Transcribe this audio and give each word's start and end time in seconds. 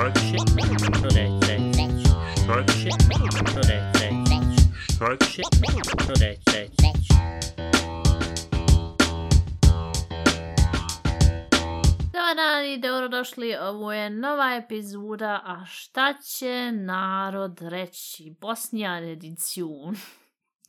Dobar 0.00 0.12
dan 12.36 12.64
i 12.66 12.78
dobrodošli, 12.80 13.56
ovo 13.60 13.92
je 13.92 14.10
nova 14.10 14.54
epizoda, 14.54 15.40
a 15.44 15.64
šta 15.66 16.14
će 16.24 16.72
narod 16.72 17.58
reći? 17.60 18.36
Bosnijan 18.40 19.04
edicijun. 19.04 19.96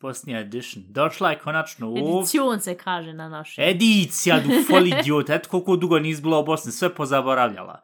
Bosnia 0.01 0.39
Edition. 0.39 0.83
Došla 0.87 1.29
je 1.31 1.39
konačno 1.39 1.87
ovdje. 1.87 2.03
Edicijun 2.03 2.59
se 2.59 2.77
kaže 2.77 3.13
na 3.13 3.29
našem. 3.29 3.63
Edicija, 3.63 4.39
du 4.39 4.49
fol 4.67 4.87
idiot. 4.87 5.29
Eto 5.29 5.49
koliko 5.49 5.75
dugo 5.75 5.99
nis 5.99 6.21
bila 6.21 6.39
u 6.39 6.45
Bosni, 6.45 6.71
sve 6.71 6.95
pozaboravljala. 6.95 7.81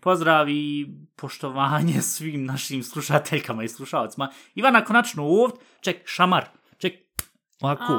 Pozdrav 0.00 0.48
i 0.48 0.86
poštovanje 1.16 2.02
svim 2.12 2.44
našim 2.44 2.82
slušateljkama 2.82 3.64
i 3.64 3.68
slušalcima. 3.68 4.30
Ivana 4.54 4.84
konačno 4.84 5.24
ovdje. 5.24 5.58
Ček, 5.80 6.02
šamar. 6.06 6.44
Ček, 6.78 6.94
ovako. 7.60 7.92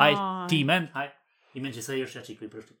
Aj. 0.00 0.14
Ti 0.48 0.64
men, 0.64 0.88
aj. 0.92 1.10
I 1.54 1.60
men 1.60 1.72
će 1.72 1.82
se 1.82 1.98
još 1.98 2.14
jači 2.16 2.36
koji 2.36 2.50
prošli. 2.50 2.76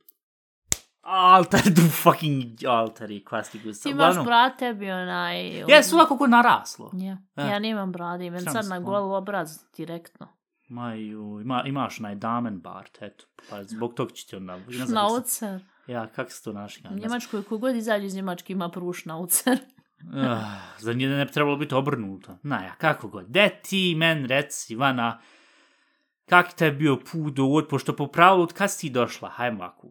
Alter, 1.02 1.60
du 1.76 1.82
fucking 2.02 2.44
alter 2.68 3.10
i 3.10 3.24
kvasti 3.24 3.60
gusta. 3.64 3.82
Ti 3.82 3.90
imaš 3.90 4.24
brat 4.24 4.58
tebi 4.58 4.90
onaj... 4.90 5.48
Jes, 5.68 5.92
ovako 5.92 6.18
ko 6.18 6.26
naraslo. 6.26 6.90
Ja, 6.94 7.18
Ja. 7.36 7.44
ja 7.44 7.58
nemam 7.58 7.92
brada, 7.92 8.24
imam 8.24 8.40
Sram 8.40 8.52
sad 8.52 8.66
na 8.66 8.76
ono. 8.76 8.84
gol 8.84 9.14
obraz 9.14 9.58
direktno. 9.76 10.28
Maju, 10.68 11.40
ima, 11.42 11.62
imaš 11.66 12.00
onaj 12.00 12.14
damen 12.14 12.60
bart, 12.60 12.98
eto. 13.00 13.24
Pa 13.50 13.64
zbog 13.64 13.94
tog 13.94 14.12
će 14.12 14.26
ti 14.26 14.36
onda... 14.36 14.58
Šnaucer. 14.86 15.60
Ja, 15.86 16.06
kako 16.06 16.30
se 16.30 16.44
to 16.44 16.52
naši? 16.52 16.82
U 16.90 16.94
Njemačkoj, 16.94 17.42
kogod 17.42 17.76
izađe 17.76 18.06
iz 18.06 18.14
Njemačke 18.14 18.52
ima 18.52 18.68
prvu 18.68 18.92
šnaucer. 18.92 19.58
Uh, 20.02 20.38
za 20.84 20.92
nje 20.92 21.08
ne 21.08 21.24
bi 21.24 21.32
trebalo 21.32 21.56
biti 21.56 21.74
obrnuto. 21.74 22.38
Naja, 22.42 22.74
kako 22.78 23.08
god. 23.08 23.26
De 23.26 23.60
ti 23.62 23.94
men 23.96 24.24
reci, 24.24 24.72
Ivana, 24.72 25.20
kak 26.28 26.52
te 26.54 26.64
je 26.64 26.72
bio 26.72 26.96
put 27.12 27.34
do 27.34 27.44
ovdje, 27.44 27.68
pošto 27.68 27.96
po 27.96 28.06
pravilu, 28.06 28.42
od 28.42 28.52
kad 28.52 28.72
si 28.72 28.80
ti 28.80 28.90
došla? 28.90 29.28
Hajmo 29.28 29.64
ovako. 29.64 29.88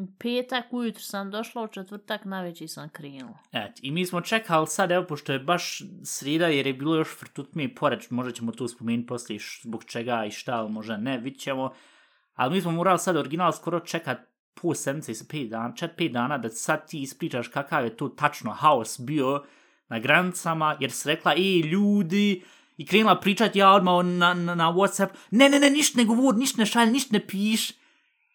U 0.00 0.06
petak 0.18 0.72
ujutro 0.72 1.02
sam 1.02 1.30
došla, 1.30 1.62
u 1.62 1.68
četvrtak 1.68 2.24
na 2.24 2.42
večer 2.42 2.68
sam 2.68 2.88
krenula. 2.88 3.38
Et, 3.52 3.78
i 3.82 3.90
mi 3.90 4.06
smo 4.06 4.20
čekali 4.20 4.66
sad, 4.66 4.90
evo, 4.90 5.06
pošto 5.06 5.32
je 5.32 5.38
baš 5.38 5.82
sreda, 6.04 6.46
jer 6.46 6.66
je 6.66 6.74
bilo 6.74 6.96
još 6.96 7.18
frtutme 7.18 7.64
i 7.64 7.74
pored, 7.74 8.00
možda 8.10 8.32
ćemo 8.32 8.52
to 8.52 8.68
spomenuti 8.68 9.06
poslije 9.06 9.40
zbog 9.62 9.84
čega 9.84 10.24
i 10.24 10.30
šta, 10.30 10.68
možda 10.68 10.96
ne, 10.96 11.18
vidit 11.18 11.40
ćemo. 11.40 11.72
Ali 12.34 12.54
mi 12.54 12.60
smo 12.60 12.72
morali 12.72 12.98
sad 12.98 13.16
original 13.16 13.52
skoro 13.52 13.80
čekat 13.80 14.18
po 14.62 14.74
sedmice 14.74 15.12
i 15.12 15.14
sa 15.14 15.24
pet 15.28 15.48
dana, 15.48 15.74
čet 15.74 15.90
pet 15.96 16.12
dana, 16.12 16.38
da 16.38 16.48
sad 16.50 16.88
ti 16.88 17.02
ispričaš 17.02 17.48
kakav 17.48 17.84
je 17.84 17.96
to 17.96 18.08
tačno 18.08 18.52
haos 18.52 19.00
bio 19.00 19.44
na 19.88 19.98
granicama, 19.98 20.76
jer 20.80 20.92
si 20.92 21.08
rekla, 21.08 21.32
ej, 21.32 21.60
ljudi, 21.60 22.42
i 22.76 22.86
krenula 22.86 23.20
pričat 23.20 23.56
ja 23.56 23.70
odmah 23.70 24.04
na, 24.04 24.34
na, 24.34 24.54
na 24.54 24.72
Whatsapp, 24.72 25.08
ne, 25.30 25.48
ne, 25.48 25.60
ne, 25.60 25.70
ništa 25.70 25.98
ne 25.98 26.04
govor, 26.04 26.36
ništa 26.36 26.62
ne 26.62 26.66
šalj, 26.66 26.90
ništa 26.90 27.12
ne 27.12 27.26
piš. 27.26 27.72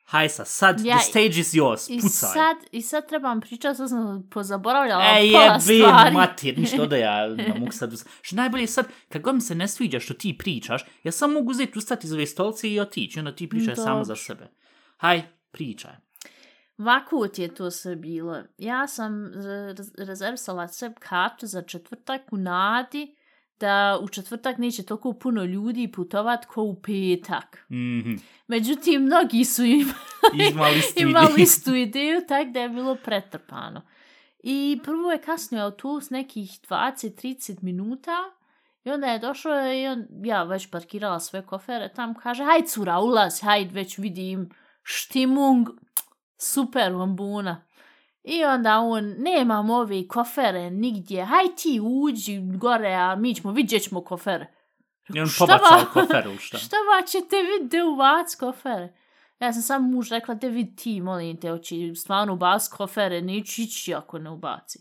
Hajsa, 0.05 0.45
sad, 0.45 0.81
Ja, 0.85 0.97
the 0.97 1.05
stage 1.05 1.39
is 1.39 1.53
yours, 1.53 1.89
I 1.89 2.01
pucaj. 2.01 2.29
sad, 2.33 2.57
I 2.71 2.81
sad 2.81 3.07
trebam 3.07 3.41
pričati, 3.41 3.77
sad 3.77 3.89
sam 3.89 4.27
pozaboravljala 4.31 5.03
E, 5.03 5.31
pola 5.31 5.43
jebe, 5.43 5.59
stvari. 5.59 6.15
mater, 6.15 6.57
ništa 6.57 6.85
da 6.91 6.95
ja 6.97 7.27
ne 7.27 7.53
mogu 7.59 7.71
sad... 7.71 7.93
Što 8.21 8.35
najbolje 8.35 8.63
je 8.63 8.67
sad, 8.67 8.85
kad 9.09 9.21
god 9.21 9.35
mi 9.35 9.41
se 9.41 9.55
ne 9.55 9.67
sviđa 9.67 9.99
što 9.99 10.13
ti 10.13 10.37
pričaš, 10.37 10.81
ja 11.03 11.11
samo 11.11 11.33
mogu 11.33 11.51
uzeti 11.51 11.77
ustati 11.77 12.07
iz 12.07 12.13
ove 12.13 12.25
stolce 12.25 12.69
i 12.69 12.79
otići, 12.79 13.19
onda 13.19 13.35
ti 13.35 13.49
pričaj 13.49 13.75
samo 13.75 14.03
za 14.03 14.15
sebe. 14.15 14.47
Haj, 14.97 15.21
pričaj. 15.51 15.91
Vakut 16.77 17.39
je 17.39 17.55
to 17.55 17.71
sve 17.71 17.95
bilo. 17.95 18.43
Ja 18.57 18.87
sam 18.87 19.31
re- 19.33 20.05
rezervisala 20.05 20.67
sve 20.67 20.93
kartu 20.99 21.47
za 21.47 21.61
četvrtak 21.61 22.21
u 22.31 22.37
nadi 22.37 23.15
da 23.59 23.99
u 24.01 24.07
četvrtak 24.07 24.57
neće 24.57 24.83
toliko 24.83 25.13
puno 25.13 25.43
ljudi 25.43 25.91
putovat 25.91 26.45
ko 26.45 26.61
u 26.61 26.81
petak. 26.81 27.65
Mhm. 27.71 28.13
Međutim, 28.47 29.01
mnogi 29.01 29.45
su 29.45 29.63
imali, 30.97 31.41
istu 31.41 31.75
ideju, 31.85 32.21
tak 32.27 32.47
da 32.47 32.59
je 32.59 32.69
bilo 32.69 32.95
pretrpano. 32.95 33.81
I 34.43 34.79
prvo 34.83 35.11
je 35.11 35.21
kasnio 35.21 35.63
autobus 35.63 36.09
nekih 36.09 36.49
20-30 36.69 37.63
minuta 37.63 38.17
i 38.83 38.91
onda 38.91 39.07
je 39.07 39.19
došao 39.19 39.73
i 39.73 39.87
on, 39.87 40.05
ja 40.23 40.43
već 40.43 40.69
parkirala 40.69 41.19
sve 41.19 41.45
kofere 41.45 41.93
tam, 41.93 42.13
kaže, 42.15 42.43
haj 42.43 42.61
cura, 42.61 42.99
ulaz, 42.99 43.41
hajde, 43.41 43.71
već 43.73 43.97
vidim 43.97 44.49
štimung, 44.83 45.67
super 46.41 46.91
bombuna. 46.91 47.63
I 48.23 48.43
onda 48.45 48.79
on, 48.79 49.15
nemam 49.17 49.69
ove 49.69 50.07
kofere 50.07 50.69
nigdje, 50.71 51.25
haj 51.25 51.45
ti 51.57 51.79
uđi 51.83 52.39
gore, 52.51 52.93
a 52.93 53.15
mi 53.15 53.35
ćemo, 53.35 53.51
vidjet 53.51 53.83
ćemo 53.83 54.03
kofere. 54.03 54.47
I 55.15 55.19
on 55.19 55.27
Šta 55.27 55.45
pobacao 55.45 55.77
va- 55.77 55.85
koferu, 55.85 56.37
šta? 56.37 56.57
Šta 56.65 56.75
va 56.77 57.05
ćete 57.05 57.35
vidjeti 57.43 57.81
uvac 57.83 58.35
kofere? 58.35 58.93
Ja 59.39 59.53
sam 59.53 59.61
sam 59.61 59.91
muž 59.91 60.09
rekla, 60.09 60.35
te 60.35 60.49
vidi 60.49 60.75
ti, 60.75 61.01
molim 61.01 61.37
te, 61.37 61.49
hoći 61.49 61.93
stvarno 61.95 62.33
ubac 62.33 62.67
kofere, 62.67 63.21
neću 63.21 63.61
ići 63.61 63.93
ako 63.93 64.19
ne 64.19 64.29
ubaci. 64.29 64.79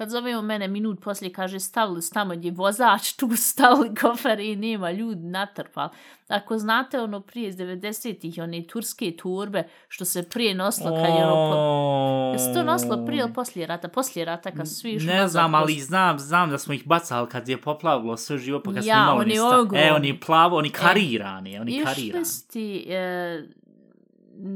Kad 0.00 0.10
zovemo 0.10 0.42
mene 0.42 0.68
minut 0.68 1.00
poslije, 1.00 1.32
kaže, 1.32 1.60
stavili 1.60 2.02
su 2.02 2.12
tamo 2.12 2.34
gdje 2.34 2.48
je 2.48 2.52
vozač, 2.52 3.12
tu 3.12 3.36
stavili 3.36 3.94
kofere 4.00 4.46
i 4.46 4.56
nema 4.56 4.90
ljudi 4.90 5.20
natrpali. 5.22 5.90
Ako 6.28 6.58
znate 6.58 7.00
ono 7.00 7.20
prije 7.20 7.48
iz 7.48 7.56
90-ih, 7.56 8.38
one 8.38 8.62
turske 8.62 9.12
turbe, 9.12 9.68
što 9.88 10.04
se 10.04 10.28
prije 10.28 10.54
nosilo 10.54 10.90
kad 10.90 11.08
je 11.08 11.26
ono... 11.26 11.52
Po... 11.52 12.32
Jesi 12.32 12.54
to 12.54 12.62
nosilo 12.62 13.06
prije 13.06 13.20
ili 13.20 13.32
poslije 13.32 13.66
rata? 13.66 13.88
Poslije 13.88 14.24
rata 14.24 14.50
kad 14.50 14.68
su 14.68 14.74
svi 14.74 14.90
išli 14.90 15.06
Ne 15.08 15.28
znam, 15.28 15.52
poslije- 15.52 15.62
ali 15.62 15.80
znam, 15.80 16.18
znam 16.18 16.50
da 16.50 16.58
smo 16.58 16.74
ih 16.74 16.86
bacali 16.86 17.28
kad 17.28 17.48
je 17.48 17.60
poplavilo 17.60 18.16
sve 18.16 18.38
živo, 18.38 18.60
pa 18.60 18.72
kad 18.72 18.82
smo 18.82 18.90
Ja, 18.90 19.02
imali 19.02 19.20
oni 19.20 19.34
sta-. 19.66 19.78
E, 19.78 19.92
oni 19.92 20.20
plavo, 20.20 20.56
oni 20.56 20.70
karirani, 20.70 21.58
oni 21.58 21.72
Išli 21.72 21.84
karirani. 21.84 22.24
su 22.24 22.48
ti 22.48 22.86
e, 22.88 23.42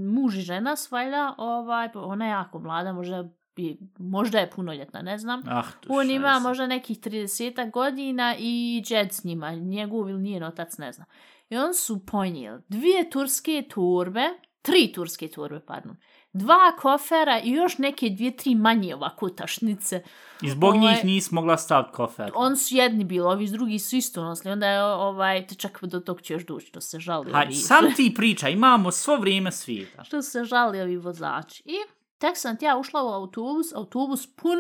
muž 0.07 0.37
i 0.37 0.43
žena 0.43 0.77
svajla, 0.77 1.35
ovaj, 1.39 1.89
ona 1.95 2.25
je 2.25 2.31
jako 2.31 2.59
mlada, 2.59 2.93
možda, 2.93 3.25
bi, 3.57 3.77
možda 3.99 4.39
je 4.39 4.51
punoljetna, 4.51 5.03
ne 5.03 5.19
znam. 5.19 5.43
Ah, 5.49 5.65
On 5.89 6.11
ima 6.11 6.29
je 6.29 6.35
sad. 6.35 6.43
možda 6.43 6.67
nekih 6.67 6.99
30 6.99 7.71
godina 7.71 8.35
i 8.39 8.83
džed 8.85 9.13
s 9.13 9.25
njima, 9.25 9.51
njegov 9.53 10.11
ili 10.11 10.23
njen 10.23 10.43
otac, 10.43 10.79
ne 10.79 10.93
znam. 10.93 11.07
I 11.51 11.57
on 11.57 11.75
su 11.75 12.07
ponijeli 12.07 12.63
dvije 12.69 13.11
turske 13.11 13.63
turbe, 13.71 14.23
tri 14.63 14.93
turske 14.93 15.29
turbe, 15.29 15.61
pardon, 15.61 15.97
dva 16.33 16.77
kofera 16.79 17.41
i 17.41 17.51
još 17.51 17.79
neke 17.79 18.09
dvije, 18.09 18.37
tri 18.37 18.55
manje 18.55 18.95
ovako 18.95 19.29
tašnice. 19.29 20.03
I 20.43 20.51
zbog 20.51 20.75
ovaj- 20.75 20.81
njih 20.87 21.05
nisi 21.05 21.35
mogla 21.35 21.57
staviti 21.57 21.93
kofer. 21.93 22.33
On 22.35 22.57
su 22.57 22.75
jedni 22.75 23.05
bili, 23.05 23.21
ovi 23.23 23.49
drugi 23.49 23.79
su 23.79 23.97
isto 23.97 24.25
nosili. 24.25 24.53
Onda 24.53 24.67
je 24.67 24.85
ovaj, 24.85 25.47
te 25.47 25.55
čak 25.55 25.79
do 25.83 26.01
tog 26.01 26.21
će 26.21 26.33
još 26.33 26.47
doći, 26.47 26.73
to 26.73 26.81
se 26.81 26.99
žali. 26.99 27.33
Haj, 27.33 27.45
ovi- 27.45 27.55
sam 27.55 27.85
ti 27.97 28.15
priča, 28.17 28.49
imamo 28.49 28.91
svo 28.91 29.17
vrijeme 29.17 29.53
svijeta. 29.53 30.05
što 30.05 30.23
se 30.23 30.45
žali 30.45 30.81
ovi 30.81 30.97
vozači. 30.97 31.63
I 31.67 31.77
tek 32.25 32.37
sam 32.37 32.57
ja 32.61 32.77
ušla 32.77 33.03
u 33.03 33.09
autobus, 33.09 33.73
autobus 33.75 34.27
pun, 34.37 34.59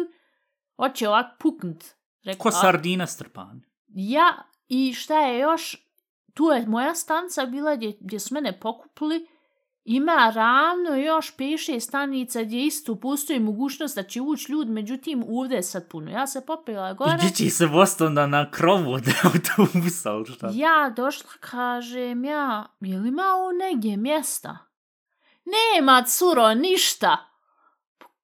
hoće 0.76 1.08
ovak 1.08 1.26
puknut. 1.38 1.84
Rekla, 2.22 2.42
Ko 2.42 2.50
sardina 2.50 3.06
strpan. 3.06 3.62
Ja, 3.86 4.48
i 4.68 4.92
šta 4.92 5.18
je 5.20 5.38
još, 5.38 5.76
tu 6.34 6.44
je 6.44 6.66
moja 6.66 6.94
stanca 6.94 7.46
bila 7.46 7.76
gdje, 7.76 7.96
gdje 8.00 8.20
su 8.20 8.34
mene 8.34 8.60
pokupili, 8.60 9.26
ima 9.84 10.32
ravno 10.34 10.96
još 10.96 11.36
peše 11.36 11.80
stanica 11.80 12.42
gdje 12.42 12.66
isto 12.66 12.94
postoji 12.94 13.40
mogućnost 13.40 13.96
da 13.96 14.02
će 14.02 14.20
ući 14.20 14.52
ljudi, 14.52 14.70
međutim 14.70 15.24
ovdje 15.28 15.56
je 15.56 15.62
sad 15.62 15.88
puno. 15.88 16.10
Ja 16.10 16.26
se 16.26 16.46
popila 16.46 16.92
gore. 16.92 17.16
Gdje 17.18 17.30
će 17.30 17.50
se 17.50 17.66
vost 17.66 18.00
onda 18.00 18.26
na 18.26 18.50
krovu 18.50 18.92
od 18.92 19.04
autobusa, 19.24 20.10
šta? 20.34 20.50
Ja 20.52 20.92
došla, 20.96 21.30
kažem 21.40 22.24
ja, 22.24 22.66
je 22.80 22.98
li 22.98 23.08
ima 23.08 23.22
ovo 23.22 23.52
negdje 23.52 23.96
mjesta? 23.96 24.58
Nema, 25.44 26.02
curo, 26.02 26.54
ništa. 26.54 27.33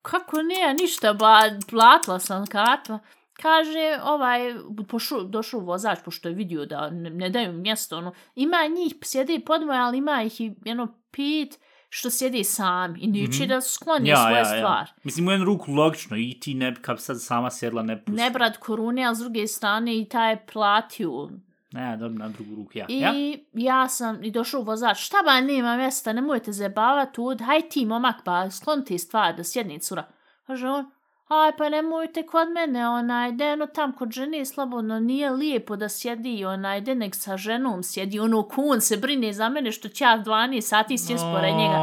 Kako 0.02 0.42
nije 0.42 0.74
ništa, 0.74 1.12
ba, 1.12 1.40
platila 1.70 2.18
sam 2.18 2.46
kartu. 2.46 2.98
Kaže, 3.34 3.98
ovaj, 4.04 4.40
pošu, 4.88 5.22
došao 5.22 5.60
vozač, 5.60 5.98
pošto 6.04 6.28
je 6.28 6.34
vidio 6.34 6.66
da 6.66 6.90
ne, 6.90 7.10
ne 7.10 7.30
daju 7.30 7.52
mjesto, 7.52 7.96
ono, 7.98 8.12
ima 8.34 8.56
njih, 8.76 8.94
sjede 9.02 9.40
podvoje, 9.40 9.78
ali 9.78 9.98
ima 9.98 10.22
ih 10.22 10.40
i 10.40 10.54
jedno 10.64 10.86
pet 11.10 11.58
što 11.88 12.10
sjede 12.10 12.44
sami 12.44 13.00
i 13.00 13.06
neće 13.08 13.38
Mhm. 13.38 13.48
da 13.48 13.60
skloni 13.60 14.08
Ja, 14.08 14.16
svoje 14.16 14.36
ja, 14.36 14.44
stvari. 14.44 14.62
ja. 14.88 14.94
Mislim, 15.04 15.28
u 15.28 15.30
jednu 15.30 15.46
ruku 15.46 15.72
logično 15.72 16.16
i 16.16 16.40
ti 16.40 16.54
ne, 16.54 16.74
kad 16.74 17.00
sad 17.00 17.22
sama 17.22 17.50
sjedla, 17.50 17.82
ne 17.82 17.96
pusti. 17.98 18.12
Ne 18.12 18.30
brat 18.30 18.56
korune, 18.56 19.04
a 19.04 19.14
s 19.14 19.18
druge 19.18 19.46
strane 19.46 19.98
i 19.98 20.04
taj 20.04 20.30
je 20.32 20.46
platio 20.52 21.28
Ne, 21.72 21.96
dobro, 21.96 22.18
na 22.18 22.28
drugu 22.28 22.54
ruku, 22.54 22.70
ja. 22.74 22.86
I 22.88 22.98
ja? 22.98 23.12
ja 23.52 23.88
sam 23.88 24.24
i 24.24 24.30
došao 24.30 24.62
vozač, 24.62 24.98
šta 24.98 25.16
ba 25.24 25.40
nema 25.40 25.76
mjesta, 25.76 26.12
nemojte 26.12 26.52
zajebavati 26.52 27.20
ud, 27.20 27.40
haj 27.40 27.68
ti 27.68 27.86
momak 27.86 28.24
ba, 28.24 28.50
sklon 28.50 28.84
ti 28.84 28.98
stvari 28.98 29.36
da 29.36 29.44
sjedni 29.44 29.78
cura. 29.78 30.08
Kaže 30.46 30.68
on, 30.68 30.90
aj 31.30 31.52
pa 31.52 31.68
nemojte 31.68 32.22
kod 32.24 32.48
mene, 32.50 32.88
onaj, 32.88 33.32
deno 33.32 33.66
tam 33.68 33.92
kod 33.92 34.10
žene 34.10 34.44
slobodno, 34.44 35.00
nije 35.00 35.30
lijepo 35.30 35.76
da 35.76 35.88
sjedi, 35.88 36.44
onaj, 36.44 36.80
de 36.80 36.94
nek 36.94 37.14
sa 37.14 37.36
ženom 37.36 37.82
sjedi, 37.82 38.20
ono, 38.20 38.42
kun 38.44 38.80
se 38.80 38.96
brine 38.96 39.32
za 39.32 39.48
mene 39.48 39.72
što 39.72 39.88
će 39.88 40.04
ja 40.04 40.18
12 40.18 40.60
sati 40.62 40.98
sjest 40.98 41.24
pored 41.26 41.54
njega. 41.54 41.76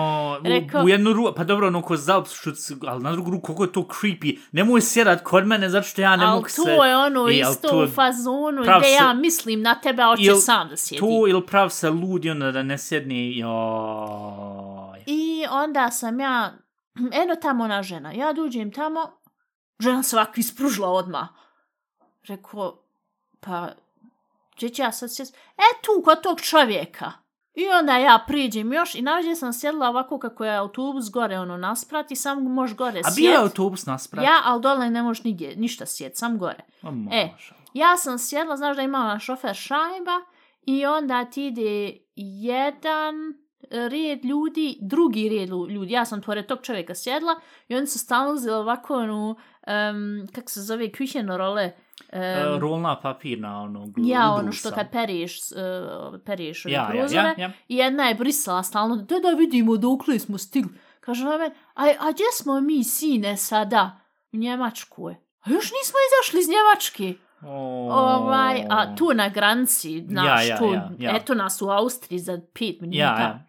Rekao- 0.45 0.81
U, 0.81 0.85
u 0.85 0.89
jednu 0.89 1.13
ruku, 1.13 1.33
pa 1.35 1.44
dobro, 1.44 1.67
ono 1.67 1.81
ko 1.81 1.97
zaopšuc, 1.97 2.57
ali 2.83 3.03
na 3.03 3.11
drugu 3.11 3.31
ruku, 3.31 3.45
koliko 3.45 3.63
je 3.63 3.71
to 3.71 3.81
creepy. 3.81 4.39
Nemoj 4.51 4.81
sjedat 4.81 5.23
kod 5.23 5.47
mene, 5.47 5.69
zato 5.69 5.88
što 5.88 6.01
ja 6.01 6.15
ne 6.15 6.25
mogu 6.27 6.50
se... 6.50 6.55
to 6.57 6.85
je 6.85 6.97
ono 6.97 7.27
E, 7.29 7.33
isto 7.33 7.67
to 7.67 7.77
u 7.77 7.81
je- 7.81 7.88
fazonu 7.88 8.61
gdje 8.61 8.81
se- 8.81 8.91
ja 8.93 9.13
mislim 9.13 9.61
na 9.61 9.75
tebe, 9.75 10.01
a 10.03 10.07
hoće 10.07 10.35
sam 10.35 10.69
da 10.69 10.77
sjedi. 10.77 11.00
To 11.00 11.27
ili 11.27 11.41
prav 11.43 11.69
se 11.69 11.89
ludi, 11.89 12.29
onda 12.29 12.51
da 12.51 12.63
ne 12.63 12.77
sjedni, 12.77 13.38
joj. 13.38 15.00
I 15.07 15.45
onda 15.51 15.91
sam 15.91 16.19
ja, 16.19 16.51
eno 17.23 17.35
tamo 17.35 17.63
ona 17.63 17.83
žena, 17.83 18.11
ja 18.11 18.33
dođem 18.33 18.71
tamo, 18.71 19.16
žena 19.79 20.03
se 20.03 20.15
ovako 20.15 20.33
ispružila 20.35 20.89
odmah. 20.89 21.27
Rekao, 22.27 22.83
pa, 23.39 23.69
gdje 24.56 24.69
ću 24.69 24.81
ja 24.81 24.91
sad 24.91 25.15
sjest? 25.15 25.35
E 25.57 25.81
tu, 25.81 26.01
kod 26.03 26.21
tog 26.24 26.41
čovjeka. 26.41 27.12
I 27.53 27.68
onda 27.79 27.97
ja 27.97 28.24
priđem 28.27 28.74
još 28.74 28.95
i 28.95 29.01
nađe 29.01 29.35
sam 29.35 29.53
sjedila 29.53 29.89
ovako 29.89 30.19
kako 30.19 30.45
je 30.45 30.56
autobus 30.56 31.09
gore 31.12 31.39
ono 31.39 31.57
nasprat 31.57 32.12
i 32.12 32.15
sam 32.15 32.44
možeš 32.44 32.77
gore 32.77 33.00
A 33.00 33.12
sjet. 33.12 33.15
bio 33.15 33.31
je 33.31 33.38
autobus 33.38 33.85
nasprat? 33.85 34.25
Ja, 34.25 34.41
ali 34.44 34.62
dole 34.62 34.89
ne 34.89 35.03
možeš 35.03 35.24
nigdje, 35.24 35.56
ništa 35.56 35.85
sjet, 35.85 36.18
sam 36.18 36.38
gore. 36.38 36.63
E. 37.12 37.29
Ja 37.74 37.97
sam 37.97 38.19
sjedla, 38.19 38.57
znaš 38.57 38.75
da 38.75 38.81
ima 38.81 38.97
ona 38.97 39.19
šofer 39.19 39.56
šajba 39.56 40.21
i 40.62 40.85
onda 40.85 41.25
ti 41.25 41.47
ide 41.47 41.97
jedan 42.15 43.15
red 43.69 44.25
ljudi, 44.25 44.77
drugi 44.81 45.29
red 45.29 45.50
ljudi. 45.50 45.94
Ja 45.94 46.06
sam 46.06 46.21
pored 46.21 46.45
tog 46.45 46.59
čovjeka 46.62 46.95
sjedla 46.95 47.35
i 47.68 47.75
oni 47.75 47.88
su 47.88 48.00
stalno 48.00 48.33
uzeli 48.33 48.56
ovako 48.56 48.94
onu, 48.94 49.35
um, 49.67 50.27
kako 50.27 50.49
se 50.49 50.61
zove, 50.61 50.91
kuhjeno 50.91 51.37
role. 51.37 51.71
Um, 52.13 52.19
E, 52.19 52.59
rolna 52.59 52.99
papirna, 53.01 53.61
ono, 53.61 53.79
glu- 53.81 54.09
ja, 54.09 54.31
ono 54.31 54.51
što 54.51 54.71
kad 54.71 54.91
periješ, 54.91 55.39
uh, 55.41 55.57
periješ 56.25 56.65
ove 56.65 56.73
Ja, 56.73 56.81
ja, 56.83 56.87
prozore. 56.91 57.21
ja, 57.21 57.33
ja. 57.37 57.51
I 57.67 57.75
jedna 57.75 58.03
je 58.03 58.15
brisala 58.15 58.63
stalno, 58.63 58.95
da 58.95 59.19
da 59.19 59.29
vidimo 59.29 59.77
dokle 59.77 60.19
smo 60.19 60.37
stigli. 60.37 60.69
Kaže 60.99 61.27
ona 61.27 61.37
meni, 61.37 61.55
a, 61.75 61.83
a 61.99 62.11
gdje 62.11 62.25
smo 62.33 62.61
mi 62.61 62.83
sine 62.83 63.37
sada? 63.37 63.99
U 64.31 64.37
Njemačku 64.37 65.09
je. 65.09 65.15
A 65.41 65.49
još 65.49 65.65
nismo 65.65 65.95
izašli 66.07 66.39
iz 66.39 66.47
Njemačke. 66.49 67.13
O, 67.41 67.93
Ovaj, 67.93 68.63
a 68.69 68.95
tu 68.95 69.11
na 69.13 69.29
granici, 69.29 70.05
znaš, 70.07 70.47
ja, 70.47 70.57
tu, 70.57 70.65
ja, 70.65 70.91
ja. 70.99 71.15
eto 71.15 71.33
nas 71.33 71.61
u 71.61 71.69
Austriji 71.69 72.19
za 72.19 72.39
pet 72.53 72.81
minuta. 72.81 72.97
Ja, 72.99 73.19
ja. 73.19 73.45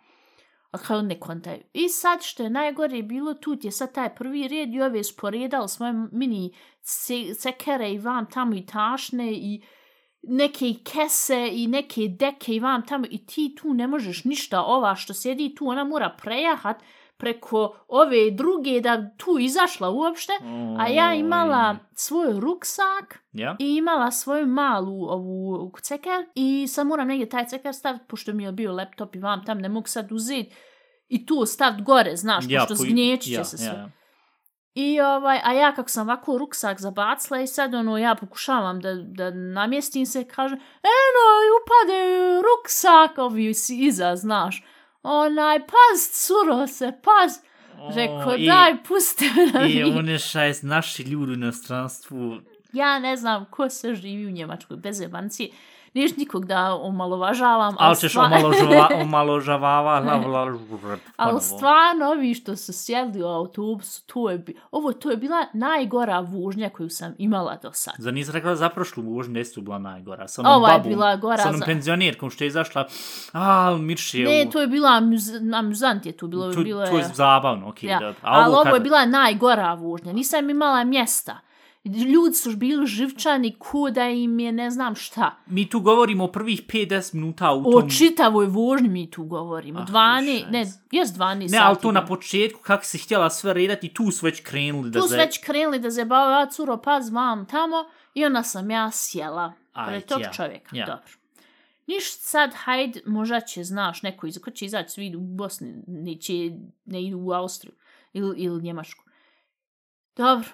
A 0.70 0.78
kao 0.78 1.02
ne 1.02 1.20
kontaju. 1.20 1.62
I 1.72 1.88
sad 1.88 2.22
što 2.22 2.42
je 2.42 2.50
najgore 2.50 3.02
bilo, 3.02 3.34
tu 3.34 3.56
je 3.62 3.70
sad 3.72 3.94
taj 3.94 4.14
prvi 4.14 4.48
red 4.48 4.74
i 4.74 4.80
ove 4.80 5.04
sporedali 5.04 5.68
svoje 5.68 5.92
mini 6.12 6.54
se, 6.82 7.34
sekere 7.34 7.92
i 7.92 7.98
vam 7.98 8.26
tamo 8.30 8.54
i 8.54 8.66
tašne 8.66 9.32
i 9.32 9.62
neke 10.22 10.74
kese 10.84 11.48
i 11.52 11.66
neke 11.66 12.08
deke 12.08 12.54
i 12.54 12.60
vam 12.60 12.86
tamo 12.86 13.06
i 13.10 13.26
ti 13.26 13.54
tu 13.60 13.74
ne 13.74 13.86
možeš 13.86 14.24
ništa 14.24 14.62
ova 14.62 14.94
što 14.94 15.14
sjedi 15.14 15.54
tu, 15.54 15.68
ona 15.68 15.84
mora 15.84 16.16
prejahat 16.22 16.82
preko 17.18 17.84
ove 17.88 18.30
druge 18.30 18.80
da 18.80 19.10
tu 19.16 19.38
izašla 19.38 19.90
uopšte, 19.90 20.32
a 20.78 20.88
ja 20.88 21.14
imala 21.14 21.76
svoj 21.92 22.32
ruksak 22.32 23.18
Ja? 23.32 23.56
i 23.58 23.76
imala 23.76 24.10
svoju 24.10 24.46
malu 24.46 25.04
ovu 25.04 25.72
ceker 25.82 26.26
i 26.34 26.66
sad 26.68 26.86
moram 26.86 27.08
negdje 27.08 27.28
taj 27.28 27.46
ceker 27.46 27.74
staviti, 27.74 28.04
pošto 28.08 28.32
mi 28.32 28.44
je 28.44 28.52
bio 28.52 28.72
laptop 28.72 29.14
i 29.14 29.20
vam 29.20 29.44
tam 29.44 29.58
ne 29.58 29.68
mogu 29.68 29.86
sad 29.86 30.12
uzeti 30.12 30.54
i 31.08 31.26
tu 31.26 31.46
staviti 31.46 31.82
gore, 31.82 32.16
znaš, 32.16 32.44
Ja, 32.48 32.60
pošto 32.60 32.74
po- 32.74 32.82
zgnjeći 32.82 33.24
će 33.24 33.32
ja, 33.32 33.44
se 33.44 33.58
sve. 33.58 33.66
ja. 33.66 33.90
I 34.74 35.00
ovaj, 35.00 35.40
a 35.44 35.52
ja 35.52 35.74
kako 35.74 35.88
sam 35.88 36.08
ovako 36.08 36.38
ruksak 36.38 36.80
zabacila 36.80 37.40
i 37.40 37.46
sad 37.46 37.74
ono 37.74 37.98
ja 37.98 38.14
pokušavam 38.14 38.80
da, 38.80 38.94
da 38.94 39.30
namjestim 39.30 40.06
se, 40.06 40.24
kaže, 40.24 40.54
eno, 40.54 41.24
upade 41.56 42.02
ruksak, 42.38 43.18
ovi 43.18 43.54
si 43.54 43.78
iza, 43.78 44.16
znaš. 44.16 44.64
Onaj, 45.02 45.58
paz, 45.60 46.00
curo 46.12 46.66
se, 46.66 46.92
paz. 47.02 47.38
Rekao, 47.94 48.34
i- 48.36 48.46
daj, 48.46 48.82
pusti 48.84 49.30
me 49.36 49.46
na 49.48 49.66
I 49.66 49.74
mir. 49.74 49.98
one 49.98 50.18
šaj 50.18 50.52
naši 50.62 51.02
ljudi 51.02 51.32
u 51.32 51.34
inostranstvu. 51.34 52.40
Ja 52.72 52.98
ne 52.98 53.16
znam 53.16 53.44
ko 53.44 53.68
se 53.68 53.94
živi 53.94 54.26
u 54.26 54.30
Njemačkoj 54.30 54.76
bez 54.76 55.00
jebanci. 55.00 55.50
Niješ 55.94 56.16
nikog 56.16 56.44
da 56.44 56.74
omalovažavam, 56.74 57.74
Ali 57.78 57.96
ćeš 57.96 58.12
stvar- 58.12 58.30
la, 58.30 58.38
la, 58.68 58.88
ali 61.18 61.40
stvarno 61.42 62.06
ovi 62.08 62.34
što 62.34 62.56
su 62.56 62.72
sjedli 62.74 63.22
u 63.22 63.28
autobusu, 63.28 64.02
to 64.04 64.30
je, 64.30 64.38
bi- 64.38 64.56
ovo 64.70 64.92
to 64.92 65.10
je 65.10 65.16
bila 65.16 65.46
najgora 65.54 66.20
vužnja 66.20 66.68
koju 66.70 66.90
sam 66.90 67.14
imala 67.18 67.56
do 67.56 67.70
sad. 67.72 67.94
Za 67.98 68.10
nisi 68.10 68.32
rekla 68.32 68.56
za 68.56 68.68
prošlu 68.68 69.02
vožnju, 69.04 69.30
gdje 69.30 69.44
su 69.44 69.60
bila 69.60 69.78
najgora? 69.80 70.28
Sa 70.28 70.40
onom 70.40 70.52
Ova 70.52 70.68
je 70.68 70.78
babom, 70.78 70.88
bila 70.88 71.16
gora 71.16 71.36
Sa 71.36 71.48
onom 71.48 71.58
za- 71.58 71.64
penzionirkom 71.64 72.30
što 72.30 72.44
je 72.44 72.48
izašla, 72.48 72.86
a, 73.32 73.48
mirši 73.72 74.20
je 74.20 74.26
Ne, 74.44 74.50
to 74.50 74.60
je 74.60 74.66
bila 74.66 74.90
amuz, 74.90 75.22
amuzant 75.54 76.06
je 76.06 76.12
tu 76.12 76.26
bilo. 76.26 76.52
to, 76.54 76.62
bilo 76.62 76.86
to 76.86 76.96
je 76.98 77.04
zabavno, 77.06 77.68
okej. 77.68 77.88
ja. 77.88 77.98
da. 78.00 78.14
Ali 78.22 78.52
ovo 78.52 78.60
je 78.60 78.72
kad- 78.72 78.82
bila 78.82 79.06
najgora 79.06 79.74
vužnja. 79.74 80.12
Nisam 80.12 80.50
imala 80.50 80.84
mjesta. 80.84 81.38
Ljudi 81.84 82.34
su 82.34 82.52
bili 82.52 82.86
živčani 82.86 83.56
ko 83.58 83.90
da 83.90 84.04
im 84.04 84.38
je 84.38 84.52
ne 84.52 84.70
znam 84.70 84.94
šta. 84.94 85.36
Mi 85.46 85.68
tu 85.68 85.80
govorimo 85.80 86.24
o 86.24 86.32
prvih 86.32 86.62
5-10 86.62 87.14
minuta 87.14 87.52
u 87.52 87.62
O 87.66 87.80
tom... 87.80 87.90
čitavoj 87.90 88.46
vožnji 88.46 88.88
mi 88.88 89.10
tu 89.10 89.24
govorimo. 89.24 89.78
Ah, 89.80 89.86
ti 89.86 89.92
12, 89.92 90.50
ne, 90.50 90.60
jes 90.92 91.08
12 91.08 91.34
Ne, 91.36 91.48
sati. 91.48 91.58
ali 91.58 91.76
to 91.76 91.92
na 91.92 92.06
početku, 92.06 92.60
kako 92.60 92.84
si 92.84 92.98
htjela 92.98 93.30
sve 93.30 93.52
redati, 93.54 93.88
tu 93.88 94.10
su 94.10 94.26
već 94.26 94.40
krenuli 94.40 94.90
da 94.90 94.98
Tu 94.98 95.02
su 95.02 95.08
ze- 95.08 95.16
već 95.16 95.38
krenuli 95.38 95.78
da 95.78 95.90
zabavaju, 95.90 96.32
ja 96.32 96.46
curo 96.46 96.76
paz 96.76 97.10
vam 97.10 97.46
tamo 97.46 97.76
i 98.14 98.24
onda 98.24 98.42
sam 98.42 98.70
ja 98.70 98.90
sjela 98.90 99.52
Aj, 99.72 99.86
pred 99.88 100.04
tog 100.04 100.20
ja, 100.20 100.30
čovjeka. 100.30 100.76
ja. 100.76 100.86
Dobro. 100.86 101.08
Niš 101.86 102.12
sad, 102.12 102.50
hajd, 102.54 102.98
možda 103.06 103.40
će, 103.40 103.64
znaš, 103.64 104.02
neko 104.02 104.26
iz, 104.26 104.38
ko 104.38 104.50
će 104.50 104.64
izaći, 104.64 104.90
svi 104.90 105.06
idu 105.06 105.18
u 105.18 105.26
Bosni, 105.26 105.74
neće, 105.86 106.32
ne 106.84 107.02
idu 107.02 107.18
u 107.18 107.32
Austriju 107.32 107.74
ili, 108.12 108.38
ili 108.38 108.62
Njemačku. 108.62 109.04
Dobro. 110.16 110.48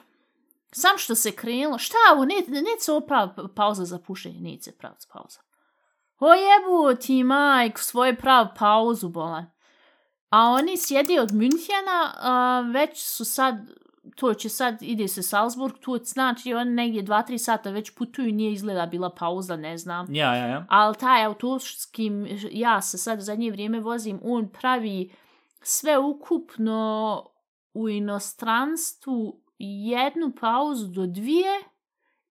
Sam 0.77 0.99
što 0.99 1.15
se 1.15 1.33
krenulo, 1.33 1.79
šta 1.79 1.97
ovo, 2.13 2.25
ne, 2.25 2.35
ne, 2.49 2.63
neće 2.63 2.81
se 2.81 2.93
ovo 2.93 3.01
prav 3.01 3.29
pauza 3.55 3.85
za 3.85 3.99
pušenje, 3.99 4.41
neće 4.41 4.63
se 4.63 4.73
prav 4.73 4.93
pauza. 5.13 5.41
O 6.19 6.33
jebu 6.35 7.01
ti 7.01 7.25
majk, 7.25 7.79
svoje 7.79 8.17
prav 8.17 8.47
pauzu 8.59 9.09
bolan. 9.09 9.47
A 10.31 10.49
oni 10.49 10.77
sjedi 10.77 11.19
od 11.19 11.31
Münchena, 11.31 12.11
a, 12.17 12.61
već 12.73 13.05
su 13.05 13.25
sad, 13.25 13.55
to 14.17 14.35
će 14.35 14.49
sad, 14.49 14.83
ide 14.83 15.09
se 15.09 15.23
Salzburg, 15.23 15.75
tu 15.81 15.99
znači 16.05 16.55
oni 16.55 16.71
negdje 16.71 17.03
2-3 17.03 17.39
sata 17.39 17.71
već 17.71 17.95
putuju, 17.95 18.33
nije 18.33 18.53
izgleda 18.53 18.87
bila 18.87 19.11
pauza, 19.11 19.57
ne 19.57 19.79
znam. 19.79 20.15
Ja, 20.15 20.35
ja, 20.35 20.47
ja. 20.47 20.67
Ali 20.69 20.97
taj 20.97 21.25
autobus 21.25 21.79
s 21.79 21.87
kim 21.87 22.27
ja 22.51 22.83
se 22.83 22.99
sad 22.99 23.19
u 23.19 23.23
zadnje 23.23 23.51
vrijeme 23.51 23.81
vozim, 23.81 24.21
on 24.25 24.49
pravi 24.49 25.15
sve 25.61 25.99
ukupno 25.99 27.25
u 27.75 27.89
inostranstvu 27.89 29.44
jednu 29.59 30.33
pauzu 30.41 30.87
do 30.87 31.07
dvije 31.07 31.51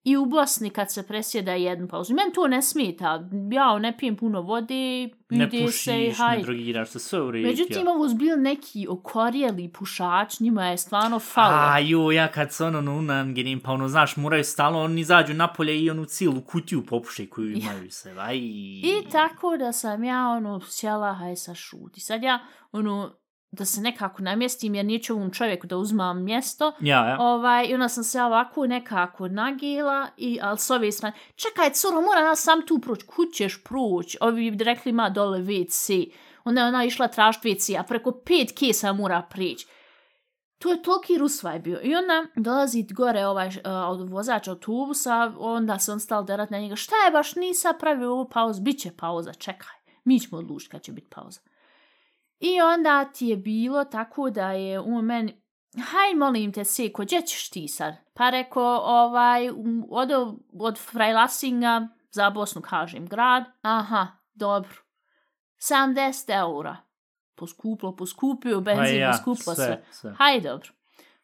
i 0.04 0.16
u 0.16 0.26
Bosni 0.26 0.70
kad 0.70 0.92
se 0.92 1.06
presjeda 1.06 1.52
jednu 1.52 1.88
pauzu. 1.88 2.14
Meni 2.14 2.32
to 2.32 2.48
ne 2.48 2.62
smeta. 2.62 3.28
Ja 3.52 3.78
ne 3.78 3.98
pijem 3.98 4.16
puno 4.16 4.40
vode, 4.40 5.08
Ne 5.30 5.44
ide 5.44 5.58
se 5.58 5.64
pušiš, 5.64 6.18
ne 6.18 6.42
drogiraš 6.42 6.88
se, 6.88 6.98
sve 6.98 7.22
u 7.22 7.30
redu. 7.30 7.46
Međutim, 7.46 7.88
ovo 7.88 8.08
su 8.08 8.14
bili 8.14 8.40
neki 8.40 8.86
okorjeli 8.88 9.72
pušač, 9.72 10.40
njima 10.40 10.66
je 10.66 10.78
stvarno 10.78 11.18
falo. 11.18 11.54
A, 11.54 11.78
jo, 11.78 12.10
ja 12.10 12.28
kad 12.28 12.52
se 12.52 12.64
ono 12.64 12.96
unangenim, 12.96 13.60
pa 13.60 13.72
ono, 13.72 13.88
znaš, 13.88 14.16
moraju 14.16 14.44
stalno, 14.44 14.80
oni 14.80 15.00
izađu 15.00 15.34
napolje 15.34 15.80
i 15.80 15.90
onu 15.90 16.04
cijelu 16.04 16.40
kutiju 16.40 16.86
popuše 16.86 17.26
koju 17.26 17.50
imaju 17.50 17.90
se, 17.90 18.14
aj. 18.18 18.38
I 18.38 19.02
tako 19.12 19.56
da 19.56 19.72
sam 19.72 20.04
ja, 20.04 20.28
ono, 20.28 20.60
sjela, 20.60 21.14
haj 21.14 21.36
sa 21.36 21.54
šuti. 21.54 22.00
Sad 22.00 22.22
ja, 22.22 22.46
ono, 22.72 23.14
da 23.54 23.64
se 23.64 23.80
nekako 23.80 24.22
namjestim, 24.22 24.74
jer 24.74 24.84
neću 24.84 25.14
ovom 25.14 25.30
čovjeku 25.30 25.66
da 25.66 25.76
uzmam 25.76 26.24
mjesto, 26.24 26.72
Ja, 26.80 27.08
ja. 27.08 27.16
Ovaj, 27.20 27.66
i 27.66 27.74
onda 27.74 27.88
sam 27.88 28.04
se 28.04 28.22
ovako 28.22 28.66
nekako 28.66 29.28
nagila, 29.28 30.08
i, 30.16 30.38
ali 30.42 30.58
s 30.58 30.70
ove 30.70 30.92
strane, 30.92 31.16
čekaj, 31.36 31.70
curo, 31.70 32.00
mora 32.00 32.22
nas 32.22 32.42
sam 32.42 32.66
tu 32.66 32.78
proć, 32.78 33.02
kud 33.02 33.28
ćeš 33.34 33.64
proć? 33.64 34.16
Ovi 34.20 34.50
bi 34.50 34.64
rekli, 34.64 34.92
ma 34.92 35.10
dole 35.10 35.38
WC. 35.38 36.10
Onda 36.44 36.60
je 36.60 36.68
ona 36.68 36.84
išla 36.84 37.08
tražiti 37.08 37.48
WC, 37.48 37.80
a 37.80 37.82
preko 37.82 38.12
pet 38.12 38.58
kesa 38.58 38.92
mora 38.92 39.22
prići. 39.30 39.66
To 40.58 40.70
je 40.70 40.82
toliki 40.82 41.18
rusvaj 41.18 41.58
bio. 41.58 41.80
I 41.82 41.94
onda 41.94 42.26
dolazi 42.36 42.86
gore 42.90 43.26
ovaj 43.26 43.48
uh, 43.48 43.54
od 43.88 44.10
vozač 44.10 44.48
autobusa, 44.48 45.32
onda 45.38 45.78
se 45.78 45.92
on 45.92 46.00
stal 46.00 46.24
derat 46.24 46.50
na 46.50 46.58
njega. 46.58 46.76
Šta 46.76 46.94
je 47.04 47.10
baš 47.10 47.34
nisa 47.36 47.72
pravio 47.80 48.12
ovu 48.12 48.28
pauzu? 48.28 48.62
Biće 48.62 48.90
pauza, 48.96 49.32
čekaj. 49.32 49.76
Mi 50.04 50.20
ćemo 50.20 50.38
odlučiti 50.38 50.70
kad 50.70 50.82
će 50.82 50.92
biti 50.92 51.08
pauza. 51.10 51.40
I 52.40 52.60
onda 52.60 53.04
ti 53.04 53.26
je 53.26 53.36
bilo 53.36 53.84
tako 53.84 54.30
da 54.30 54.50
je 54.52 54.80
u 54.80 55.02
meni, 55.02 55.42
haj 55.82 56.14
molim 56.14 56.52
te 56.52 56.64
seko, 56.64 57.02
gdje 57.02 57.22
ćeš 57.22 57.50
ti 57.50 57.68
sad? 57.68 57.94
Pa 58.14 58.30
reko, 58.30 58.80
ovaj, 58.84 59.50
od, 59.90 60.10
od 60.60 60.78
Freilassinga 60.78 61.88
za 62.10 62.30
Bosnu 62.30 62.62
kažem 62.62 63.06
grad. 63.06 63.44
Aha, 63.62 64.06
dobro. 64.34 64.84
70 65.70 66.38
eura. 66.40 66.76
Poskuplo, 67.34 67.96
poskupio, 67.96 68.60
benzin, 68.60 68.84
Pa 68.84 68.90
ja, 68.90 69.10
poskuplo 69.12 69.54
sve. 69.54 69.64
sve, 69.64 69.84
sve. 69.90 70.14
Haj, 70.18 70.40
dobro. 70.40 70.68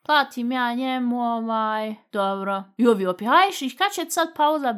platim 0.02 0.52
ja 0.52 0.74
njemu, 0.74 1.22
ovaj, 1.22 1.94
dobro. 2.12 2.64
I 2.76 2.86
ovi 2.86 3.06
opet, 3.06 3.28
hajš, 3.28 3.62
i 3.62 3.76
kad 3.76 3.92
će 3.92 4.10
sad 4.10 4.28
pauza, 4.36 4.74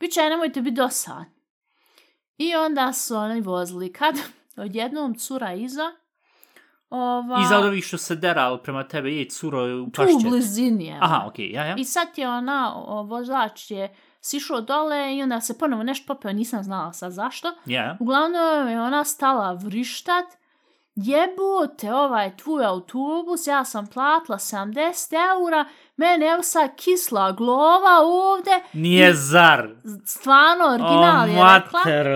bit 0.00 0.12
će, 0.12 0.20
nemojte 0.20 0.60
biti 0.60 0.76
dosadni. 0.76 1.40
I 2.36 2.54
onda 2.54 2.92
su 2.92 3.16
oni 3.16 3.40
vozili, 3.40 3.92
kad 3.92 4.14
odjednom 4.56 5.14
cura 5.14 5.52
iza, 5.52 5.92
ova, 6.90 7.42
Iza 7.42 7.58
od 7.58 7.64
ovih 7.64 7.84
što 7.84 7.98
se 7.98 8.16
derali 8.16 8.58
prema 8.62 8.84
tebe, 8.84 9.10
jej 9.10 9.28
curo 9.28 9.58
u 9.76 9.84
tu 9.84 9.92
pašće. 9.96 10.12
u 10.16 10.20
blizini 10.20 10.86
je. 10.86 10.98
Aha, 11.00 11.24
okej, 11.26 11.50
ja, 11.50 11.64
ja. 11.64 11.74
I 11.78 11.84
sad 11.84 12.08
je 12.16 12.28
ona, 12.28 12.72
o, 12.76 13.02
vozač 13.02 13.70
je 13.70 13.94
sišao 14.20 14.60
dole 14.60 15.16
i 15.16 15.22
onda 15.22 15.40
se 15.40 15.58
ponovo 15.58 15.82
nešto 15.82 16.06
popeo, 16.06 16.32
nisam 16.32 16.62
znala 16.62 16.92
sad 16.92 17.12
zašto. 17.12 17.48
Ja, 17.66 17.82
ja. 17.82 17.96
Uglavnom 18.00 18.68
je 18.68 18.80
ona 18.82 19.04
stala 19.04 19.52
vrištat, 19.54 20.24
jebote, 20.96 21.94
ovaj 21.94 22.36
tvoj 22.36 22.64
autobus, 22.64 23.46
ja 23.46 23.64
sam 23.64 23.86
platila 23.86 24.38
70 24.38 24.74
eura, 25.32 25.64
mene 25.96 26.26
evo 26.26 26.42
sad 26.42 26.70
kisla 26.76 27.32
glova 27.32 28.00
ovde, 28.02 28.50
Nije 28.72 29.14
zar. 29.14 29.68
stvarno 30.06 30.64
original 30.64 31.20
o, 31.20 31.26
je 31.26 31.32
rekla. 31.34 31.78
mater. 31.78 32.06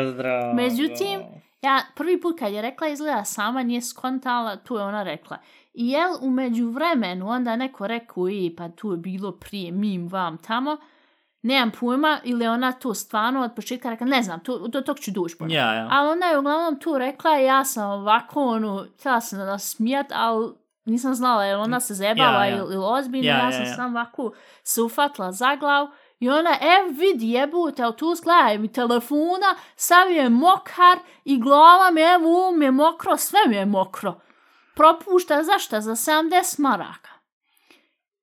Međutim, 0.55 1.21
ja 1.65 1.83
prvi 1.95 2.21
put 2.21 2.39
kad 2.39 2.53
je 2.53 2.63
rekla 2.63 2.89
izgleda 2.89 3.25
sama 3.25 3.63
nije 3.63 3.83
skontala, 3.83 4.57
tu 4.57 4.77
je 4.77 4.83
ona 4.83 5.03
rekla. 5.03 5.39
I 5.75 5.89
jel 5.89 6.11
umeđu 6.21 6.69
vremenu 6.69 7.29
onda 7.29 7.57
neko 7.57 7.87
rekao 7.87 8.29
i 8.29 8.55
pa 8.57 8.69
tu 8.69 8.91
je 8.91 8.97
bilo 8.97 9.33
prije 9.33 9.73
mim 9.73 10.09
vam 10.09 10.39
tamo, 10.39 10.77
nemam 11.43 11.71
pojma, 11.81 12.19
ili 12.25 12.47
ona 12.47 12.73
to 12.73 12.95
stvarno 12.95 13.43
od 13.43 13.51
početka 13.57 13.91
rekla, 13.91 14.07
ne 14.07 14.23
znam, 14.23 14.41
to, 14.41 14.69
do 14.69 14.81
tog 14.81 14.99
ću 14.99 15.11
duš 15.11 15.39
ponovno. 15.39 15.55
Ja, 15.57 15.75
ja. 15.75 15.89
Ali 15.91 16.11
ona 16.11 16.27
je 16.27 16.39
uglavnom 16.39 16.81
tu 16.81 16.99
rekla, 16.99 17.31
ja 17.31 17.65
sam 17.65 17.91
ovako, 17.91 18.45
ono, 18.45 18.87
htjela 18.95 19.21
sam 19.21 19.39
da 19.39 19.59
smijat, 19.59 20.07
ali 20.15 20.53
nisam 20.85 21.15
znala, 21.15 21.45
jel 21.45 21.61
ona 21.61 21.81
se 21.81 21.95
zebala 21.95 22.45
Ja, 22.45 22.47
ja. 22.47 22.57
ili, 22.57 22.75
ili 22.75 22.85
ozbiljno, 22.87 23.29
Ja, 23.29 23.39
ja, 23.39 23.45
ja, 23.45 23.53
sam 23.53 23.63
ja. 23.63 23.75
sam 23.75 23.97
ovako 23.97 24.33
se 24.63 24.83
ufatila 24.83 25.33
za 25.33 25.57
glavu. 25.57 25.89
I 26.19 26.29
ona, 26.29 26.59
ev 26.61 26.99
vidi 26.99 27.31
jebute, 27.31 27.83
ali 27.83 27.97
tu 27.97 28.15
zgledaj 28.15 28.59
mi 28.59 28.73
telefona, 28.73 29.57
sav 29.77 30.11
je 30.11 30.29
mokar 30.29 30.99
i 31.25 31.41
glava 31.41 31.91
mi, 31.91 32.01
evo, 32.01 32.49
um 32.49 32.63
je 32.63 32.71
mokro, 32.71 33.17
sve 33.17 33.41
mi 33.49 33.57
je 33.57 33.67
mokro. 33.67 34.21
Propušta, 34.75 35.43
zašta? 35.43 35.81
Za 35.81 35.93
70 35.93 36.61
maraka. 36.61 37.11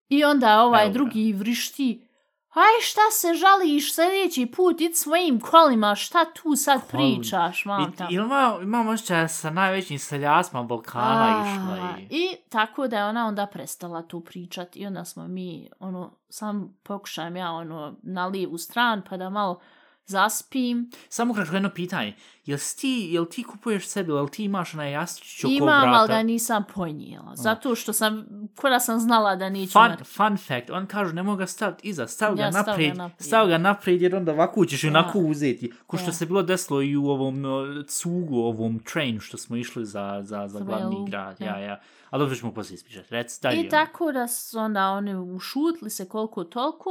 I 0.08 0.24
onda 0.24 0.62
ovaj 0.62 0.86
Evo 0.86 0.94
drugi 0.94 1.34
vrišti, 1.34 2.08
aj 2.54 2.82
šta 2.82 3.02
se 3.12 3.34
žališ 3.34 3.96
sljedeći 3.96 4.46
put, 4.46 4.82
id 4.82 4.98
svojim 4.98 5.40
kolima, 5.40 5.96
šta 5.96 6.26
tu 6.26 6.56
sad 6.56 6.82
pričaš, 6.88 7.66
manta? 7.66 8.08
I, 8.12 8.16
ima, 8.16 8.60
imam 8.62 8.88
osjećaj 8.88 9.28
sa 9.28 9.50
najvećim 9.50 10.00
seljacima 10.00 10.64
Balkana 10.64 11.44
išla 11.46 11.74
A, 11.74 12.00
i... 12.00 12.04
I 12.10 12.38
tako 12.50 12.88
da 12.88 12.98
je 12.98 13.06
ona 13.06 13.28
onda 13.28 13.46
prestala 13.46 14.02
tu 14.02 14.22
pričat 14.22 14.76
i 14.76 14.86
onda 14.86 15.06
smo 15.06 15.28
mi, 15.28 15.70
ono, 15.80 16.12
sam 16.30 16.78
pokušajem 16.84 17.36
ja, 17.36 17.52
ono, 17.52 17.96
na 18.04 18.28
lijevu 18.28 18.58
stran 18.58 19.02
pa 19.10 19.18
da 19.18 19.30
malo 19.30 19.60
zaspim. 20.06 20.90
Samo 21.10 21.34
kratko 21.34 21.56
jedno 21.56 21.70
pitanje. 21.70 22.16
Jel 22.46 22.60
ti, 22.80 23.08
jel 23.12 23.26
ti 23.26 23.44
kupuješ 23.44 23.88
sebi, 23.88 24.12
jel 24.12 24.28
ti 24.28 24.44
imaš 24.44 24.74
onaj 24.74 24.92
jastić 24.92 25.44
oko 25.44 25.52
Imam, 25.54 25.68
vrata? 25.82 25.90
ali 25.92 26.08
ga 26.08 26.24
nisam 26.24 26.64
ponijela. 26.76 27.36
Zato 27.36 27.76
što 27.76 27.94
sam, 27.94 28.26
kora 28.56 28.80
sam 28.80 29.00
znala 29.00 29.36
da 29.36 29.50
neću 29.50 29.72
Fun, 29.72 29.86
imati. 29.86 30.04
fun 30.04 30.38
fact, 30.38 30.70
on 30.70 30.86
kažu 30.86 31.14
ne 31.14 31.24
mogu 31.24 31.38
ga 31.38 31.48
staviti 31.48 31.88
iza, 31.88 32.08
stav 32.08 32.36
ga 32.36 32.42
Ja, 32.42 32.52
stav 32.52 32.64
ga 32.64 32.72
naprijed, 32.72 32.98
naprijed. 32.98 33.28
stav 33.28 33.48
ga 33.48 33.58
naprijed 33.58 34.02
jer 34.02 34.16
onda 34.16 34.32
ovako 34.32 34.66
ćeš 34.66 34.84
onako 34.84 35.20
uzeti. 35.20 35.72
Ko 35.88 35.98
što 35.98 36.08
Ja. 36.08 36.14
se 36.14 36.26
bilo 36.26 36.44
desilo 36.44 36.82
i 36.82 36.96
u 36.96 37.06
ovom 37.06 37.44
cugu, 37.88 38.36
ovom 38.38 38.80
train 38.82 39.20
što 39.20 39.38
smo 39.38 39.56
išli 39.56 39.86
za, 39.86 40.20
za, 40.24 40.48
za 40.48 40.60
glavni 40.60 40.96
Belu, 40.96 41.06
grad. 41.06 41.42
ja. 41.42 41.48
Ja, 41.48 41.60
ja. 41.60 41.82
Ali 42.10 42.22
dobro 42.22 42.36
ćemo 42.36 42.54
poslije 42.54 42.76
ispričati. 42.76 43.08
Rec. 43.12 43.40
I 43.56 43.70
tako 43.70 44.12
da 44.12 44.28
su 44.28 44.60
onda 44.60 44.90
oni 44.90 45.16
ušutli 45.16 45.90
se 45.90 46.10
koliko 46.10 46.44
toliko. 46.44 46.90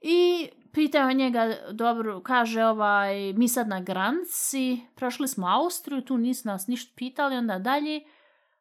I 0.00 0.48
pitao 0.72 1.12
njega, 1.12 1.56
dobro, 1.72 2.20
kaže 2.20 2.64
ovaj, 2.64 3.32
mi 3.32 3.48
sad 3.48 3.68
na 3.68 3.80
granici, 3.80 4.80
prošli 4.94 5.28
smo 5.28 5.46
Austriju, 5.48 6.00
tu 6.00 6.18
nisu 6.18 6.48
nas 6.48 6.66
ništa 6.66 6.92
pitali, 6.96 7.36
onda 7.36 7.58
dalje, 7.58 8.00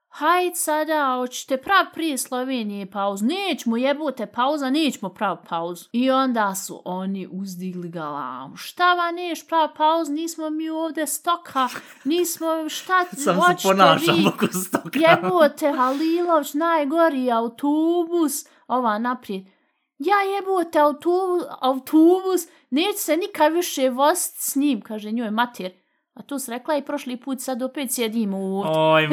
hajde 0.10 0.56
sada, 0.56 1.16
hoćete 1.18 1.58
prav 1.58 1.86
prije 1.94 2.18
Slovenije 2.18 2.92
pauzu, 2.92 3.26
nećemo 3.26 3.78
jebote 3.78 4.26
pauza, 4.26 4.70
nećemo 4.70 5.10
prav 5.10 5.38
pauzu. 5.50 5.86
I 5.92 6.12
onda 6.12 6.56
su 6.56 6.82
oni 6.86 7.28
uzdigli 7.32 7.90
galamu, 7.90 8.56
šta 8.56 8.94
va 8.94 9.12
neš 9.12 9.48
prav 9.48 9.70
pauzu, 9.78 10.12
nismo 10.12 10.50
mi 10.50 10.70
ovdje 10.70 11.08
stoka, 11.08 11.68
nismo, 12.04 12.70
šta 12.70 13.06
Sam 13.12 13.20
se 13.20 13.34
hoćete 13.34 13.68
ponašam 13.68 14.16
vi? 14.16 14.28
oko 14.28 14.48
stoka. 14.48 15.00
Jebote, 15.00 15.72
Halilović, 15.72 16.54
najgori 16.54 17.32
autobus, 17.32 18.46
ova 18.68 19.00
naprijed. 19.00 19.59
Ja 20.00 20.16
jebote, 20.36 20.80
autobus, 20.80 21.44
autobus, 21.62 22.42
neće 22.70 22.98
se 22.98 23.18
nikad 23.18 23.54
više 23.54 23.90
voziti 23.90 24.38
s 24.40 24.56
njim, 24.56 24.82
kaže 24.82 25.12
njoj 25.12 25.32
mater. 25.32 25.72
A 26.14 26.22
to 26.22 26.40
se 26.40 26.52
rekla 26.52 26.78
i 26.78 26.82
prošli 26.82 27.18
put, 27.18 27.42
sad 27.42 27.62
opet 27.62 27.92
sjedimo 27.92 28.38
ovdje. 28.38 28.72
Oj, 28.78 29.08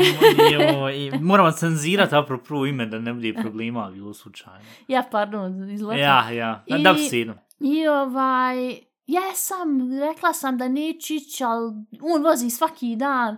moj, 0.73 1.11
moramo 1.21 1.51
cenzirati 1.53 2.15
apropo 2.15 2.67
ime 2.67 2.87
da 2.87 2.99
ne 2.99 3.13
bude 3.15 3.35
problema 3.35 3.91
bilo 3.91 4.15
slučajno. 4.15 4.61
Ja, 4.89 5.03
pardon, 5.11 5.71
izletno. 5.71 6.03
Ja, 6.03 6.31
ja. 6.31 6.65
I- 6.67 6.83
da 6.83 6.95
se. 6.95 7.27
I 7.61 7.87
ovaj, 7.89 8.69
ja 9.07 9.35
sam, 9.35 9.69
rekla 10.01 10.33
sam 10.33 10.59
da 10.59 10.69
neću 10.69 11.15
ići, 11.15 11.45
ali 11.45 11.73
on 12.01 12.23
vozi 12.23 12.51
svaki 12.51 12.97
dan. 12.97 13.37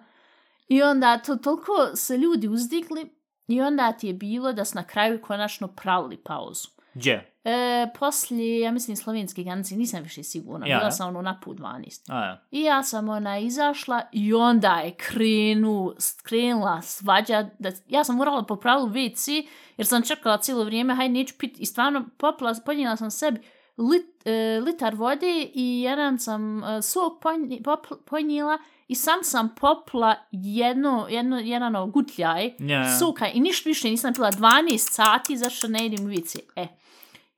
I 0.69 0.83
onda 0.83 1.19
to 1.19 1.37
toliko 1.37 1.73
se 1.95 2.17
ljudi 2.17 2.49
uzdigli 2.49 3.11
i 3.49 3.61
onda 3.61 3.93
ti 3.93 4.07
je 4.07 4.15
bilo 4.15 4.53
da 4.53 4.65
su 4.65 4.77
na 4.77 4.83
kraju 4.85 5.21
konačno 5.23 5.69
pravili 5.69 6.17
pauzu. 6.17 6.69
Gdje? 6.95 7.33
E, 7.49 7.89
poslije, 7.99 8.61
ja 8.61 8.73
mislim, 8.73 8.97
slovenske 8.97 9.43
granice, 9.43 9.77
nisam 9.77 10.03
više 10.03 10.23
sigurna. 10.23 10.67
Ja, 10.67 10.79
Bila 10.79 10.91
sam 10.91 11.09
ono 11.09 11.23
na 11.23 11.41
put 11.45 11.59
12. 11.59 12.13
A, 12.13 12.25
ja. 12.25 12.43
I 12.51 12.63
ja 12.63 12.83
sam 12.83 13.09
ona 13.09 13.39
izašla 13.39 14.03
i 14.13 14.35
onda 14.35 14.75
je 14.75 14.95
krenu, 14.95 15.95
krenula 16.23 16.83
svađa. 16.83 17.49
Da, 17.59 17.71
ja 17.89 18.05
sam 18.05 18.17
morala 18.17 18.43
po 18.43 18.57
pravilu 18.57 18.89
WC 18.89 19.47
jer 19.77 19.87
sam 19.87 20.03
čekala 20.03 20.39
cijelo 20.39 20.65
vrijeme, 20.65 20.95
haj 20.95 21.09
neću 21.09 21.35
pit. 21.39 21.61
I 21.61 21.67
stvarno 21.67 22.05
popila, 22.17 22.55
ponijela 22.67 22.97
sam 22.97 23.11
sebi 23.11 23.41
lit, 23.79 24.27
e, 24.27 24.61
litar 24.65 24.95
vode 24.95 25.51
i 25.55 25.81
jedan 25.81 26.19
sam 26.19 26.65
e, 26.65 26.83
sok 26.83 27.23
ponj, 27.23 27.63
pop, 27.65 27.87
ponijela 28.05 28.59
i 28.89 28.95
sam 28.95 29.25
sam 29.25 29.55
popla 29.61 30.15
jedno, 30.33 31.07
jedno, 31.11 31.39
jedan 31.39 31.91
gutljaj 31.91 32.55
Ja, 32.59 32.81
ja. 32.81 32.99
soka 32.99 33.29
i 33.29 33.41
ništa 33.41 33.69
više 33.69 33.91
nisam 33.91 34.15
pila 34.15 34.33
12 34.33 34.79
sati 34.79 35.37
zašto 35.37 35.69
ne 35.69 35.87
idem 35.87 36.07
u 36.07 36.09
WC. 36.09 36.39
E. 36.57 36.78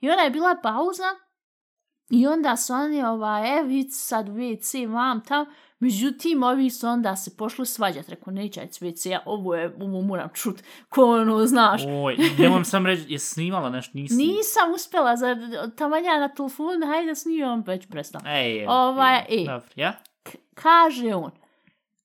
I 0.00 0.11
onda 0.11 0.23
je 0.23 0.30
bila 0.30 0.57
pauza 0.62 1.04
i 2.11 2.26
onda 2.26 2.57
su 2.57 2.73
oni, 2.73 3.02
ovaj, 3.02 3.59
e, 3.59 3.62
vid 3.62 3.87
sad 3.90 4.28
WC, 4.28 4.92
vam 4.92 5.25
tam. 5.25 5.47
Međutim, 5.78 6.42
ovi 6.42 6.71
su 6.71 6.87
onda 6.87 7.16
se 7.16 7.37
pošli 7.37 7.66
svađat, 7.66 8.09
rekao, 8.09 8.33
neće 8.33 8.61
ajde 8.61 8.73
s 8.73 8.80
WC, 8.80 9.09
ja, 9.09 9.23
ovo 9.26 9.54
je, 9.54 9.76
ovo 9.80 10.00
moram 10.00 10.28
čut, 10.35 10.62
ko 10.88 11.04
ono, 11.04 11.47
znaš. 11.47 11.83
Oj, 12.04 12.16
nemam 12.38 12.64
sam 12.64 12.87
reći, 12.87 13.12
je 13.12 13.19
snimala 13.19 13.71
nešto, 13.71 13.99
nisi? 13.99 14.14
Nisam 14.14 14.73
uspjela, 14.75 15.16
za 15.16 15.37
tamanja 15.76 16.19
na 16.19 16.28
telefonu, 16.28 16.87
hajde 16.87 17.14
snimam, 17.14 17.62
već 17.66 17.87
prestao. 17.88 18.21
Ej, 18.26 18.66
Ovaj, 18.69 19.16
ej. 19.16 19.38
ej. 19.38 19.47
Dobro, 19.47 19.69
ja? 19.76 19.92
Kaže 20.54 21.14
on, 21.14 21.30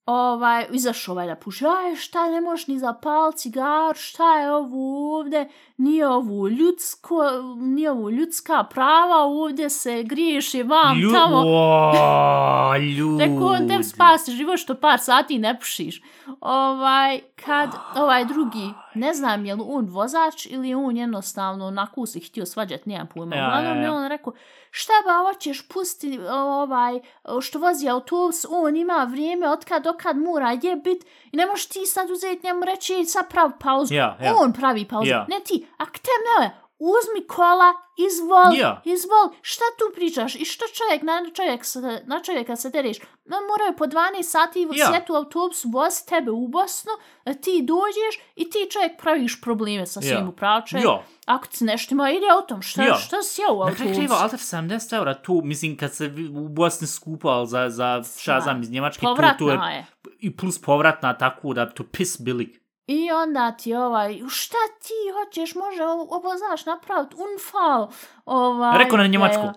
ovaj, 0.06 0.66
izašao 0.72 1.14
ovaj 1.14 1.28
da 1.28 1.36
puši, 1.36 1.66
aj 1.66 1.96
šta 1.96 2.30
ne 2.30 2.42
možeš 2.42 2.68
ni 2.68 2.80
zapal 2.80 3.32
cigar, 3.32 3.96
šta 3.96 4.40
je 4.40 4.52
ovo 4.52 5.18
ovdje, 5.20 5.50
nije 5.78 6.08
ovo 6.08 6.48
ljudsko, 6.48 7.16
nije 7.58 7.92
ovo 7.92 8.10
ljudska 8.10 8.64
prava, 8.64 9.18
ovdje 9.18 9.70
se 9.70 10.04
griješi 10.04 10.64
vam 10.64 10.98
Lju- 10.98 11.14
tamo. 11.14 11.44
O, 11.48 12.78
ljudi. 12.98 13.24
Rekao 13.24 13.48
on 13.48 13.84
spasi 13.84 14.32
život 14.32 14.60
što 14.60 14.76
par 14.76 15.00
sati 15.00 15.38
ne 15.40 15.60
pušiš. 15.60 16.02
Ovaj, 16.42 17.22
kad 17.46 17.70
ovaj 17.96 18.26
drugi, 18.26 18.70
ne 18.94 19.14
znam 19.14 19.46
je 19.46 19.56
li 19.56 19.62
on 19.66 19.86
vozač 19.86 20.46
ili 20.46 20.74
on 20.74 20.98
jednostavno 20.98 21.66
onako 21.68 22.06
se 22.06 22.20
htio 22.20 22.46
svađat, 22.46 22.86
nemam 22.86 23.08
pojma. 23.08 23.36
Ja, 23.36 23.48
Uglavnom 23.48 23.78
ja, 23.78 23.84
ja. 23.84 23.94
on 23.94 24.08
rekao, 24.08 24.34
šta 24.72 24.94
ba 25.06 25.32
hoćeš 25.34 25.68
pusti 25.68 26.20
ovaj, 26.32 27.00
što 27.42 27.60
vozi 27.60 27.90
autobus, 27.90 28.46
on 28.50 28.76
ima 28.76 29.08
vrijeme 29.12 29.50
od 29.50 29.66
kad 29.66 29.84
do 29.84 29.94
kad 29.94 30.18
mora 30.18 30.52
jebit 30.52 31.04
i 31.32 31.38
ne 31.38 31.46
možeš 31.46 31.66
ti 31.66 31.86
sad 31.86 32.10
uzeti 32.12 32.48
njemu 32.48 32.66
reći 32.66 32.94
"Ej, 32.94 33.06
sad 33.06 33.30
pravi 33.30 33.54
pauzu. 33.60 33.94
Ja, 33.94 34.18
ja. 34.24 34.34
On 34.42 34.54
pravi 34.54 34.86
pauzu. 34.86 35.10
Ja. 35.10 35.26
Ne 35.30 35.40
ti, 35.46 35.65
a 35.78 35.86
k 35.86 36.00
tem 36.00 36.22
ne, 36.40 36.52
uzmi 36.80 37.28
kola, 37.28 37.74
izvoli, 38.00 38.58
Ja. 38.58 38.82
izvoli, 38.86 39.30
šta 39.42 39.64
tu 39.80 39.96
pričaš 39.96 40.36
i 40.36 40.46
što 40.46 40.66
čovjek, 40.68 41.02
na, 41.04 41.22
čovjek 41.34 41.62
na 42.06 42.22
čovjeka 42.22 42.56
se 42.56 42.72
tereš, 42.72 42.98
no, 43.26 43.38
moraju 43.50 43.78
po 43.78 43.86
12 43.86 43.96
sati 44.24 44.68
Ja. 44.74 44.88
sjeti 44.88 45.12
u 45.12 45.16
autobusu, 45.16 45.70
vozi 45.70 46.06
tebe 46.06 46.32
u 46.32 46.48
Bosnu, 46.48 46.92
a 47.26 47.34
ti 47.34 47.62
dođeš 47.64 48.16
i 48.36 48.50
ti 48.50 48.68
čovjek 48.72 49.02
praviš 49.02 49.42
probleme 49.42 49.86
sa 49.86 50.02
svim 50.02 50.12
Ja. 50.14 50.28
upravčem. 50.30 50.82
Ja. 50.82 51.04
Ako 51.26 51.48
ti 51.48 51.64
nešto 51.64 51.94
ima, 51.96 52.12
ide 52.12 52.26
autom, 52.32 52.62
šta, 52.62 52.84
Ja. 52.84 52.96
šta 52.96 53.22
si 53.22 53.42
ja 53.42 53.52
u 53.52 53.66
Na 53.66 53.76
kraju 53.76 53.90
autobusu? 53.92 54.14
alter 54.16 54.40
70 54.40 54.94
eura 54.94 55.14
tu, 55.16 55.42
mislim, 55.44 55.78
kad 55.78 55.94
se 55.94 56.06
u 56.36 56.50
Bosni 56.50 56.88
skupal 56.88 57.46
za, 57.46 57.70
za 57.70 58.04
šta 58.18 58.40
znam, 58.42 58.62
iz 58.62 58.72
Njemačke, 58.72 59.00
tu, 59.00 59.06
tu 59.08 59.16
Povratna 59.16 59.72
je, 59.72 59.78
je. 59.78 59.86
i 60.20 60.38
plus 60.38 60.62
povratna 60.62 61.18
tako 61.18 61.54
da 61.54 61.70
to 61.70 61.84
pis 61.84 62.22
bilik. 62.22 62.65
I 62.88 63.12
onda 63.12 63.52
ti 63.52 63.74
ovaj, 63.74 64.22
šta 64.30 64.58
ti 64.82 64.94
hoćeš, 65.14 65.56
može 65.56 65.84
ovo, 65.84 66.16
ovo 66.16 66.38
znaš 66.38 66.66
napraviti, 66.66 67.16
unfal. 67.16 67.88
Ovaj, 68.26 68.78
Rekao 68.78 68.98
na 68.98 69.08
njemačku. 69.08 69.44
e, 69.44 69.54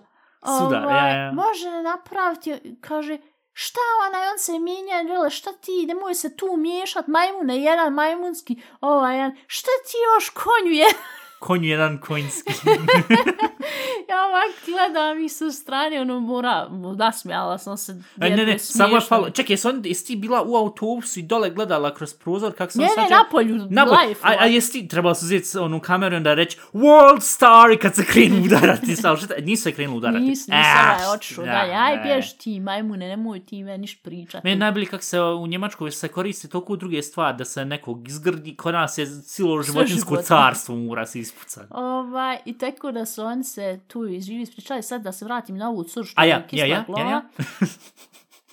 Sudar, 0.59 0.83
ja, 0.83 1.07
ja. 1.07 1.31
Može 1.31 1.69
napraviti, 1.83 2.77
kaže, 2.81 3.17
šta 3.53 3.79
onaj, 4.07 4.29
on 4.31 4.39
se 4.39 4.59
mijenja, 4.59 5.01
vele, 5.01 5.29
šta 5.29 5.51
ti, 5.53 5.85
nemoj 5.87 6.15
se 6.15 6.37
tu 6.37 6.57
miješat, 6.57 7.07
majmune, 7.07 7.57
jedan 7.57 7.93
majmunski, 7.93 8.61
ovaj, 8.81 9.15
jedan, 9.15 9.37
šta 9.47 9.71
ti 9.85 9.97
još 10.15 10.29
konju 10.29 10.71
je? 10.71 10.87
Konju 11.39 11.63
jedan 11.65 11.97
konjski. 11.97 12.53
ja 14.09 14.25
ovak 14.25 14.55
gledam 14.65 15.19
i 15.19 15.29
sa 15.29 15.51
strane, 15.51 16.01
ono, 16.01 16.19
mora, 16.19 16.67
nasmijala 16.97 17.57
sam 17.57 17.77
se. 17.77 18.01
Aj, 18.19 18.29
ne, 18.29 18.45
ne, 18.45 18.59
samo 18.59 18.95
je 18.95 19.01
falo. 19.01 19.29
Čekaj, 19.29 19.53
jesi, 19.53 19.67
on, 19.67 19.81
jesi 19.85 20.05
ti 20.05 20.15
bila 20.15 20.43
u 20.43 20.55
autobusu 20.55 21.19
i 21.19 21.23
dole 21.23 21.49
gledala 21.49 21.93
kroz 21.93 22.13
prozor, 22.13 22.53
kako 22.53 22.71
sam 22.71 22.81
Ne, 22.81 22.87
ne, 22.87 22.93
shvatio? 22.93 23.17
napolju, 23.17 23.55
Napolju. 23.69 23.99
live. 23.99 24.19
A, 24.23 24.35
a 24.39 24.45
jesi 24.45 24.71
ti 24.71 24.87
trebala 24.87 25.15
se 25.15 25.25
uzeti 25.25 25.57
onu 25.57 25.79
kameru 25.79 26.15
i 26.15 26.17
onda 26.17 26.33
reći 26.33 26.57
World 26.73 27.21
Star 27.21 27.71
i 27.71 27.77
kad 27.77 27.95
se 27.95 28.05
krenu 28.05 28.43
udarati. 28.45 28.95
Sao, 28.95 29.17
šta, 29.17 29.33
nisu 29.41 29.63
se 29.63 29.71
krenu 29.71 29.95
udarati. 29.95 30.23
Nis, 30.23 30.39
nisam 30.39 30.53
Ah, 30.55 30.95
ovaj 30.97 31.15
otišao 31.15 31.45
da, 31.45 31.51
dalje. 31.51 31.73
Aj, 31.73 31.95
ne. 31.95 32.03
bješ 32.03 32.37
ti, 32.37 32.59
majmune, 32.59 33.07
nemoj 33.07 33.39
ti 33.39 33.63
me 33.63 33.77
niš 33.77 34.01
pričati. 34.01 34.41
Meni 34.43 34.55
je 34.55 34.59
najbolje 34.59 34.85
kako 34.85 35.03
se 35.03 35.19
u 35.21 35.47
Njemačkoj 35.47 35.91
se 35.91 36.07
koristi 36.07 36.49
toliko 36.49 36.75
druge 36.75 37.01
stvari 37.01 37.37
da 37.37 37.45
se 37.45 37.65
nekog 37.65 38.07
izgrdi, 38.07 38.55
kod 38.55 38.73
nas 38.73 38.97
je 38.97 39.21
cijelo 39.21 39.63
životinsko 39.63 40.17
carstvo 40.17 40.75
mora 40.75 41.05
se 41.05 41.19
ispucati. 41.29 41.67
Ovaj, 41.69 42.37
I 42.45 42.57
tako 42.57 42.91
da 42.91 43.05
su 43.05 43.23
oni 43.23 43.43
se 43.43 43.79
tu 43.87 44.05
izživi 44.07 44.41
ispričali. 44.41 44.83
Sad 44.83 45.01
da 45.01 45.11
se 45.11 45.25
vratim 45.25 45.57
na 45.57 45.69
ovu 45.69 45.83
cur 45.83 46.05
što 46.05 46.21
A 46.21 46.25
ja, 46.25 46.43
je 46.51 46.59
ja, 46.59 46.65
ja, 46.65 46.83
glava. 46.87 47.09
ja, 47.09 47.09
ja. 47.09 47.21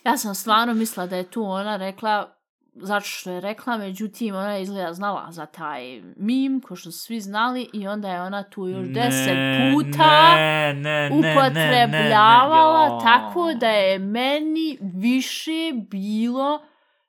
Ja 0.04 0.16
sam 0.16 0.34
stvarno 0.34 0.74
mislila 0.74 1.06
da 1.06 1.16
je 1.16 1.30
tu 1.30 1.42
ona 1.42 1.76
rekla 1.76 2.36
zato 2.74 3.06
što 3.06 3.30
je 3.30 3.40
rekla, 3.40 3.76
međutim 3.76 4.34
ona 4.34 4.52
je 4.52 4.62
izgleda 4.62 4.92
znala 4.92 5.26
za 5.30 5.46
taj 5.46 6.02
mim, 6.16 6.60
ko 6.60 6.76
što 6.76 6.90
su 6.90 6.98
svi 6.98 7.20
znali, 7.20 7.68
i 7.72 7.88
onda 7.88 8.08
je 8.08 8.22
ona 8.22 8.42
tu 8.42 8.68
još 8.68 8.86
deset 8.88 9.34
Ne, 9.34 9.72
puta 9.74 10.34
ne, 10.36 10.74
ne, 10.74 11.10
ne, 11.10 11.10
ne, 11.10 11.32
upotrebljavala, 11.32 12.88
ne, 12.88 12.94
ne, 12.94 13.00
tako 13.02 13.52
da 13.54 13.68
je 13.68 13.98
meni 13.98 14.78
više 14.80 15.72
bilo, 15.90 16.60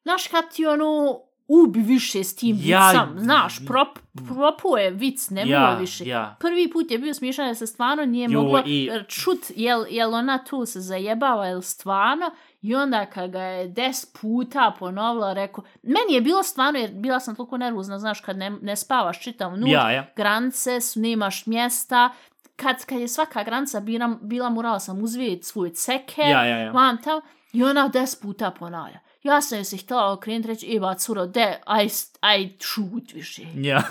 znaš 0.03 0.27
kad 0.27 0.51
ti 0.53 0.65
ono 0.65 1.19
ubi 1.49 1.79
više 1.79 2.23
s 2.23 2.35
tim 2.35 2.57
Ja- 2.59 2.91
vicom, 2.91 3.19
znaš, 3.19 3.65
prop, 3.65 3.99
propuje 4.27 4.91
vic, 4.91 5.29
ne 5.29 5.41
ja, 5.41 5.45
bilo 5.59 5.79
više. 5.79 6.05
Ja, 6.05 6.35
Prvi 6.39 6.69
put 6.69 6.91
je 6.91 6.97
bio 6.97 7.13
smiješan 7.13 7.55
se 7.55 7.67
stvarno 7.67 8.05
nije 8.05 8.25
Jo, 8.25 8.41
moglo 8.41 8.63
i- 8.65 8.89
čut 9.07 9.39
jel, 9.49 9.85
jel 9.89 10.13
ona 10.13 10.37
tu 10.39 10.65
se 10.65 10.81
zajebava 10.81 11.45
jel 11.45 11.61
stvarno 11.61 12.31
i 12.61 12.75
onda 12.75 13.05
kad 13.05 13.31
ga 13.31 13.41
je 13.41 13.67
des 13.67 14.05
puta 14.13 14.75
ponovila 14.79 15.33
rekao, 15.33 15.63
meni 15.83 16.13
je 16.13 16.21
bilo 16.21 16.43
stvarno 16.43 16.79
jer 16.79 16.91
bila 16.93 17.19
sam 17.19 17.35
toliko 17.35 17.57
nervozna, 17.57 17.99
znaš 17.99 18.19
kad 18.19 18.37
ne, 18.37 18.49
ne 18.51 18.75
spavaš 18.75 19.21
čitav 19.21 19.57
noć, 19.57 19.69
ja, 19.69 19.91
ja. 19.91 20.07
granice 20.15 20.81
su, 20.81 20.99
nemaš 20.99 21.45
mjesta, 21.45 22.09
kad, 22.55 22.85
kad 22.85 22.99
je 22.99 23.07
svaka 23.07 23.43
granica 23.43 23.79
bila, 23.79 24.17
bila 24.21 24.49
morala 24.49 24.79
sam 24.79 25.01
uzvijeti 25.01 25.43
svoj 25.43 25.69
ceker, 25.69 26.25
Ja, 26.25 26.45
ja, 26.45 26.57
ja. 26.57 26.71
vam 26.71 26.97
tam, 26.97 27.21
i 27.53 27.63
ona 27.63 27.87
des 27.87 28.15
puta 28.15 28.51
ponavlja. 28.51 28.99
Ja 29.23 29.41
sam 29.41 29.57
joj 29.57 29.65
se 29.65 29.77
htjela 29.77 30.11
okrenuti 30.11 30.47
reći, 30.47 30.75
eba 30.75 30.95
curo, 30.95 31.25
de, 31.25 31.59
aj, 31.65 31.87
aj 32.19 32.49
šut 32.59 33.13
više. 33.13 33.41
Ja. 33.55 33.83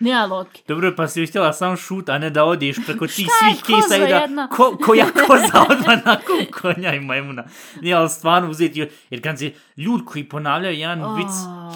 Nema 0.00 0.26
logike. 0.26 0.62
Dobro, 0.68 0.94
pa 0.96 1.08
si 1.08 1.26
htjela 1.26 1.52
sam 1.52 1.76
šut, 1.76 2.08
a 2.08 2.18
ne 2.18 2.30
da 2.30 2.44
odiš 2.44 2.76
preko 2.86 3.06
tih 3.06 3.18
je 3.18 3.26
svih 3.40 3.62
kisa 3.62 3.96
i 3.96 3.98
da 3.98 4.04
jedna? 4.04 4.48
ko, 4.48 4.78
koja 4.84 5.06
koza 5.26 5.64
odmah 5.70 6.04
nakon 6.04 6.36
konja 6.60 6.94
i 6.94 7.00
majmuna. 7.00 7.44
Nije, 7.80 7.94
ali 7.94 8.08
stvarno 8.08 8.50
uzeti, 8.50 8.88
jer 9.10 9.22
kad 9.22 9.38
se 9.38 9.52
ljudi 9.76 10.04
koji 10.04 10.28
ponavljaju 10.28 10.78
jedan 10.78 11.16
vic 11.16 11.30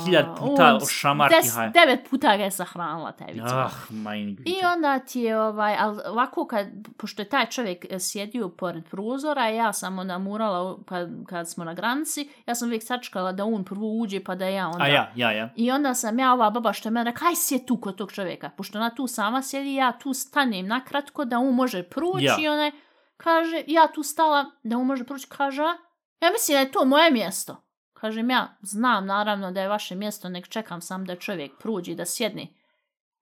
hiljad 0.05 0.27
puta 0.39 0.79
o 0.83 0.87
šamarki, 0.87 1.35
des, 1.43 1.55
haj. 1.55 1.71
Devet 1.71 2.11
puta 2.11 2.37
ga 2.37 2.45
je 2.45 2.51
sahranila 2.51 3.13
taj 3.13 3.33
vic. 3.33 3.43
Ah, 3.47 3.71
majni 3.91 4.37
I 4.45 4.55
onda 4.75 4.99
ti 4.99 5.21
je, 5.21 5.41
ovaj, 5.41 5.77
ali 5.79 6.01
ovako 6.07 6.47
kad, 6.47 6.67
pošto 6.97 7.23
je 7.23 7.29
taj 7.29 7.47
čovjek 7.47 7.87
e, 7.91 7.99
sjedio 7.99 8.49
pored 8.49 8.85
prozora, 8.85 9.49
ja 9.49 9.73
sam 9.73 9.99
onda 9.99 10.19
murala, 10.19 10.79
kad, 10.87 11.11
kad 11.27 11.51
smo 11.51 11.65
na 11.65 11.75
granici, 11.75 12.29
ja 12.47 12.55
sam 12.55 12.69
uvijek 12.69 12.83
sačkala 12.83 13.33
da 13.33 13.45
on 13.45 13.65
prvo 13.65 13.87
uđe, 14.01 14.25
pa 14.25 14.35
da 14.35 14.47
ja 14.47 14.69
onda... 14.69 14.85
A 14.85 14.87
ja, 14.87 15.13
ja, 15.17 15.33
ja. 15.33 15.49
I 15.57 15.71
onda 15.71 15.95
sam 15.95 16.19
ja, 16.19 16.33
ova 16.33 16.51
baba 16.51 16.73
što 16.73 16.89
je 16.89 16.91
mene 16.91 17.11
rekla, 17.11 17.29
aj 17.29 17.37
sjed 17.37 17.65
tu 17.67 17.77
kod 17.77 17.97
tog 17.97 18.12
čovjeka. 18.13 18.51
Pošto 18.51 18.79
ona 18.79 18.91
tu 18.91 19.07
sama 19.07 19.43
sjedi, 19.43 19.75
ja 19.75 19.93
tu 19.93 20.15
stanem 20.15 20.67
nakratko 20.67 21.25
da 21.25 21.39
on 21.39 21.55
može 21.55 21.83
proći 21.83 22.25
Ja. 22.25 22.37
i 22.41 22.49
ona 22.49 22.73
kaže, 23.17 23.65
ja 23.67 23.89
tu 23.89 24.03
stala 24.03 24.51
da 24.63 24.79
on 24.79 24.87
može 24.87 25.05
proći, 25.05 25.27
kaže, 25.29 25.63
"A, 25.63 25.77
ja 26.21 26.31
mislim 26.33 26.55
da 26.55 26.61
je 26.61 26.73
to 26.73 26.85
moje 26.85 27.11
mjesto. 27.11 27.65
Kažem 27.93 28.31
ja, 28.31 28.57
znam 28.63 29.07
naravno 29.07 29.53
da 29.53 29.61
je 29.61 29.69
vaše 29.69 29.95
mjesto, 29.95 30.29
nek 30.29 30.49
čekam 30.49 30.81
sam 30.81 31.05
da 31.05 31.17
čovjek 31.17 31.53
prođe, 31.59 31.95
da 31.95 32.07
sjedne. 32.07 32.47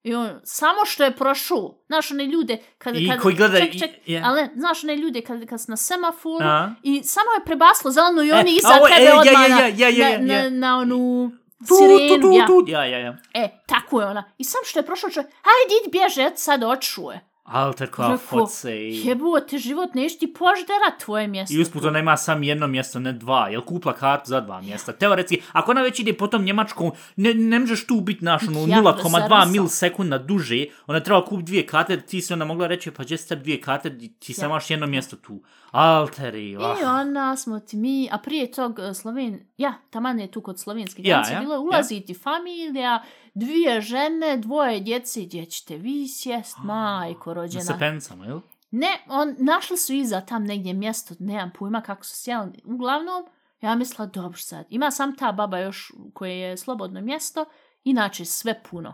I 0.03 0.15
on, 0.15 0.39
samo 0.43 0.85
što 0.85 1.03
je 1.03 1.15
prošao, 1.15 1.83
znaš 1.87 2.11
one 2.11 2.25
ljude, 2.25 2.57
kad, 2.77 2.95
I 2.95 3.07
kad, 3.09 3.19
koji 3.19 3.35
gleda 3.35 3.59
ček, 3.59 3.75
i- 3.75 3.79
ček, 3.79 3.89
ja. 4.05 4.21
ali 4.25 4.41
ne, 4.41 4.49
znaš 4.55 4.83
one 4.83 4.95
ljude 4.95 5.21
kad, 5.21 5.45
kad 5.45 5.61
su 5.61 5.71
na 5.71 5.77
semaforu 5.77 6.45
i 6.83 7.03
samo 7.03 7.31
je 7.31 7.45
prebaslo 7.45 7.91
zeleno 7.91 8.23
i 8.23 8.29
E, 8.29 8.33
oni 8.33 8.51
iza 8.51 8.67
a 8.67 8.77
ovo, 8.77 8.87
tebe 8.87 9.01
e, 9.01 9.05
ja, 9.05 9.19
odmah 9.19 9.49
ja, 9.49 9.55
na- 9.55 9.61
ja, 9.61 9.89
ja, 9.89 10.09
ja, 10.09 10.19
na, 10.19 10.33
ja. 10.33 10.43
na, 10.43 10.49
na 10.49 10.77
onu 10.77 11.31
Tu, 11.67 11.75
sirenu, 11.75 12.21
tu, 12.21 12.21
tu, 12.21 12.31
ja. 12.37 12.45
tu. 12.47 12.63
Ja, 12.67 12.85
ja, 12.85 12.97
ja. 12.97 13.17
E, 13.33 13.49
tako 13.65 14.01
je 14.01 14.07
ona. 14.07 14.23
I 14.37 14.43
sam 14.43 14.61
što 14.65 14.79
je 14.79 14.85
prošao 14.85 15.09
čovjek, 15.09 15.31
hajde, 15.31 15.73
idi 15.81 15.91
bježe, 15.91 16.31
sad 16.35 16.63
odšao 16.63 17.11
je. 17.45 17.51
Alter 17.53 17.87
Rekao, 17.87 18.17
foce 18.17 18.89
i... 18.89 19.01
Jebote, 19.07 19.57
život, 19.57 19.93
neš 19.93 20.19
ti 20.19 20.33
poždera 20.33 20.97
tvoje 20.99 21.27
mjesto. 21.27 21.55
I 21.55 21.61
usput 21.61 21.85
ona 21.85 21.99
ima 21.99 22.17
sam 22.17 22.43
jedno 22.43 22.67
mjesto, 22.67 22.99
ne 22.99 23.13
dva. 23.13 23.47
Jel 23.49 23.61
kupla 23.61 23.93
kartu 23.93 24.29
za 24.29 24.41
dva 24.41 24.61
mjesta? 24.61 24.93
Teoretski, 24.93 25.41
ako 25.51 25.71
ona 25.71 25.81
već 25.81 25.99
ide 25.99 26.13
po 26.13 26.27
tom 26.27 26.43
njemačkom, 26.43 26.91
ne, 27.15 27.33
ne 27.33 27.59
možeš 27.59 27.87
tu 27.87 28.01
biti 28.01 28.25
naš 28.25 28.47
ono, 28.47 28.59
Ja, 28.59 28.77
0,2 28.81 29.11
servisao. 29.11 29.45
milisekunda 29.51 30.17
duže, 30.17 30.65
ona 30.87 30.99
treba 30.99 31.25
kupiti 31.25 31.45
dvije 31.45 31.65
karte, 31.67 32.01
ti 32.01 32.21
si 32.21 32.33
onda 32.33 32.45
mogla 32.45 32.67
reći, 32.67 32.91
pa 32.91 33.03
gdje 33.03 33.17
ste 33.17 33.35
dvije 33.35 33.61
karte, 33.61 33.97
ti 34.19 34.33
samo 34.33 34.45
Ja. 34.45 34.49
imaš 34.55 34.69
jedno 34.69 34.87
mjesto 34.87 35.15
tu. 35.15 35.41
Alteri, 35.71 36.57
ah. 36.57 36.75
I 36.81 36.83
onda 36.83 37.35
smo 37.35 37.59
ti 37.59 37.77
mi, 37.77 38.09
a 38.11 38.17
prije 38.17 38.51
tog 38.51 38.79
uh, 38.79 38.95
Sloven, 38.95 39.39
ja, 39.57 39.73
taman 39.89 40.19
je 40.19 40.31
tu 40.31 40.41
kod 40.41 40.59
slovenske 40.59 41.01
Ja, 41.05 41.09
granice, 41.15 41.33
ja, 41.33 41.39
bilo 41.39 41.53
je 41.55 41.59
ja. 42.07 42.15
familija, 42.23 43.03
dvije 43.33 43.81
žene, 43.81 44.37
dvoje 44.37 44.79
djece, 44.79 45.21
gdje 45.21 45.45
ćete 45.45 45.77
vi 45.77 46.07
sjest, 46.07 46.57
majko 46.63 47.29
Na 47.29 47.33
rođena. 47.33 47.63
sepencama, 47.63 48.25
jel? 48.25 48.39
Ne, 48.71 49.03
on, 49.09 49.35
našli 49.37 49.77
su 49.77 49.93
iza 49.93 50.21
tam 50.21 50.43
negdje 50.43 50.73
mjesto, 50.73 51.15
nemam 51.19 51.51
pojma 51.59 51.81
kako 51.81 52.05
su 52.05 52.15
sjeli. 52.15 52.61
Uglavnom, 52.65 53.25
ja 53.61 53.75
mislila, 53.75 54.05
dobro 54.05 54.37
sad, 54.37 54.65
ima 54.69 54.91
sam 54.91 55.15
ta 55.15 55.31
baba 55.31 55.59
još 55.59 55.91
koje 56.13 56.37
je 56.37 56.57
slobodno 56.57 57.01
mjesto, 57.01 57.45
inače 57.83 58.25
sve 58.25 58.63
puno. 58.63 58.93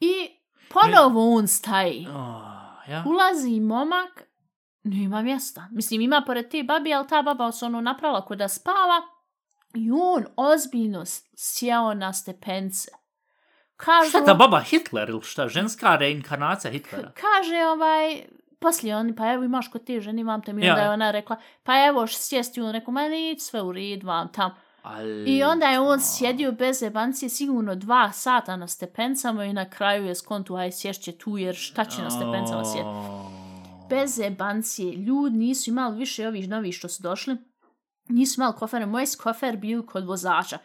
I 0.00 0.12
ponovo 0.72 1.34
on 1.34 1.48
staji. 1.48 2.06
Oh, 2.10 2.88
ja. 2.88 3.04
Ulazi 3.06 3.60
momak, 3.60 4.22
nema 4.82 5.22
mjesta. 5.22 5.68
Mislim, 5.70 6.00
ima 6.00 6.22
pored 6.26 6.50
te 6.50 6.62
babi, 6.62 6.94
ali 6.94 7.08
ta 7.08 7.22
baba 7.22 7.52
se 7.52 7.64
ono 7.64 7.80
napravila 7.80 8.24
kod 8.24 8.38
da 8.38 8.48
spava 8.48 9.02
i 9.74 9.90
on 9.90 10.24
ozbiljno 10.36 11.04
sjeo 11.36 11.94
na 11.94 12.12
stepence. 12.12 12.90
Kažu, 13.78 14.08
Šta 14.08 14.24
ta 14.24 14.34
baba 14.34 14.60
Hitler 14.60 15.08
ili 15.08 15.22
šta? 15.22 15.48
Ženska 15.48 15.96
reinkarnacija 15.96 16.70
Hitlera? 16.70 17.12
kaže 17.20 17.56
ovaj, 17.72 18.22
poslije 18.58 18.96
oni, 18.96 19.16
pa 19.16 19.32
evo 19.32 19.44
imaš 19.44 19.68
kod 19.68 19.84
te 19.84 20.00
žene, 20.00 20.20
imam 20.20 20.42
te 20.42 20.52
mi, 20.52 20.64
Ja. 20.66 20.72
onda 20.72 20.82
je 20.82 20.90
ona 20.90 21.10
rekla, 21.10 21.36
pa 21.62 21.86
evo 21.86 22.06
sjesti, 22.06 22.60
on 22.60 22.72
rekao, 22.72 22.92
ma 22.92 23.08
neće 23.08 23.40
sve 23.44 23.62
u 23.62 23.72
red, 23.72 24.02
vam 24.02 24.32
tam. 24.32 24.50
Al... 24.82 25.28
I 25.28 25.42
onda 25.42 25.66
je 25.66 25.80
on 25.80 26.00
sjedio 26.00 26.52
bez 26.52 26.82
jebancije 26.82 27.28
sigurno 27.28 27.74
dva 27.74 28.12
sata 28.12 28.56
na 28.56 28.66
stepencama 28.68 29.44
i 29.44 29.52
na 29.52 29.70
kraju 29.70 30.06
je 30.06 30.14
skontu, 30.14 30.56
aj 30.56 30.72
sješće 30.72 31.12
tu, 31.12 31.38
jer 31.38 31.54
šta 31.54 31.84
će 31.84 32.02
na 32.02 32.10
stepencama 32.10 32.64
sjediti. 32.64 32.98
bez 33.90 34.18
jebancije, 34.18 34.92
ljudi 34.96 35.36
nisu 35.36 35.70
imali 35.70 35.96
više 35.98 36.28
ovih 36.28 36.48
novih 36.48 36.74
što 36.74 36.88
su 36.88 37.02
došli, 37.02 37.36
nisu 38.08 38.40
imali 38.40 38.54
kofere, 38.56 38.86
moj 38.86 39.04
kofer 39.22 39.56
bil 39.56 39.82
kod 39.86 40.06
vozača. 40.06 40.58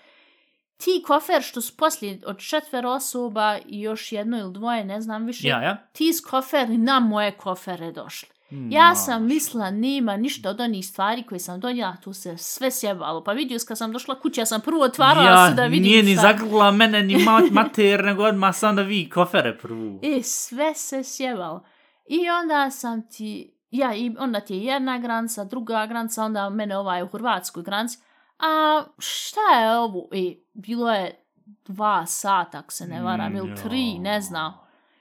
Ti 0.78 1.04
kofer 1.08 1.42
što 1.42 1.62
su 1.62 1.78
poslije 1.78 2.20
od 2.26 2.38
četvero 2.40 2.90
osoba 2.90 3.58
i 3.66 3.82
još 3.82 4.12
jedno 4.12 4.38
ili 4.40 4.54
dvoje, 4.54 4.86
ne 4.86 5.02
znam 5.02 5.26
više, 5.26 5.48
Ja, 5.48 5.62
ja. 5.62 5.78
ti 5.92 6.14
s 6.14 6.22
koferi 6.22 6.78
na 6.78 7.00
moje 7.00 7.32
kofere 7.32 7.92
došli. 7.92 8.30
Hmm, 8.50 8.72
Ja 8.72 8.96
sam 8.96 9.26
mislila, 9.26 9.72
nema 9.72 10.18
ništa 10.18 10.50
od 10.50 10.60
onih 10.62 10.88
stvari 10.88 11.24
koje 11.24 11.40
sam 11.40 11.60
donijela, 11.60 11.96
tu 12.04 12.14
se 12.14 12.38
sve 12.38 12.72
sjebalo. 12.72 13.24
Pa 13.24 13.32
vidio 13.32 13.60
kad 13.68 13.78
sam 13.78 13.92
došla 13.92 14.20
kući, 14.20 14.42
ja 14.42 14.46
sam 14.46 14.62
prvo 14.62 14.82
otvarala 14.84 15.30
ja, 15.30 15.50
se 15.50 15.56
da 15.56 15.66
vidim 15.66 15.84
nije 15.84 16.04
ni 16.04 16.16
zagrla 16.16 16.72
mene, 16.72 17.04
ni 17.04 17.24
ma 17.24 17.42
mater, 17.62 18.04
nego 18.04 18.24
odmah 18.24 18.56
sam 18.56 18.76
da 18.76 18.82
vi 18.82 19.10
kofere 19.10 19.58
prvu. 19.58 20.00
I 20.02 20.24
sve 20.24 20.74
se 20.76 21.04
sjebalo. 21.04 21.64
I 22.10 22.30
onda 22.30 22.72
sam 22.72 23.10
ti, 23.10 23.54
ja, 23.72 23.96
i 23.96 24.16
onda 24.20 24.40
ti 24.40 24.56
je 24.56 24.64
jedna 24.64 24.98
granica, 24.98 25.44
druga 25.44 25.86
granica, 25.86 26.24
onda 26.24 26.50
mene 26.50 26.78
ovaj 26.78 27.04
u 27.04 27.08
Hrvatskoj 27.08 27.64
granici. 27.64 27.98
A 28.44 28.84
šta 28.98 29.60
je 29.60 29.78
ovo? 29.78 30.08
I 30.12 30.44
bilo 30.54 30.92
je 30.92 31.26
dva 31.66 32.06
sata, 32.06 32.60
ako 32.60 32.72
se 32.72 32.88
ne 32.88 33.02
varam, 33.02 33.36
ili 33.36 33.56
tri, 33.56 34.00
ne 34.00 34.22
znam. 34.22 34.54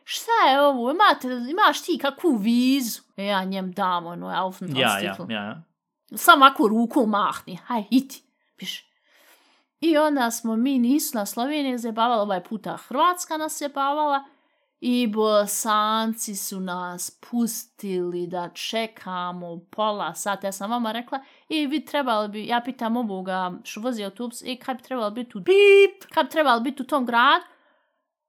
Šta 0.05 0.51
je 0.51 0.63
ovo? 0.63 0.91
Imate, 0.91 1.29
imaš 1.51 1.83
ti 1.83 1.99
kakvu 2.03 2.37
vizu? 2.37 3.03
E, 3.17 3.25
ja 3.25 3.45
njem 3.45 3.73
dam 3.73 4.07
ono, 4.07 4.27
Aufenthaltstitel. 4.27 5.27
Ja, 5.31 5.41
ja, 5.41 5.45
ja. 5.45 5.63
Samo 6.17 6.45
ako 6.45 6.69
ruku 6.69 7.07
mahni, 7.07 7.57
haj, 7.57 7.85
iti, 7.91 8.23
piš. 8.57 8.93
I 9.81 9.99
onda 9.99 10.31
smo 10.31 10.57
mi 10.57 10.79
nisu 10.79 11.19
na 11.19 11.27
Sloveniji 11.27 11.79
zajebavali, 11.79 12.21
ovaj 12.21 12.45
puta 12.45 12.77
Hrvatska 12.77 13.37
nas 13.37 13.61
jebavala 13.61 14.25
i 14.81 15.07
bosanci 15.07 16.37
su 16.37 16.61
nas 16.61 17.21
pustili 17.31 18.27
da 18.27 18.49
čekamo 18.49 19.61
pola 19.71 20.15
sata. 20.15 20.47
Ja 20.47 20.53
sam 20.53 20.71
vama 20.71 20.93
rekla, 20.93 21.21
i 21.53 21.67
vi 21.67 21.85
trebali 21.85 22.29
bi, 22.29 22.47
ja 22.47 22.61
pitam 22.65 22.97
ovoga 22.97 23.53
što 23.65 23.81
vozi 23.81 24.05
autobus, 24.05 24.43
i 24.45 24.57
kad 24.57 24.77
bi 24.77 24.83
trebali 24.83 25.15
biti 25.15 25.39
u, 25.39 25.45
Pip! 25.45 26.13
kad 26.15 26.27
bi 26.27 26.33
trebali 26.33 26.61
biti 26.61 26.83
u 26.83 26.87
tom 26.87 27.07
gradu? 27.07 27.45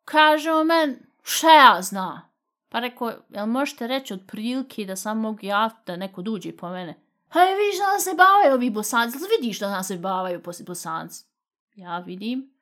Kaže 0.05 0.51
on 0.51 0.67
men, 0.67 0.99
šta 1.23 1.53
ja 1.53 1.81
zna? 1.81 2.29
Pa 2.69 2.79
rekao, 2.79 3.11
jel 3.29 3.45
možete 3.45 3.87
reći 3.87 4.13
od 4.13 4.21
prilike 4.27 4.85
da 4.85 4.95
sam 4.95 5.19
mogu 5.19 5.39
ja 5.41 5.69
da 5.85 5.95
neko 5.95 6.21
duđe 6.21 6.57
po 6.57 6.69
mene? 6.69 6.95
Hej, 7.33 7.55
vidiš 7.55 7.79
da 7.79 7.93
nas 7.93 8.03
se 8.03 8.13
bavaju 8.17 8.53
ovi 8.53 8.69
bosanci, 8.69 9.17
jel 9.17 9.27
vidiš 9.41 9.59
da 9.59 9.69
nas 9.69 9.87
se 9.87 9.97
bavaju 9.97 10.43
pos- 10.43 10.65
bosanci? 10.65 11.25
Ja 11.75 11.99
vidim. 11.99 12.53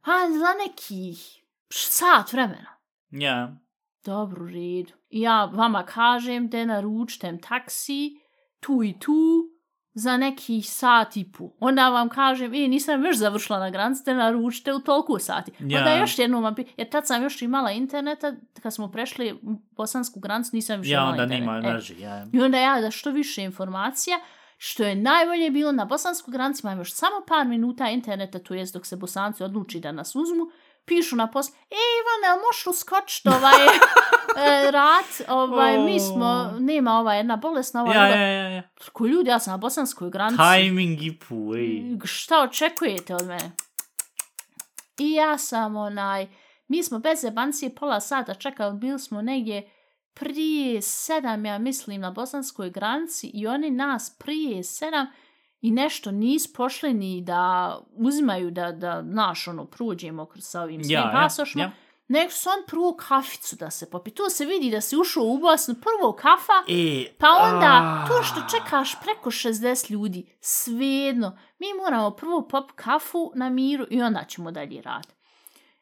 Ha, 0.00 0.12
za 0.28 0.64
nekih 0.64 1.42
sat 1.70 2.32
vremena. 2.32 2.76
Ja. 3.10 3.56
Dobro, 4.04 4.44
u 4.44 4.46
redu. 4.46 4.92
I 5.10 5.20
ja 5.20 5.44
vama 5.44 5.86
kažem 5.86 6.48
da 6.48 6.64
naručtem 6.64 7.40
taksi 7.40 8.20
tu 8.60 8.82
i 8.82 8.98
tu 8.98 9.50
za 9.94 10.16
nekih 10.16 10.70
sat 10.70 11.16
i 11.16 11.32
po. 11.32 11.50
Onda 11.60 11.88
vam 11.88 12.08
kažem, 12.08 12.54
e, 12.54 12.68
nisam 12.68 13.04
još 13.04 13.16
završila 13.16 13.58
na 13.58 13.70
granici, 13.70 14.02
da 14.04 14.14
naručite 14.14 14.74
u 14.74 14.78
toliko 14.80 15.18
sati. 15.18 15.52
Ja. 15.58 15.78
Onda 15.78 15.94
još 15.94 16.18
jednom 16.18 16.42
vam. 16.42 16.54
Jer 16.76 16.88
tad 16.90 17.06
sam 17.06 17.22
još 17.22 17.42
imala 17.42 17.70
interneta, 17.70 18.32
kad 18.62 18.74
smo 18.74 18.90
prešli 18.90 19.40
bosansku 19.76 20.20
granicu, 20.20 20.50
nisam 20.52 20.80
više 20.80 20.92
Ja, 20.92 20.98
imala 20.98 21.10
onda 21.10 21.22
internet. 21.22 21.40
nima 21.40 21.56
E. 21.56 21.60
mreži, 21.72 22.00
ja. 22.00 22.26
I 22.32 22.40
onda 22.40 22.58
ja 22.58 22.80
da 22.80 22.90
što 22.90 23.10
više 23.10 23.42
informacija, 23.42 24.16
što 24.58 24.84
je 24.84 24.94
najbolje 24.94 25.50
bilo 25.50 25.72
na 25.72 25.84
bosansku 25.84 26.30
granicu, 26.30 26.66
imam 26.66 26.78
još 26.78 26.92
samo 26.92 27.16
par 27.28 27.46
minuta 27.46 27.88
interneta, 27.90 28.38
to 28.38 28.54
jest 28.54 28.74
dok 28.74 28.86
se 28.86 28.96
bosanci 28.96 29.42
odluči 29.44 29.80
da 29.80 29.92
nas 29.92 30.14
uzmu, 30.14 30.44
pišu 30.84 31.16
na 31.16 31.30
poslu, 31.30 31.54
e 31.70 31.82
Ivana, 32.00 32.34
jel 32.34 32.42
možeš 32.46 32.66
uskočiti 32.66 33.28
ovaj 33.28 33.66
e, 34.66 34.70
rat, 34.70 35.28
ovaj, 35.28 35.78
mi 35.78 36.00
smo, 36.00 36.54
nema 36.58 36.98
ova 36.98 37.14
jedna 37.14 37.36
bolesna, 37.36 37.82
ova 37.82 37.94
Ja, 37.94 38.06
ja, 38.08 38.26
ja, 38.26 38.48
ja. 38.48 38.62
Ko 38.92 39.06
ljudi, 39.06 39.30
ja 39.30 39.38
sam 39.38 39.50
na 39.50 39.56
bosanskoj 39.56 40.10
granici. 40.10 40.42
Timing 40.56 41.02
i 41.02 41.18
pu, 41.18 41.54
ej. 41.54 41.98
Šta 42.04 42.42
očekujete 42.42 43.14
od 43.14 43.26
mene? 43.26 43.52
I 44.98 45.12
ja 45.12 45.38
sam 45.38 45.76
onaj, 45.76 46.28
mi 46.68 46.82
smo 46.82 46.98
bez 46.98 47.24
jebancije 47.24 47.74
pola 47.74 48.00
sata 48.00 48.34
čekali, 48.34 48.78
bili 48.78 48.98
smo 48.98 49.22
negdje 49.22 49.70
prije 50.14 50.82
sedam, 50.82 51.46
ja 51.46 51.58
mislim, 51.58 52.00
na 52.00 52.10
bosanskoj 52.10 52.70
granici 52.70 53.30
i 53.34 53.46
oni 53.46 53.70
nas 53.70 54.16
prije 54.18 54.64
sedam 54.64 55.06
i 55.60 55.70
nešto 55.70 56.10
nis 56.10 56.52
pošli 56.52 56.94
ni 56.94 57.22
da 57.22 57.76
uzimaju 57.92 58.50
da, 58.50 58.72
da 58.72 59.02
naš 59.02 59.48
ono, 59.48 59.64
pruđemo 59.64 60.26
kroz 60.26 60.44
sa 60.44 60.62
ovim 60.62 60.84
svim 60.84 60.92
Ja, 60.94 61.00
ja, 61.00 61.10
pasošima. 61.12 61.64
ja. 61.64 61.70
Nego 62.08 62.30
su 62.32 62.48
on 62.48 62.64
prvo 62.66 62.96
kaficu 62.96 63.56
da 63.56 63.70
se 63.70 63.90
popi. 63.90 64.10
Tu 64.10 64.22
se 64.30 64.44
vidi 64.44 64.70
da 64.70 64.80
si 64.80 64.96
ušao 64.96 65.22
u 65.24 65.38
Bosnu, 65.38 65.74
prvo 65.74 66.12
kafa, 66.12 66.52
E, 66.68 67.04
pa 67.18 67.26
onda, 67.28 67.66
a. 67.66 68.04
to 68.08 68.22
što 68.22 68.40
čekaš 68.50 69.00
preko 69.00 69.30
60 69.30 69.90
ljudi, 69.90 70.36
svejedno, 70.40 71.38
mi 71.58 71.66
moramo 71.82 72.10
prvo 72.10 72.48
pop 72.48 72.70
kafu 72.74 73.32
na 73.34 73.50
miru 73.50 73.86
i 73.90 74.02
onda 74.02 74.24
ćemo 74.28 74.50
dalje 74.50 74.82
raditi. 74.82 75.14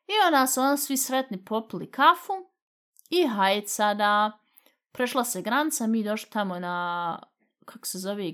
I 0.06 0.12
onda 0.26 0.46
su 0.46 0.60
oni 0.60 0.78
svi 0.78 0.96
sretni 0.96 1.44
popili 1.44 1.90
kafu 1.90 2.32
i 3.10 3.26
hajde 3.26 3.66
sada, 3.68 4.38
prešla 4.92 5.24
se 5.24 5.42
granica, 5.42 5.86
mi 5.86 6.04
došli 6.04 6.30
tamo 6.30 6.58
na, 6.58 7.18
kako 7.64 7.86
se 7.86 7.98
zove, 7.98 8.32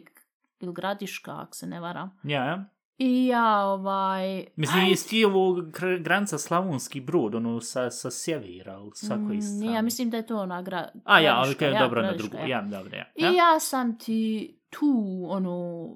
ili 0.64 0.74
gradiška, 0.74 1.40
ako 1.40 1.54
se 1.54 1.66
ne 1.66 1.80
varam. 1.80 2.18
Ja, 2.22 2.44
ja. 2.44 2.64
I 2.98 3.26
ja, 3.26 3.64
ovaj... 3.64 4.44
Mislim, 4.56 4.84
aj, 4.84 4.90
jesi 4.90 5.08
ti 5.08 5.24
ovo 5.24 5.62
granica 6.00 6.38
Slavonski 6.38 7.00
brod, 7.00 7.34
ono 7.34 7.60
sa, 7.60 7.90
sa 7.90 8.10
sjevera, 8.10 8.76
ali 8.76 8.90
sa 8.94 9.14
koji 9.26 9.38
mm, 9.38 9.42
strane? 9.42 9.74
ja 9.74 9.82
mislim 9.82 10.10
da 10.10 10.16
je 10.16 10.26
to 10.26 10.38
ona 10.38 10.62
gra, 10.62 10.88
A 11.04 11.20
ja, 11.20 11.36
ali 11.36 11.54
kaj 11.54 11.72
je 11.72 11.78
dobro 11.78 12.02
na 12.02 12.12
drugu. 12.12 12.36
Ja, 12.46 12.62
dobro, 12.62 12.96
ja. 12.96 13.04
I 13.14 13.22
ja? 13.22 13.30
ja 13.30 13.60
sam 13.60 13.98
ti 13.98 14.54
tu, 14.70 15.24
ono, 15.28 15.88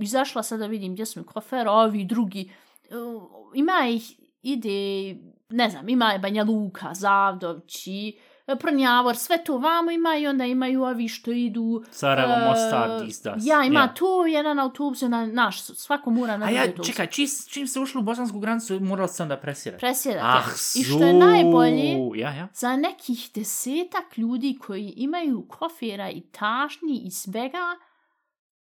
izašla 0.00 0.42
sad 0.42 0.58
da 0.58 0.66
vidim 0.66 0.92
gdje 0.92 1.06
su 1.06 1.20
mi 1.20 1.26
kofer, 1.26 1.68
a 1.68 1.72
ovi 1.72 2.04
drugi, 2.04 2.52
uh, 2.90 3.22
ima 3.54 3.88
ih, 3.88 4.20
ide, 4.42 5.16
ne 5.48 5.70
znam, 5.70 5.88
ima 5.88 6.12
je 6.12 6.18
Banja 6.18 6.44
Luka, 6.44 6.94
Zavdovći, 6.94 8.18
Prnjavor, 8.56 9.16
sve 9.16 9.44
to 9.44 9.58
vamo 9.58 9.90
ima 9.90 10.16
i 10.16 10.26
onda 10.26 10.44
imaju 10.44 10.82
ovi 10.82 11.08
što 11.08 11.30
idu... 11.32 11.84
Sarajevo, 11.90 12.32
e, 12.32 12.48
Mostar, 12.48 13.04
Disdas. 13.04 13.42
Ja, 13.46 13.64
ima 13.64 13.80
ja. 13.80 13.94
tu 13.94 14.06
jedan 14.28 14.58
autobus, 14.58 15.00
na, 15.00 15.26
naš, 15.26 15.62
svako 15.62 16.10
mora 16.10 16.36
na 16.36 16.46
A 16.46 16.50
ja, 16.50 16.62
autobus. 16.62 16.86
čekaj, 16.86 17.06
čim, 17.06 17.26
čim 17.50 17.66
se 17.66 17.80
ušlo 17.80 18.00
u 18.00 18.04
bosansku 18.04 18.38
granicu, 18.38 18.80
morala 18.80 19.08
sam 19.08 19.28
da 19.28 19.36
presirati. 19.36 19.80
Presjedate. 19.80 20.26
Ah, 20.26 20.44
I 20.80 20.84
što 20.84 21.04
je 21.04 21.14
najbolje, 21.14 22.20
Ja, 22.20 22.34
ja. 22.34 22.48
za 22.54 22.76
nekih 22.76 23.30
desetak 23.34 24.18
ljudi 24.18 24.58
koji 24.66 24.92
imaju 24.96 25.46
kofera 25.48 26.10
i 26.10 26.20
tašnji 26.20 27.02
i 27.04 27.10
svega, 27.10 27.76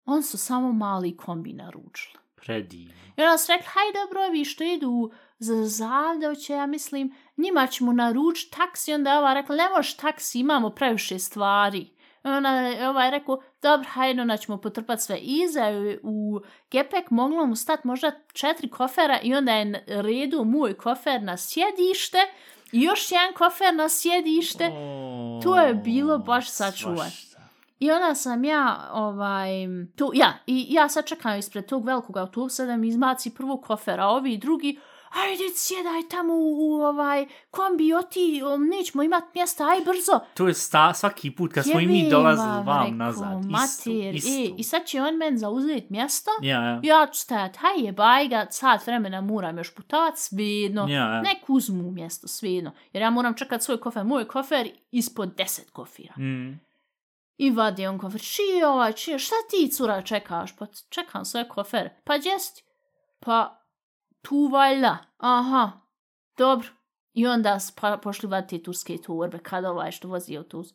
on 0.05 0.23
su 0.23 0.37
samo 0.37 0.71
mali 0.73 1.17
kombi 1.17 1.53
naručili. 1.53 2.17
Predivno. 2.35 2.93
I 3.17 3.21
onda 3.21 3.37
su 3.37 3.51
rekli, 3.51 3.67
hajde 3.67 3.99
dobro, 4.05 4.29
vi 4.31 4.45
što 4.45 4.63
idu 4.63 5.11
za 5.39 5.65
Zavdovće, 5.65 6.53
ja 6.53 6.65
mislim, 6.65 7.13
njima 7.37 7.67
ćemo 7.67 7.93
naručiti 7.93 8.57
taksi. 8.57 8.93
Onda 8.93 9.11
je 9.11 9.19
ova 9.19 9.33
rekla, 9.33 9.55
ne 9.55 9.69
možeš 9.69 9.97
taksi, 9.97 10.39
imamo 10.39 10.69
previše 10.69 11.19
stvari. 11.19 11.97
I 12.25 12.29
onda 12.29 12.49
je 12.49 12.89
ovaj 12.89 13.11
rekao, 13.11 13.41
dobro, 13.61 13.87
hajde, 13.89 14.21
onda 14.21 14.37
ćemo 14.37 14.57
potrpati 14.57 15.01
sve. 15.01 15.17
I 15.17 15.41
iza 15.43 15.61
je 15.61 15.99
u 16.03 16.39
gepek 16.71 17.11
moglo 17.11 17.45
mu 17.45 17.55
stati 17.55 17.87
možda 17.87 18.11
četiri 18.33 18.69
kofera 18.69 19.19
i 19.23 19.33
onda 19.33 19.51
je 19.51 19.65
na 19.65 19.79
redu 19.87 20.43
moj 20.43 20.73
kofer 20.73 21.21
na 21.21 21.37
sjedište 21.37 22.17
i 22.71 22.81
još 22.81 23.11
jedan 23.11 23.33
kofer 23.33 23.75
na 23.75 23.89
sjedište. 23.89 24.71
O, 24.73 25.39
to 25.43 25.55
je 25.55 25.73
bilo 25.73 26.17
baš 26.17 26.49
sačuvat. 26.49 27.11
I 27.79 27.91
onda 27.91 28.15
sam 28.15 28.43
ja, 28.43 28.89
ovaj, 28.93 29.49
tu, 29.95 30.11
ja, 30.13 30.33
i 30.47 30.67
ja 30.69 30.89
sad 30.89 31.05
čekam 31.05 31.37
ispred 31.37 31.65
tog 31.65 31.85
velikog 31.85 32.17
autobusa 32.17 32.65
da 32.65 32.77
mi 32.77 32.87
izbaci 32.87 33.33
prvo 33.33 33.61
kofer, 33.61 33.99
a 33.99 34.07
ovi 34.07 34.37
drugi, 34.37 34.79
ajde, 35.09 35.43
sjedaj 35.55 36.09
tamo 36.09 36.33
u, 36.33 36.57
u 36.59 36.81
ovaj 36.81 37.27
kombi, 37.51 37.93
oti, 37.93 38.41
o, 38.45 38.57
nećemo 38.57 39.03
imat 39.03 39.23
mjesta, 39.33 39.63
aj 39.63 39.81
brzo. 39.81 40.19
To 40.33 40.47
je 40.47 40.53
sta, 40.53 40.93
svaki 40.93 41.35
put 41.35 41.53
kad 41.53 41.63
smo 41.63 41.79
i 41.79 41.87
mi 41.87 42.09
dolazili 42.09 42.63
vam, 42.65 42.83
rekao, 42.83 42.97
nazad. 42.97 43.45
Mater, 43.45 44.15
isto. 44.15 44.31
E, 44.31 44.49
I 44.57 44.63
sad 44.63 44.85
će 44.85 45.01
on 45.01 45.15
men 45.15 45.37
zauzeti 45.37 45.87
mjesto, 45.89 46.31
Ja, 46.41 46.61
ja. 46.63 46.79
ja 46.83 47.07
ću 47.13 47.19
stajat, 47.19 47.55
haj 47.57 47.85
jebaj 47.85 48.27
ga, 48.27 48.47
sat 48.49 48.87
vremena 48.87 49.21
moram 49.21 49.57
još 49.57 49.75
putovat, 49.75 50.17
svejedno. 50.17 50.87
Ja, 50.89 51.13
ja. 51.13 51.21
Nek 51.21 51.37
uzmu 51.47 51.91
mjesto, 51.91 52.27
svejedno. 52.27 52.71
Jer 52.93 53.01
ja 53.01 53.09
moram 53.09 53.33
čekat 53.33 53.63
svoj 53.63 53.79
kofer, 53.79 54.03
moj 54.03 54.27
kofer 54.27 54.69
ispod 54.91 55.35
deset 55.35 55.71
kofira. 55.71 56.13
Mm. 56.17 56.59
I 57.37 57.51
vadi 57.51 57.87
on 57.87 57.97
kofer, 57.97 58.21
čije 58.21 58.67
ovaj, 58.67 58.93
čije, 58.93 59.19
šta 59.19 59.35
ti 59.49 59.71
cura 59.71 60.01
čekaš? 60.01 60.55
Pa 60.55 60.65
čekam 60.89 61.25
sve 61.25 61.49
kofer. 61.49 61.89
Pa 62.03 62.17
gdje 62.17 62.39
si 62.39 62.55
ti? 62.55 62.63
Pa 63.19 63.56
tu 64.27 64.47
valjda. 64.47 64.97
Aha, 65.17 65.71
dobro. 66.37 66.67
I 67.13 67.27
onda 67.27 67.59
pošli 68.03 68.29
vaditi 68.29 68.63
turske 68.63 68.97
torbe, 68.97 69.39
kad 69.39 69.65
ovaj 69.65 69.91
što 69.91 70.07
vozi 70.07 70.37
autobus. 70.37 70.73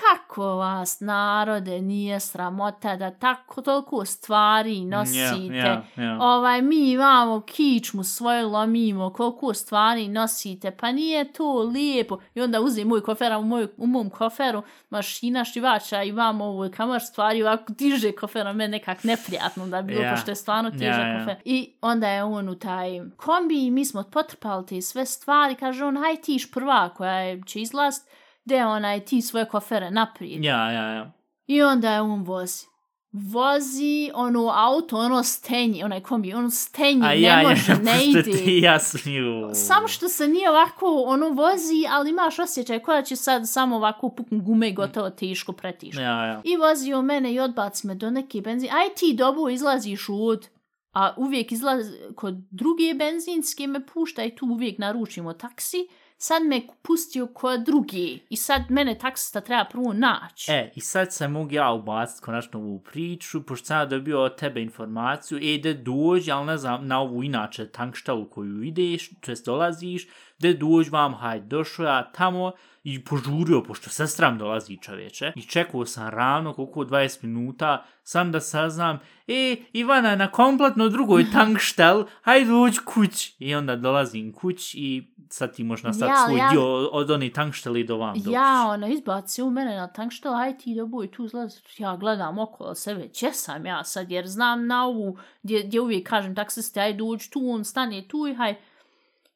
Kako 0.00 0.42
vas, 0.56 1.00
narode, 1.00 1.80
nije 1.80 2.20
sramota 2.20 2.96
da 2.96 3.10
tako 3.10 3.62
toliko 3.62 4.04
stvari 4.04 4.84
nosite? 4.84 5.56
Ja, 5.56 5.84
ja, 5.96 6.04
ja. 6.04 6.18
Ovaj, 6.20 6.62
mi 6.62 6.90
imamo 6.90 7.40
kičmu 7.40 8.04
svoju 8.04 8.48
lomimo, 8.48 9.12
koliko 9.12 9.54
stvari 9.54 10.08
nosite, 10.08 10.70
pa 10.70 10.92
nije 10.92 11.32
to 11.32 11.58
lijepo. 11.62 12.18
I 12.34 12.40
onda 12.40 12.60
uzim 12.60 12.88
moj 12.88 13.00
kofer, 13.02 13.32
a 13.32 13.38
u, 13.38 13.42
moj, 13.44 13.68
u 13.76 13.86
mom 13.86 14.10
koferu 14.10 14.62
mašina 14.90 15.44
štivača 15.44 16.02
i 16.02 16.12
vam 16.12 16.40
ovo 16.40 16.70
kamar 16.76 17.00
stvari 17.00 17.42
ovako 17.42 17.72
diže 17.72 18.12
kofer, 18.12 18.46
a 18.46 18.52
meni 18.52 18.70
nekak 18.70 19.04
neprijatno 19.04 19.66
da 19.66 19.82
bi 19.82 19.92
bilo, 19.92 20.04
Ja. 20.04 20.10
pošto 20.14 20.30
je 20.30 20.34
stvarno 20.34 20.70
težak 20.70 20.82
Ja, 20.98 21.08
ja. 21.08 21.18
kofer. 21.18 21.36
I 21.44 21.72
onda 21.80 22.08
je 22.08 22.24
on 22.24 22.48
u 22.48 22.58
taj 22.58 23.00
kombi 23.16 23.70
mi 23.70 23.84
smo 23.84 24.02
potrpali 24.02 24.66
te 24.66 24.80
sve 24.80 25.06
stvari, 25.06 25.54
kaže 25.54 25.84
on, 25.84 25.96
haj 25.96 26.16
tiš 26.16 26.50
prva 26.52 26.88
koja 26.88 27.14
je, 27.14 27.42
će 27.46 27.60
izlast, 27.60 28.08
de 28.44 28.66
onaj 28.66 29.04
ti 29.04 29.22
svoje 29.22 29.48
kofere 29.48 29.90
naprijed. 29.90 30.44
Ja, 30.44 30.70
ja, 30.70 30.90
ja. 30.90 31.12
I 31.46 31.62
onda 31.62 31.92
je 31.92 32.00
on 32.00 32.22
vozi. 32.22 32.66
Vozi 33.12 34.10
ono 34.14 34.52
auto, 34.54 34.96
ono 34.96 35.22
stenji, 35.22 35.82
onaj 35.82 36.00
kombi, 36.00 36.34
ono 36.34 36.50
stenji, 36.50 37.02
A 37.02 37.08
ne 37.08 37.20
ja, 37.20 37.42
može, 37.42 37.72
ja, 37.72 37.78
ne 37.92 38.04
ide. 38.04 38.22
ti 38.22 38.60
ja 38.62 38.78
smiju. 38.80 39.50
Samo 39.54 39.88
što 39.88 40.08
se 40.08 40.28
nije 40.28 40.50
ovako, 40.50 41.04
ono 41.06 41.28
vozi, 41.28 41.84
ali 41.90 42.10
imaš 42.10 42.38
osjećaj 42.38 42.78
koja 42.78 43.02
će 43.02 43.16
sad 43.16 43.48
samo 43.48 43.76
ovako 43.76 44.08
puknu 44.08 44.42
gume 44.42 44.68
i 44.68 44.74
gotovo 44.74 45.10
teško, 45.10 45.52
pretiško. 45.52 46.02
Ja, 46.02 46.26
ja. 46.26 46.40
I 46.44 46.56
vozi 46.56 46.94
u 46.94 47.02
mene 47.02 47.32
i 47.32 47.40
odbaci 47.40 47.86
me 47.86 47.94
do 47.94 48.10
neke 48.10 48.40
benzine. 48.40 48.72
Aj 48.72 48.94
ti 48.96 49.14
dobu 49.14 49.48
izlaziš 49.48 50.06
od... 50.08 50.48
A 50.92 51.14
uvijek 51.16 51.52
izlazi, 51.52 51.92
kod 52.16 52.34
druge 52.50 52.94
benzinske 52.94 53.66
me 53.66 53.86
pušta 53.86 54.24
i 54.24 54.36
tu 54.36 54.46
uvijek 54.46 54.78
naručimo 54.78 55.32
taksi 55.32 55.88
sad 56.16 56.42
me 56.42 56.60
pustio 56.82 57.26
ko 57.26 57.56
drugi 57.56 58.26
i 58.30 58.36
sad 58.36 58.62
mene 58.68 58.98
taksista 58.98 59.40
treba 59.40 59.64
prvo 59.64 59.92
naći. 59.92 60.52
E, 60.52 60.72
i 60.76 60.80
sad 60.80 61.12
sam 61.12 61.32
mogu 61.32 61.52
ja 61.52 61.72
ubaciti 61.72 62.22
konačno 62.22 62.60
ovu 62.60 62.80
priču, 62.80 63.42
pošto 63.46 63.66
sam 63.66 63.88
dobio 63.88 64.22
od 64.22 64.36
tebe 64.36 64.62
informaciju, 64.62 65.38
e, 65.42 65.58
da 65.58 65.74
dođi, 65.74 66.30
ali 66.30 66.46
ne 66.46 66.56
znam, 66.56 66.86
na 66.86 67.00
ovu 67.00 67.22
inače 67.22 67.68
tankštalu 67.68 68.30
koju 68.30 68.62
ideš, 68.62 69.10
to 69.20 69.30
jest 69.32 69.46
dolaziš, 69.46 70.06
da 70.52 70.58
dođi 70.58 70.90
vam, 70.90 71.14
hajde, 71.14 71.46
došao 71.46 71.86
ja 71.86 72.12
tamo 72.12 72.52
i 72.84 73.04
požurio, 73.04 73.62
pošto 73.62 73.90
sestram 73.90 74.38
dolazi 74.38 74.76
čoveče, 74.82 75.32
i 75.36 75.42
čekao 75.42 75.86
sam 75.86 76.08
ravno 76.08 76.52
koliko 76.52 76.80
20 76.84 77.24
minuta, 77.24 77.84
sam 78.02 78.32
da 78.32 78.40
saznam, 78.40 78.98
e, 79.28 79.56
Ivana 79.72 80.10
je 80.10 80.16
na 80.16 80.30
kompletno 80.30 80.88
drugoj 80.88 81.26
tankštel, 81.32 82.04
hajde 82.22 82.50
dođi 82.50 82.78
kuć. 82.84 83.32
I 83.38 83.54
onda 83.54 83.76
dolazim 83.76 84.32
kuć 84.32 84.74
i 84.74 85.14
sad 85.30 85.54
ti 85.56 85.64
možeš 85.64 85.82
nastaviti 85.82 86.14
Ja, 86.18 86.26
svoj 86.26 86.38
ja- 86.38 86.50
dio 86.50 86.86
od 86.86 87.10
onih 87.10 87.32
tankšteli 87.32 87.84
do 87.84 87.96
vam 87.96 88.14
doći. 88.18 88.30
Ja, 88.30 88.66
ona 88.68 88.88
izbaci 88.88 89.42
u 89.42 89.50
mene 89.50 89.76
na 89.76 89.92
tankštel, 89.92 90.34
aj 90.34 90.58
ti 90.58 90.74
da 90.74 90.86
boj 90.86 91.10
tu 91.10 91.28
zlaz. 91.28 91.54
Ja 91.78 91.96
gledam 91.96 92.38
okolo 92.38 92.74
sebe, 92.74 93.08
gdje 93.08 93.32
sam 93.32 93.66
ja 93.66 93.84
sad, 93.84 94.10
jer 94.10 94.26
znam 94.26 94.66
na 94.66 94.86
ovu, 94.86 95.18
gdje, 95.42 95.62
gdje 95.62 95.80
uvijek 95.80 96.08
kažem 96.08 96.34
taksisti, 96.34 96.80
aj 96.80 96.92
dođi 96.92 97.30
tu, 97.30 97.40
on 97.50 97.64
stane 97.64 98.08
tu 98.08 98.26
i 98.26 98.34
haj. 98.34 98.54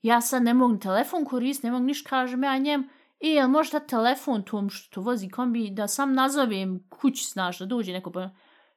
Ja 0.03 0.21
sad 0.21 0.43
ne 0.43 0.55
mogu 0.55 0.79
telefon 0.79 1.25
koristiti, 1.25 1.67
ne 1.67 1.73
mogu 1.73 1.85
ništa, 1.85 2.09
kažem 2.09 2.45
ja 2.45 2.59
njem, 2.59 2.89
e, 3.21 3.29
jel 3.29 3.49
možda 3.49 3.81
telefon 3.81 4.43
tom 4.43 4.71
što 4.71 5.01
vozi 5.01 5.29
kombi, 5.29 5.71
da 5.71 5.89
sam 5.89 6.15
nazovem 6.15 6.89
kući, 6.89 7.25
znaš, 7.25 7.59
da 7.59 7.67
dođe 7.67 7.93
neko 7.93 8.11
pa... 8.13 8.21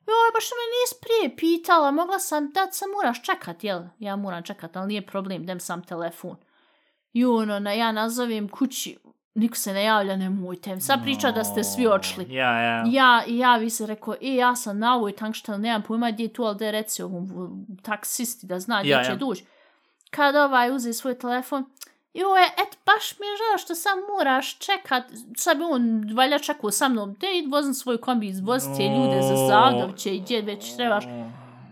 Joj, 0.07 0.31
baš 0.33 0.45
me 0.45 0.65
nisi 0.71 0.95
prije 1.01 1.35
pitala, 1.35 1.91
mogla 1.91 2.19
sam 2.19 2.51
dat, 2.51 2.73
sam 2.73 2.89
moraš 2.91 3.23
čekat, 3.23 3.63
jel? 3.63 3.83
Ja 3.99 4.15
moram 4.15 4.43
čekat, 4.43 4.75
ali 4.77 4.87
nije 4.87 5.05
problem, 5.05 5.45
dem 5.45 5.59
sam 5.59 5.83
telefon. 5.83 6.35
I 7.13 7.25
ono, 7.25 7.59
na, 7.59 7.71
ja 7.71 7.91
nazovem 7.91 8.49
kući, 8.49 8.97
niko 9.35 9.55
se 9.55 9.73
ne 9.73 9.83
javlja, 9.83 10.15
nemojte. 10.15 10.79
Sad 10.79 11.03
priča 11.03 11.31
da 11.31 11.43
ste 11.43 11.63
svi 11.63 11.87
odšli. 11.87 12.25
Ja, 12.29 12.61
ja. 12.61 12.83
Ja, 12.87 13.23
i 13.27 13.37
ja 13.37 13.57
vi 13.57 13.69
se 13.69 13.85
rekao, 13.85 14.13
e, 14.21 14.35
ja 14.35 14.55
sam 14.55 14.79
na 14.79 14.95
ovoj 14.95 15.15
tankštel, 15.15 15.59
nemam 15.59 15.83
pojma 15.83 16.11
gdje 16.11 16.23
je 16.23 16.33
tu, 16.33 16.43
ali 16.43 16.57
da 16.57 16.65
je 16.65 16.71
reci 16.71 17.03
ovom 17.03 17.29
taksisti 17.83 18.47
da 18.47 18.59
zna 18.59 18.79
gdje 18.81 19.03
će 19.03 19.11
ja. 19.11 19.15
dući. 19.15 19.45
Kad 20.11 20.35
ovaj 20.35 20.75
uze 20.75 20.93
svoj 20.93 21.19
telefon, 21.19 21.65
joj, 22.13 22.43
et, 22.43 22.77
baš 22.85 23.19
mi 23.19 23.25
je 23.25 23.37
žao 23.37 23.57
što 23.57 23.75
sam 23.75 23.97
moraš 24.17 24.57
čekat, 24.57 25.03
sad 25.37 25.57
bi 25.57 25.63
on 25.63 26.13
valjda 26.15 26.39
čekao 26.39 26.71
sa 26.71 26.89
mnom, 26.89 27.15
te 27.15 27.27
id 27.37 27.51
vozim 27.51 27.73
svoj 27.73 27.97
kombi, 27.97 28.27
izvozi 28.27 28.67
te 28.77 28.83
ljude 28.83 29.21
za 29.21 29.47
Zagavće 29.47 30.15
i 30.15 30.19
gdje 30.19 30.41
već 30.41 30.75
trebaš. 30.75 31.03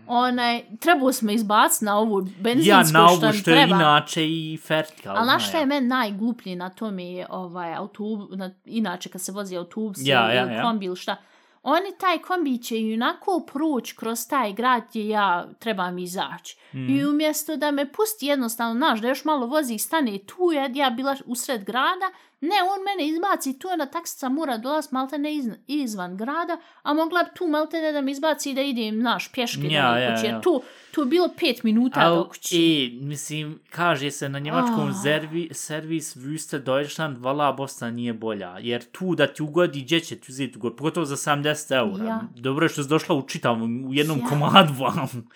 Onaj, 0.06 0.62
trebao 0.80 1.12
smo 1.12 1.30
izbaciti 1.30 1.84
na 1.84 1.98
ovu 1.98 2.22
benzinsku 2.40 2.70
Ja, 2.70 2.76
na 2.76 2.84
što 2.84 3.26
ovu 3.26 3.32
mi 3.32 3.38
što 3.38 3.50
je 3.50 3.66
inače 3.66 4.26
i 4.26 4.58
fertikal. 4.62 5.16
Ali 5.16 5.24
znaš 5.24 5.48
šta 5.48 5.58
je 5.58 5.66
meni 5.66 5.86
najgluplje 5.86 6.56
na 6.56 6.70
tome 6.70 7.12
je 7.12 7.26
ovaj 7.30 7.74
autobus, 7.74 8.28
na, 8.38 8.50
inače 8.64 9.08
kad 9.08 9.20
se 9.20 9.32
vozi 9.32 9.56
autobus 9.56 9.98
Ja, 10.00 10.24
ili, 10.26 10.36
ja, 10.36 10.56
ja. 10.56 10.62
kombi 10.62 10.86
ili 10.86 10.96
šta, 10.96 11.16
oni 11.62 11.98
taj 11.98 12.18
kombi 12.18 12.58
će 12.58 12.80
i 12.80 12.94
onako 12.94 13.46
proći 13.52 13.96
kroz 13.96 14.28
taj 14.28 14.52
grad 14.52 14.82
gdje 14.90 15.08
ja 15.08 15.48
trebam 15.58 15.98
izaći. 15.98 16.58
Mm. 16.72 16.90
I 16.90 17.04
umjesto 17.04 17.56
da 17.56 17.70
me 17.70 17.92
pusti 17.92 18.26
jednostavno, 18.26 18.74
znaš, 18.74 19.00
da 19.00 19.08
još 19.08 19.24
malo 19.24 19.46
vozi 19.46 19.74
i 19.74 19.78
stane 19.78 20.18
tu, 20.18 20.50
ja 20.74 20.90
bila 20.90 21.16
usred 21.26 21.64
grada, 21.64 22.10
ne, 22.42 22.48
on 22.64 22.78
mene 22.86 23.08
izbaci 23.08 23.58
tu, 23.58 23.68
na 23.76 23.86
taksica 23.86 24.28
mora 24.28 24.56
dolaz 24.58 24.92
malte 24.92 25.18
ne 25.18 25.34
iz, 25.34 25.44
izvan 25.68 26.16
grada, 26.16 26.56
a 26.82 26.94
mogla 26.94 27.22
bi 27.22 27.30
tu 27.34 27.46
malte 27.46 27.76
ne 27.78 27.92
da 27.92 28.00
me 28.00 28.12
izbaci 28.12 28.50
i 28.50 28.54
da 28.54 28.62
idem, 28.62 28.94
znaš, 28.96 29.28
pješke 29.28 29.60
Ja, 29.62 29.90
do 29.90 29.98
ja, 29.98 30.14
kuće. 30.14 30.26
ja. 30.26 30.40
Tu, 30.40 30.62
tu 30.92 31.00
je 31.00 31.06
bilo 31.06 31.28
pet 31.30 31.62
minuta 31.64 32.00
do 32.02 32.14
Al, 32.14 32.28
kuće. 32.28 32.56
e, 32.56 32.90
mislim, 32.92 33.60
kaže 33.70 34.10
se 34.10 34.28
na 34.28 34.38
njemačkom 34.38 34.88
Ah. 34.88 34.92
zervi, 34.94 35.48
servis 35.52 36.16
Wüste 36.16 36.58
Deutschland, 36.60 37.18
vala 37.18 37.52
Bosna 37.52 37.90
nije 37.90 38.12
bolja. 38.14 38.58
Jer 38.58 38.84
tu 38.84 39.14
da 39.14 39.26
ti 39.26 39.42
ugodi, 39.42 39.80
gdje 39.80 40.00
će 40.00 40.16
ti 40.16 40.26
uzeti 40.28 40.58
ugod, 40.58 40.76
pogotovo 40.76 41.06
za 41.06 41.16
70 41.16 41.72
eura. 41.72 42.04
Ja. 42.04 42.20
Dobro 42.36 42.64
je 42.64 42.68
što 42.68 42.82
si 42.82 42.88
došla 42.88 43.14
u 43.14 43.22
čitavom, 43.22 43.84
u 43.84 43.94
jednom 43.94 44.18
Ja. 44.18 44.26
komadu 44.26 44.72
vam. 44.80 45.28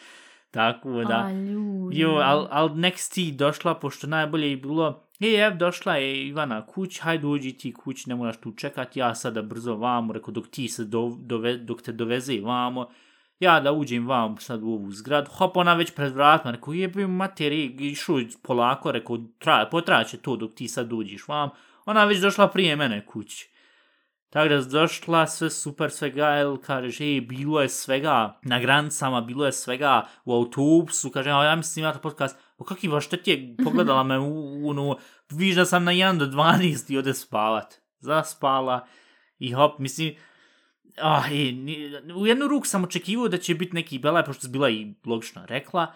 Tako 0.51 1.05
da. 1.05 1.17
A, 1.17 1.33
ljudi. 1.33 1.99
Jo, 1.99 2.11
al, 2.11 2.49
al 2.51 2.71
nek 2.75 2.99
si 2.99 3.13
ti 3.13 3.33
došla, 3.33 3.75
pošto 3.75 4.07
najbolje 4.07 4.51
je 4.51 4.57
bilo, 4.57 5.05
e, 5.25 5.41
ev, 5.47 5.57
došla 5.57 5.97
je 5.97 6.27
Ivana 6.27 6.67
kuć, 6.67 7.01
hajde 7.01 7.27
uđi 7.27 7.53
ti 7.53 7.73
kuć, 7.73 8.07
ne 8.07 8.15
moraš 8.15 8.37
tu 8.41 8.53
čekat, 8.53 8.97
ja 8.97 9.15
sada 9.15 9.43
brzo 9.43 9.77
vamo, 9.77 10.13
rekao, 10.13 10.33
dok 10.33 10.49
ti 10.49 10.69
se 10.69 10.85
do, 10.85 11.17
dove, 11.19 11.57
dok 11.57 11.83
te 11.83 11.93
doveze 11.93 12.41
vamo, 12.41 12.89
ja 13.41 13.61
da 13.61 13.73
uđem 13.73 14.07
vam 14.07 14.37
sad 14.39 14.63
u 14.63 14.67
ovu 14.67 14.93
zgradu, 14.93 15.31
hop, 15.31 15.57
ona 15.57 15.75
već 15.75 15.95
pred 15.95 16.13
vratima, 16.13 16.51
rekao, 16.51 16.75
jebim 16.75 17.11
materi, 17.11 17.77
išao 17.79 18.21
polako, 18.43 18.93
rekao, 18.93 19.19
traje, 19.39 19.71
potraće 19.71 20.17
to 20.17 20.37
dok 20.37 20.55
ti 20.55 20.69
sad 20.69 20.93
uđiš 20.93 21.29
vam, 21.29 21.51
ona 21.87 22.05
već 22.05 22.19
došla 22.19 22.49
prije 22.49 22.77
mene 22.77 23.07
kući. 23.07 23.55
Tako 24.35 24.49
da 24.49 24.61
došla, 24.61 25.27
sve 25.27 25.51
super, 25.51 25.91
svega, 25.91 26.27
jel, 26.27 26.57
kažeš, 26.57 27.01
ej, 27.01 27.21
bilo 27.21 27.61
je 27.63 27.69
svega 27.69 28.39
na 28.43 28.59
granicama, 28.59 29.21
bilo 29.21 29.47
je 29.47 29.53
svega 29.53 30.03
u 30.25 30.35
autobusu, 30.35 31.11
kaže, 31.11 31.31
ja 31.31 31.57
mislim 31.57 31.85
imate 31.85 31.99
podcast, 32.03 32.39
o 32.59 32.65
kakvi 32.65 32.89
baš 32.89 33.09
te 33.09 33.17
ti 33.17 33.31
je 33.31 33.55
pogledala 33.65 34.03
me 34.03 34.19
u, 34.19 34.25
u, 34.27 34.71
u 34.71 34.97
viš 35.31 35.55
da 35.57 35.65
sam 35.65 35.85
na 35.85 35.93
1 35.93 36.19
do 36.19 36.27
12 36.27 36.93
i 36.93 36.99
ode 36.99 37.15
spavat. 37.15 37.75
Zaspala 38.01 38.87
i 39.39 39.53
hop, 39.53 39.79
mislim, 39.79 40.15
ah, 41.03 41.23
i, 41.33 41.55
u 42.17 42.27
jednu 42.27 42.49
ruku 42.49 42.67
sam 42.67 42.85
očekivao 42.85 43.29
da 43.29 43.39
će 43.39 43.55
biti 43.55 43.75
neki 43.75 43.99
belaj, 43.99 44.25
pošto 44.25 44.47
je 44.47 44.51
bila 44.51 44.71
i 44.71 44.95
logično 45.07 45.47
rekla, 45.47 45.93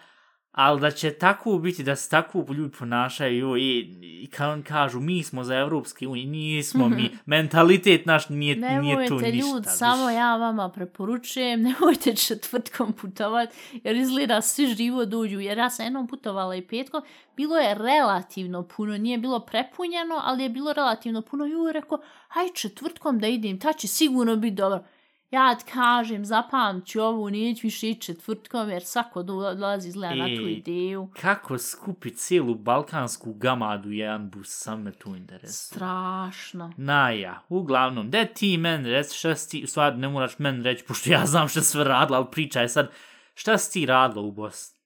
ali 0.51 0.81
da 0.81 0.91
će 0.91 1.11
tako 1.11 1.57
biti, 1.57 1.83
da 1.83 1.95
se 1.95 2.09
tako 2.09 2.45
ljudi 2.49 2.77
ponašaju 2.79 3.57
i, 3.57 3.79
i 4.01 4.27
kao 4.27 4.51
on 4.51 4.63
kažu, 4.63 4.99
mi 4.99 5.23
smo 5.23 5.43
za 5.43 5.55
Evropske 5.55 6.07
unije, 6.07 6.25
nismo 6.25 6.89
mi, 6.89 7.09
mentalitet 7.25 8.05
naš 8.05 8.29
nije, 8.29 8.55
nije 8.55 9.07
tu 9.07 9.15
Nemojte 9.15 9.31
ništa. 9.31 9.47
ljud, 9.47 9.65
viš. 9.65 9.75
samo 9.77 10.09
ja 10.09 10.35
vama 10.35 10.69
preporučujem, 10.69 11.61
nemojte 11.69 12.15
četvrtkom 12.15 12.93
putovat, 12.93 13.49
jer 13.83 13.95
izgleda 13.95 14.41
svi 14.41 14.67
živo 14.67 15.05
dođu, 15.05 15.39
jer 15.39 15.57
ja 15.57 15.69
sam 15.69 15.85
jednom 15.85 16.07
putovala 16.07 16.55
i 16.55 16.61
petkom, 16.61 17.01
bilo 17.37 17.57
je 17.57 17.75
relativno 17.75 18.63
puno, 18.63 18.97
nije 18.97 19.17
bilo 19.17 19.39
prepunjeno, 19.39 20.21
ali 20.23 20.43
je 20.43 20.49
bilo 20.49 20.73
relativno 20.73 21.21
puno, 21.21 21.45
ju 21.45 21.59
je 21.59 21.73
rekao, 21.73 21.99
aj 22.29 22.49
četvrtkom 22.53 23.19
da 23.19 23.27
idem, 23.27 23.59
ta 23.59 23.73
će 23.73 23.87
sigurno 23.87 24.35
biti 24.35 24.55
dobro. 24.55 24.83
Ja 25.31 25.55
ti 25.55 25.71
kažem, 25.73 26.25
zapamću 26.25 27.01
ovu, 27.01 27.29
neću 27.29 27.67
više 27.67 27.89
ići 27.89 28.01
četvrtkom, 28.01 28.69
jer 28.69 28.83
svako 28.83 29.23
dolazi 29.23 29.87
izgleda 29.87 30.15
na 30.15 30.25
tu 30.25 30.47
Ej. 30.47 30.51
ideju. 30.51 31.09
Kako 31.21 31.57
skupi 31.57 32.15
cijelu 32.15 32.55
balkansku 32.55 33.33
gamadu 33.33 33.91
jedan 33.91 34.29
bus, 34.29 34.47
sam 34.49 34.81
me 34.81 34.91
tu 34.91 35.15
interesuje. 35.15 35.51
Strašno. 35.51 36.73
Na 36.77 37.09
ja, 37.09 37.41
uglavnom, 37.49 38.11
da 38.11 38.25
ti 38.25 38.57
men 38.57 38.85
reci 38.85 39.17
šta 39.17 39.35
si 39.35 39.63
u 39.63 39.67
stvari 39.67 39.97
ne 39.97 40.09
moraš 40.09 40.39
men 40.39 40.63
reći, 40.63 40.85
pošto 40.85 41.11
ja 41.11 41.25
znam 41.25 41.47
šta 41.47 41.61
sve 41.61 41.83
radila, 41.83 42.17
ali 42.17 42.27
pričaj 42.31 42.69
sad, 42.69 42.91
šta 43.33 43.57
si 43.57 43.73
ti 43.73 43.85
radila 43.85 44.25
u 44.25 44.31
Bosni? 44.31 44.79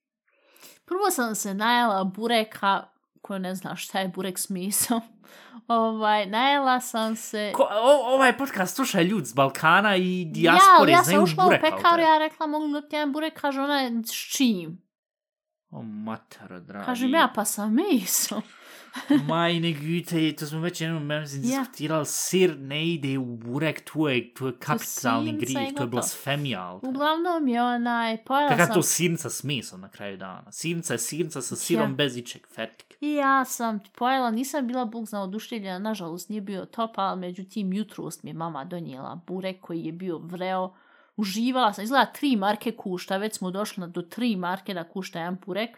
Prvo 0.85 1.11
sam 1.11 1.35
se 1.35 1.53
najela 1.53 2.03
bureka, 2.03 2.83
ko 3.23 3.37
ne 3.39 3.55
zna 3.55 3.75
šta 3.75 3.99
je 3.99 4.07
burek 4.07 4.39
s 4.39 4.49
misom. 4.49 5.01
Ovaj, 5.67 6.25
najela 6.25 6.79
sam 6.79 7.15
se... 7.15 7.51
Ko, 7.55 7.63
o, 7.63 8.15
ovaj 8.15 8.37
podcast 8.37 8.75
sluša 8.75 9.01
ljud 9.01 9.25
z 9.25 9.33
Balkana 9.33 9.95
i 9.95 10.21
ja, 10.21 10.31
dijaspore, 10.31 10.75
ali 10.79 10.91
ja 10.91 10.97
sam 10.97 11.05
znaju 11.05 11.23
ušla 11.23 11.45
u 11.45 11.49
pekaru, 11.49 12.01
ja 12.01 12.17
rekla 12.17 12.47
mogu 12.47 12.65
li 12.65 12.89
ti 12.89 12.95
jedan 12.95 13.13
burek, 13.13 13.39
kaže 13.41 13.61
ona 13.61 14.03
s 14.05 14.35
čim? 14.35 14.81
O, 15.69 15.81
matero, 15.81 16.59
dragi. 16.59 16.85
Kažem 16.85 17.13
ja 17.13 17.31
pa 17.35 17.45
sa 17.45 17.67
misom. 17.67 18.41
Majne 19.27 19.73
güte, 19.73 20.35
to 20.35 20.45
smo 20.45 20.59
već 20.59 20.81
jednom 20.81 21.05
meni 21.05 21.21
Ja. 21.21 21.59
diskutirali, 21.59 22.05
sir 22.05 22.57
ne 22.59 22.87
ide 22.87 23.17
u 23.17 23.25
burek, 23.25 23.91
to 23.93 24.09
je, 24.09 24.33
to 24.33 24.47
je 24.47 24.53
kapitalni 24.59 25.37
grih, 25.37 25.57
to 25.77 25.83
je 25.83 25.87
blasfemija. 25.87 26.79
Uglavnom 26.81 27.47
je 27.47 27.63
onaj, 27.63 28.23
pojela 28.23 28.49
Kaka 28.49 28.65
sam... 28.65 28.73
to 28.73 28.83
sirnica 28.83 29.29
s 29.29 29.43
mesom 29.43 29.81
na 29.81 29.89
kraju 29.89 30.17
dana? 30.17 30.51
Sirnica 30.51 30.93
je 30.93 30.99
sirnica 30.99 31.41
sa 31.41 31.55
sirom 31.55 31.89
Ja. 31.89 31.95
bez 31.95 32.17
ičeg, 32.17 32.47
fertik. 32.55 32.92
I 33.03 33.13
ja 33.13 33.45
sam 33.45 33.79
pojela, 33.91 34.31
nisam 34.31 34.67
bila 34.67 34.85
bog 34.85 35.05
zna 35.05 35.23
oduševljena, 35.23 35.79
nažalost 35.79 36.29
nije 36.29 36.41
bio 36.41 36.65
top, 36.65 36.91
ali 36.95 37.19
međutim 37.19 37.73
jutros 37.73 38.23
mi 38.23 38.29
je 38.29 38.33
mama 38.35 38.63
donijela 38.65 39.21
burek 39.27 39.61
koji 39.61 39.81
je 39.81 39.91
bio 39.91 40.17
vreo. 40.17 40.73
Uživala 41.17 41.73
sam, 41.73 41.83
izgleda 41.83 42.05
tri 42.05 42.35
marke 42.35 42.71
kušta, 42.73 43.17
već 43.17 43.35
smo 43.35 43.51
došli 43.51 43.81
na- 43.81 43.87
do 43.87 44.01
tri 44.01 44.35
marke 44.35 44.73
da 44.73 44.83
kušta 44.85 45.19
jedan 45.19 45.37
burek. 45.45 45.69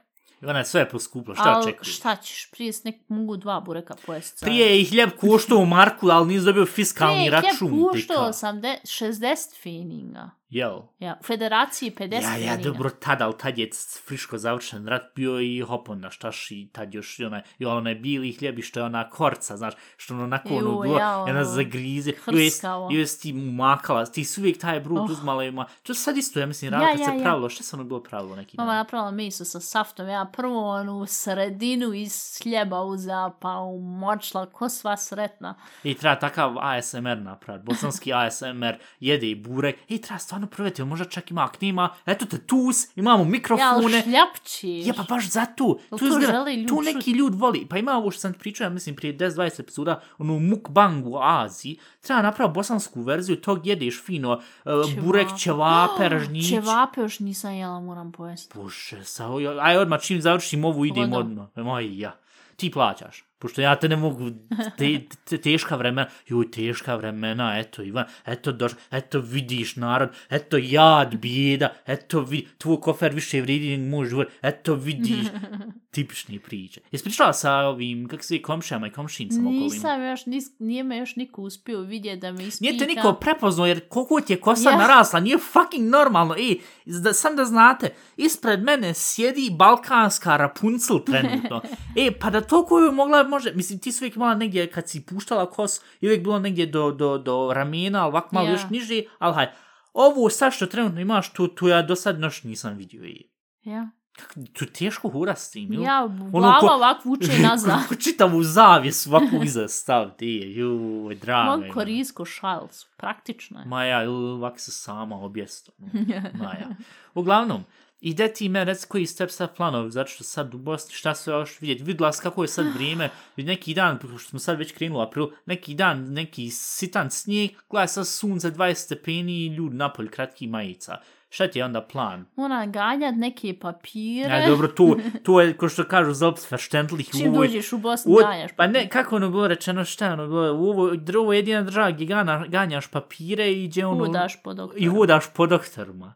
I 0.41 0.45
ona 0.45 0.59
je 0.59 0.65
sve 0.65 0.89
poskupla, 0.89 1.35
šta 1.35 1.49
Al 1.49 1.61
očekuješ? 1.61 1.95
šta 1.97 2.15
ćeš, 2.15 2.51
prije 2.51 2.73
s 2.73 2.83
nek 2.83 2.95
mogu 3.07 3.37
dva 3.37 3.59
bureka 3.61 3.95
pojesti. 4.05 4.45
Prije 4.45 4.67
je 4.67 4.81
i 4.81 4.85
hljeb 4.85 5.09
koštao 5.11 5.57
u 5.57 5.65
Marku, 5.65 6.09
ali 6.09 6.27
nisi 6.27 6.45
dobio 6.45 6.65
fiskalni 6.65 7.15
Prije 7.17 7.31
račun. 7.31 7.67
hljeb 7.69 7.71
dika. 7.71 7.91
puštao 7.91 8.33
sam 8.33 8.61
de, 8.61 8.77
60 8.83 9.55
fininga. 9.55 10.29
Jel? 10.49 10.81
Ja, 10.99 11.17
u 11.19 11.23
federaciji 11.23 11.91
50 11.91 12.13
Ja, 12.13 12.19
ja, 12.21 12.29
marina. 12.49 12.57
dobro, 12.63 12.89
tad, 12.89 13.21
ali 13.21 13.33
tad 13.37 13.57
je 13.57 13.69
friško 14.05 14.37
završen 14.37 14.87
rat 14.87 15.01
bio 15.15 15.39
i 15.39 15.61
hopon 15.61 15.99
na 15.99 16.09
štaš 16.09 16.51
i 16.51 16.69
tad 16.73 16.93
još 16.93 17.19
i 17.19 17.25
onaj, 17.25 17.41
i 17.59 17.65
onaj 17.65 17.95
bili 17.95 18.31
hljeb 18.31 18.59
i 18.59 18.61
što 18.61 18.79
je 18.79 18.83
ona 18.83 19.09
korca, 19.09 19.57
znaš, 19.57 19.73
što 19.97 20.13
ono 20.13 20.23
onako 20.23 20.49
ono 20.49 20.81
bilo, 20.81 20.97
ja, 20.97 21.17
ona 21.17 21.31
ono, 21.31 21.43
zagrize, 21.45 22.11
hrskavo. 22.25 22.89
i 22.91 22.95
jesi 22.95 23.21
ti 23.21 23.33
makala, 23.33 24.05
ti 24.05 24.23
si 24.23 24.41
uvijek 24.41 24.57
taj 24.57 24.79
brud 24.79 24.97
Oh. 24.97 25.09
uzmala 25.09 25.43
i 25.43 25.51
ma, 25.51 25.65
to 25.83 25.93
sad 25.93 26.17
isto, 26.17 26.39
ja 26.39 26.45
mislim, 26.45 26.73
Ja, 26.73 26.79
rano 26.79 26.91
kad 26.91 26.99
ja, 26.99 27.05
se 27.05 27.11
ja. 27.11 27.21
pravilo, 27.21 27.49
šta 27.49 27.63
se 27.63 27.75
ono 27.75 27.83
bilo 27.83 28.03
pravilo 28.03 28.35
neki 28.35 28.57
Mama 28.57 28.71
dan? 28.71 28.77
napravila 28.77 29.11
meso 29.11 29.45
sa 29.45 29.59
saftom, 29.59 30.07
ja 30.07 30.25
prvo 30.27 30.69
onu 30.69 31.05
sredinu 31.07 31.93
iz 31.93 32.13
hljeba 32.43 32.81
uzela, 32.81 33.37
pa 33.41 33.49
umočila, 33.51 34.45
ko 34.45 34.69
sva 34.69 34.97
sretna. 34.97 35.55
I 35.83 35.93
treba 35.93 36.15
takav 36.17 36.55
ASMR 36.59 37.17
napraviti, 37.17 37.65
bosanski 37.65 38.13
ASMR, 38.13 38.75
jede 38.99 39.27
i 39.27 39.35
burek, 39.37 39.75
i 39.87 40.01
treba 40.01 40.19
stvarno 40.35 40.47
provjeti, 40.47 40.83
možda 40.83 41.05
čak 41.05 41.31
ima, 41.31 41.43
ako 41.43 41.57
nima, 41.61 41.89
eto 42.05 42.25
te 42.25 42.37
tus, 42.37 42.87
imamo 42.95 43.17
Ja, 43.17 43.23
ali 43.23 43.31
mikrofone, 43.31 44.01
šljapčiš. 44.03 44.87
Ja, 44.87 44.93
pa 44.93 45.03
baš 45.03 45.29
zato. 45.29 45.63
Jel 45.91 45.99
Tu, 45.99 46.09
to 46.09 46.19
izgleda, 46.19 46.67
tu 46.67 46.81
neki 46.81 47.11
ljud 47.11 47.35
voli. 47.35 47.67
Pa 47.69 47.77
ima 47.77 47.91
ovo 47.91 48.11
što 48.11 48.19
sam 48.21 48.33
ti 48.33 48.39
pričao, 48.39 48.65
ja 48.65 48.69
mislim, 48.69 48.95
prije 48.95 49.17
10-20 49.17 49.59
epizoda, 49.59 50.01
onu 50.17 50.39
mukbang 50.39 51.07
u 51.07 51.17
Aziji, 51.21 51.77
treba 52.01 52.21
napraviti 52.21 52.55
bosansku 52.55 53.01
verziju, 53.01 53.41
tog 53.41 53.67
jedeš 53.67 54.03
fino, 54.03 54.41
uh, 54.65 55.03
burek, 55.03 55.27
ćevape, 55.39 56.09
ražnjić. 56.15 56.49
Ćevape 56.49 57.01
još 57.01 57.19
nisam 57.19 57.53
jela, 57.53 57.79
moram 57.79 58.11
pojesti. 58.11 58.57
Bože, 58.57 59.03
sa, 59.03 59.27
aj 59.61 59.77
odmah 59.77 60.01
čim 60.01 60.21
završim 60.21 60.65
ovu 60.65 60.85
idem 60.85 61.13
odmah. 61.13 61.47
Moj, 61.55 61.99
ja. 61.99 62.15
Ti 62.55 62.71
plaćaš. 62.71 63.23
Pošto 63.39 63.61
ja 63.61 63.75
te 63.75 63.89
ne 63.89 63.95
mogu, 63.95 64.29
te, 64.77 64.99
te, 65.29 65.37
teška 65.37 65.75
vremena, 65.75 66.07
joj, 66.27 66.51
teška 66.51 66.95
vremena, 66.95 67.59
eto, 67.59 67.83
Ivan, 67.83 68.05
eto, 68.25 68.51
doš, 68.51 68.71
eto, 68.91 69.19
vidiš 69.19 69.75
narod, 69.75 70.09
eto, 70.29 70.57
jad, 70.57 71.15
bijeda, 71.15 71.73
eto, 71.85 72.21
vi, 72.21 72.47
tvoj 72.57 72.79
kofer 72.81 73.13
više 73.13 73.41
vridi 73.41 73.77
nego 73.77 73.97
moj 73.97 74.05
život, 74.05 74.27
eto, 74.41 74.75
vidiš, 74.75 75.25
tipični 75.95 76.39
priče. 76.39 76.81
Jesi 76.91 77.03
pričala 77.03 77.33
sa 77.33 77.53
ovim, 77.53 78.07
kak 78.07 78.23
se 78.23 78.41
komšijama 78.41 78.87
i 78.87 78.91
komšincama 78.91 79.49
okolima? 79.49 79.63
Nisam 79.63 80.03
još, 80.03 80.25
nis, 80.25 80.45
nije 80.59 80.83
me 80.83 80.97
još 80.97 81.15
niko 81.15 81.41
uspio 81.41 81.81
vidjeti 81.81 82.19
da 82.19 82.31
me 82.31 82.43
ispita. 82.43 82.71
Nije 82.71 82.79
te 82.79 82.85
niko 82.85 83.13
prepoznao 83.13 83.67
jer 83.67 83.87
koliko 83.87 84.21
ti 84.21 84.33
je 84.33 84.39
kosa 84.41 84.69
Ja. 84.69 84.77
narasla, 84.77 85.19
nije 85.19 85.37
fucking 85.37 85.89
normalno. 85.89 86.35
Ej, 86.35 86.57
da, 86.85 87.13
sam 87.13 87.35
da 87.35 87.45
znate, 87.45 87.93
ispred 88.17 88.63
mene 88.63 88.93
sjedi 88.93 89.49
balkanska 89.57 90.37
Rapunzel 90.37 90.99
trenutno. 91.05 91.61
e, 92.07 92.11
pa 92.19 92.29
da 92.29 92.41
to 92.41 92.65
koju 92.65 92.91
mogla, 92.91 93.23
može, 93.25 93.51
mislim, 93.53 93.79
ti 93.79 93.91
si 93.91 94.03
uvijek 94.03 94.15
imala 94.15 94.35
negdje, 94.35 94.67
kad 94.67 94.89
si 94.89 95.05
puštala 95.05 95.49
kos, 95.49 95.81
i 96.01 96.07
uvijek 96.07 96.23
bilo 96.23 96.39
negdje 96.39 96.65
do, 96.65 96.91
do, 96.91 97.17
do 97.17 97.51
ramena, 97.53 98.01
ali 98.01 98.09
ovako 98.09 98.29
malo 98.31 98.47
Ja. 98.47 98.51
još 98.51 98.61
niže, 98.69 99.03
ali 99.19 99.33
haj, 99.35 99.47
ovo 99.93 100.29
sad 100.29 100.53
što 100.53 100.65
trenutno 100.65 101.01
imaš, 101.01 101.33
tu, 101.33 101.47
tu 101.47 101.67
ja 101.67 101.81
do 101.81 101.95
sad 101.95 102.19
još 102.19 102.43
nisam 102.43 102.73
vidio. 102.73 103.03
Ej. 103.03 103.21
Ja, 103.63 103.89
Kako, 104.13 104.33
tu 104.53 104.65
je 104.65 104.69
teško 104.69 105.09
hura 105.09 105.35
s 105.35 105.51
tim. 105.51 105.73
ja 105.73 106.03
Ono 106.03 106.29
glava 106.31 106.59
ko- 106.59 106.67
ovako 106.67 107.09
vuče 107.09 107.31
nazad. 107.49 107.81
Kako 107.81 107.95
čitavu 107.95 108.43
zavjes 108.43 109.07
ovako 109.07 109.43
iza 109.43 109.67
staviti, 109.67 110.25
ej, 110.37 110.59
juj, 110.59 111.15
drago. 111.15 111.51
Mogu 111.51 111.63
je, 111.63 111.71
korisko 111.71 112.25
šal, 112.25 112.67
su 112.71 112.87
praktično 112.97 113.59
je. 113.59 113.65
Maja, 113.65 114.03
ili 114.03 114.13
ovak 114.25 114.59
se 114.59 114.71
sama 114.71 115.15
objesto. 115.17 115.71
Maja. 116.39 116.67
Uglavnom, 117.13 117.63
ide 118.05 118.27
ti 118.27 118.49
me 118.49 118.63
reci 118.63 118.87
koji 118.87 119.05
step 119.05 119.29
step 119.29 119.55
planovi, 119.57 119.91
zato 119.91 120.09
što 120.09 120.23
sad 120.23 120.53
u 120.53 120.57
Bosni 120.57 120.93
šta 120.93 121.15
se 121.15 121.31
još 121.31 121.61
vidjeti. 121.61 121.83
Vidjela 121.83 122.13
si 122.13 122.21
kako 122.21 122.43
je 122.43 122.47
sad 122.47 122.65
vrijeme, 122.75 123.09
neki 123.37 123.73
dan, 123.73 123.99
pošto 123.99 124.29
smo 124.29 124.39
sad 124.39 124.57
već 124.57 124.71
krenuli 124.71 125.03
april, 125.03 125.27
neki 125.45 125.73
dan, 125.73 126.13
neki 126.13 126.49
sitan 126.49 127.11
snijeg, 127.11 127.51
gledaj 127.69 127.87
sad 127.87 128.07
sunce 128.07 128.51
20 128.51 128.73
stepeni 128.73 129.45
i 129.45 129.47
ljudi 129.47 129.75
napolj 129.75 130.09
kratki 130.09 130.47
majica. 130.47 130.97
Šta 131.29 131.47
ti 131.47 131.59
je 131.59 131.65
onda 131.65 131.81
plan? 131.81 132.25
Moram 132.35 132.71
ganjat 132.71 133.15
neke 133.17 133.59
papire. 133.59 134.29
Ja, 134.29 134.47
dobro, 134.49 134.67
tu, 134.67 134.97
tu 135.23 135.39
je, 135.39 135.57
ko 135.57 135.69
što 135.69 135.83
kažu, 135.83 136.13
za 136.13 136.27
obsverštentlih 136.27 137.09
Čim 137.11 137.33
ovoj 137.33 137.47
dođeš 137.47 137.73
u 137.73 137.77
Bosnu, 137.77 138.13
U, 138.13 138.15
ganjaš 138.15 138.51
pa 138.55 138.67
ne, 138.67 138.89
kako 138.89 139.15
ono 139.15 139.29
bilo 139.29 139.47
rečeno, 139.47 139.85
šta 139.85 140.13
ono 140.13 140.27
bilo, 140.27 140.53
u 140.53 140.69
ovo, 140.69 140.91
ovo 141.19 141.33
je 141.33 141.39
jedina 141.39 141.61
država 141.61 141.91
gdje 141.91 142.05
ganjaš 142.47 142.87
papire 142.87 143.51
i 143.51 143.67
gdje 143.67 143.85
ono... 143.85 144.05
Hudaš 144.05 144.43
po 144.43 144.53
doktoru. 144.53 144.83
I 144.83 144.87
hudaš 144.87 145.33
po 145.33 145.47
doktorima. 145.47 146.13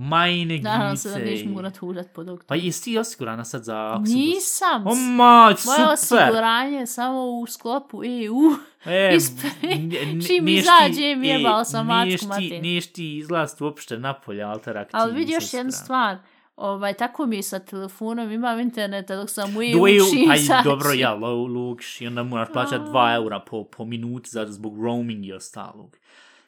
Majne 0.00 0.58
Nadam 0.58 0.96
se 0.96 1.08
da 1.10 1.18
gice. 1.18 1.30
neš 1.30 1.44
morat 1.46 1.76
hudat 1.76 2.06
po 2.08 2.24
doktoru. 2.24 2.46
Pa 2.48 2.54
jesi 2.56 2.84
ti 2.84 2.98
osigurana 2.98 3.44
sad 3.44 3.64
za 3.64 3.76
Oxybus? 3.76 4.14
Nisam. 4.14 4.86
O 4.86 4.94
mać, 4.94 5.64
Moje 5.66 5.96
super. 5.96 6.18
osiguranje 6.18 6.76
je 6.76 6.86
samo 6.88 7.20
u 7.22 7.46
sklopu 7.48 8.02
EU. 8.04 8.40
E, 8.86 9.10
Ispre- 9.16 9.50
n- 9.64 9.92
n- 10.04 10.22
čim 10.22 10.48
izađem, 10.48 10.94
ti- 11.22 11.28
jebala 11.28 11.60
e, 11.60 11.64
sam 11.64 11.86
mačku 11.86 12.18
ti- 12.18 12.26
mater. 12.26 12.62
Niješ 12.62 12.92
ti 12.92 13.16
izlast 13.16 13.60
uopšte 13.60 13.98
napolje 13.98 14.42
alteraktivni. 14.44 15.02
Ali 15.02 15.12
vidi 15.14 15.32
još 15.32 15.54
jednu 15.54 15.72
stvar. 15.74 16.16
Ovaj, 16.56 16.94
tako 16.94 17.26
mi 17.26 17.36
je 17.36 17.42
sa 17.42 17.58
telefonom, 17.58 18.32
imam 18.32 18.60
interneta 18.60 19.16
dok 19.16 19.30
sam 19.30 19.56
u 19.56 19.62
EU 19.62 19.86
čim 20.10 20.32
izađem. 20.34 20.64
dobro, 20.64 20.92
ja, 20.92 21.14
lo, 21.14 21.34
lukiš, 21.34 22.00
i 22.00 22.06
onda 22.06 22.22
moraš 22.22 22.48
plaćati 22.52 22.84
2 22.84 23.14
eura 23.14 23.40
po, 23.40 23.64
po 23.66 23.84
minuti 23.84 24.30
za, 24.30 24.46
zbog 24.48 24.84
roaming 24.84 25.26
i 25.26 25.32
ostalog. 25.32 25.96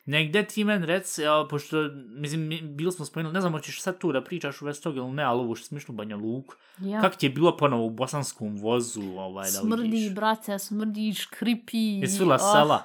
Negde 0.05 0.47
ti 0.47 0.65
men 0.65 0.85
rec, 0.85 1.19
ja, 1.19 1.47
pošto, 1.51 1.77
mislim, 2.09 2.41
mi- 2.41 2.63
bili 2.63 2.93
smo 2.93 3.05
spomenuli, 3.05 3.35
ne 3.35 3.41
znam, 3.41 3.53
hoćeš 3.53 3.81
sad 3.81 3.99
tu 3.99 4.13
da 4.13 4.25
pričaš 4.25 4.63
u 4.63 4.65
vezi 4.65 4.83
toga 4.83 4.99
ili 4.99 5.11
ne, 5.11 5.23
ali 5.23 5.41
ovo 5.41 5.55
što 5.55 5.67
smišno 5.67 5.95
Banja 5.95 6.17
Luku. 6.17 6.55
Ja. 6.79 7.01
Kako 7.01 7.17
ti 7.17 7.27
je 7.27 7.31
bilo 7.31 7.57
ponovo 7.57 7.87
u 7.87 7.91
bosanskom 7.91 8.57
vozu, 8.57 9.03
ovaj, 9.03 9.45
da 9.45 9.59
Smrdi, 9.59 9.83
vidiš? 9.83 10.15
brate, 10.15 10.59
smrdi, 10.59 11.15
škripi. 11.15 11.79
Je 11.79 12.09
svila 12.09 12.35
oh, 12.35 12.41
sela, 12.41 12.83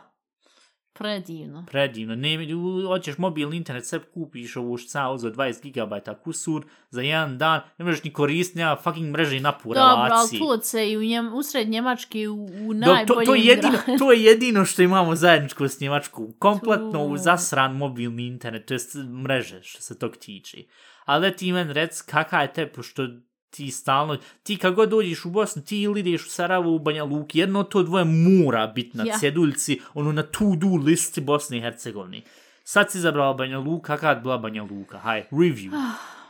Predivno. 0.97 1.65
predivno. 1.65 2.15
Ne, 2.15 2.55
u- 2.55 2.87
hoćeš 2.87 3.17
mobilni 3.17 3.57
internet, 3.57 3.85
sve 3.85 3.99
kupiš 4.03 4.55
ovu 4.55 4.77
šca 4.77 5.17
za 5.17 5.31
20 5.31 5.71
GB 5.71 5.93
kusur 6.15 6.65
za 6.89 7.01
jedan 7.01 7.37
dan, 7.37 7.61
ne 7.77 7.85
možeš 7.85 8.03
ni 8.03 8.13
koristiti, 8.13 8.59
nema 8.59 8.75
fucking 8.75 9.07
mreže 9.07 9.37
i 9.37 9.39
napu 9.39 9.69
Dobro, 9.69 9.81
ali 9.81 10.09
relaciji. 10.09 10.39
tu 10.39 10.59
se 10.61 10.91
i 10.91 10.97
u 10.97 11.03
njem, 11.03 11.33
usred 11.33 11.69
Njemačke 11.69 12.27
u, 12.27 12.45
u 12.45 12.73
Do, 12.73 12.85
to, 12.85 12.93
najboljim 12.93 13.25
to, 13.25 13.35
je 13.35 13.45
jedino, 13.45 13.77
to 13.99 14.11
je 14.11 14.23
jedino 14.23 14.65
što 14.65 14.81
imamo 14.81 15.15
zajedničko 15.15 15.67
s 15.67 15.79
Njemačkom. 15.79 16.33
Kompletno 16.33 16.91
Tu. 16.93 16.99
u 17.03 17.17
zasran 17.17 17.75
mobilni 17.75 18.27
internet, 18.27 18.65
to 18.65 18.73
jest 18.73 18.95
mreže 19.23 19.63
što 19.63 19.81
se 19.81 19.99
tog 19.99 20.17
tiče. 20.17 20.57
Ali 21.05 21.31
ti 21.31 21.51
men 21.51 21.69
rec 21.69 22.01
kaka 22.01 22.41
je 22.41 22.53
te, 22.53 22.67
pošto 22.67 23.07
ti 23.49 23.71
stalno, 23.71 24.17
ti 24.43 24.57
kad 24.57 24.73
god 24.73 24.89
dođeš 24.89 25.25
u 25.25 25.29
Bosnu, 25.29 25.61
ti 25.61 25.81
ili 25.81 25.99
ideš 25.99 26.25
u 26.25 26.29
Sarajevo 26.29 26.75
u 26.75 26.79
Banja 26.79 27.03
Luki, 27.03 27.39
jedno 27.39 27.63
to 27.63 27.83
dvoje 27.83 28.05
mora 28.05 28.67
biti 28.67 28.97
na 28.97 29.03
Ja. 29.05 29.17
cjeduljci, 29.19 29.79
ono 29.93 30.11
na 30.11 30.23
to-do 30.23 30.83
listi 30.85 31.21
Bosne 31.21 31.57
i 31.57 31.61
Hercegovine. 31.61 32.21
Sad 32.63 32.91
si 32.91 32.97
izabrala 32.97 33.33
Banja 33.33 33.59
Luka, 33.59 34.09
je 34.09 34.15
bila 34.15 34.37
Banja 34.37 34.63
Luka? 34.63 34.97
Haj, 34.97 35.25
review. 35.31 35.71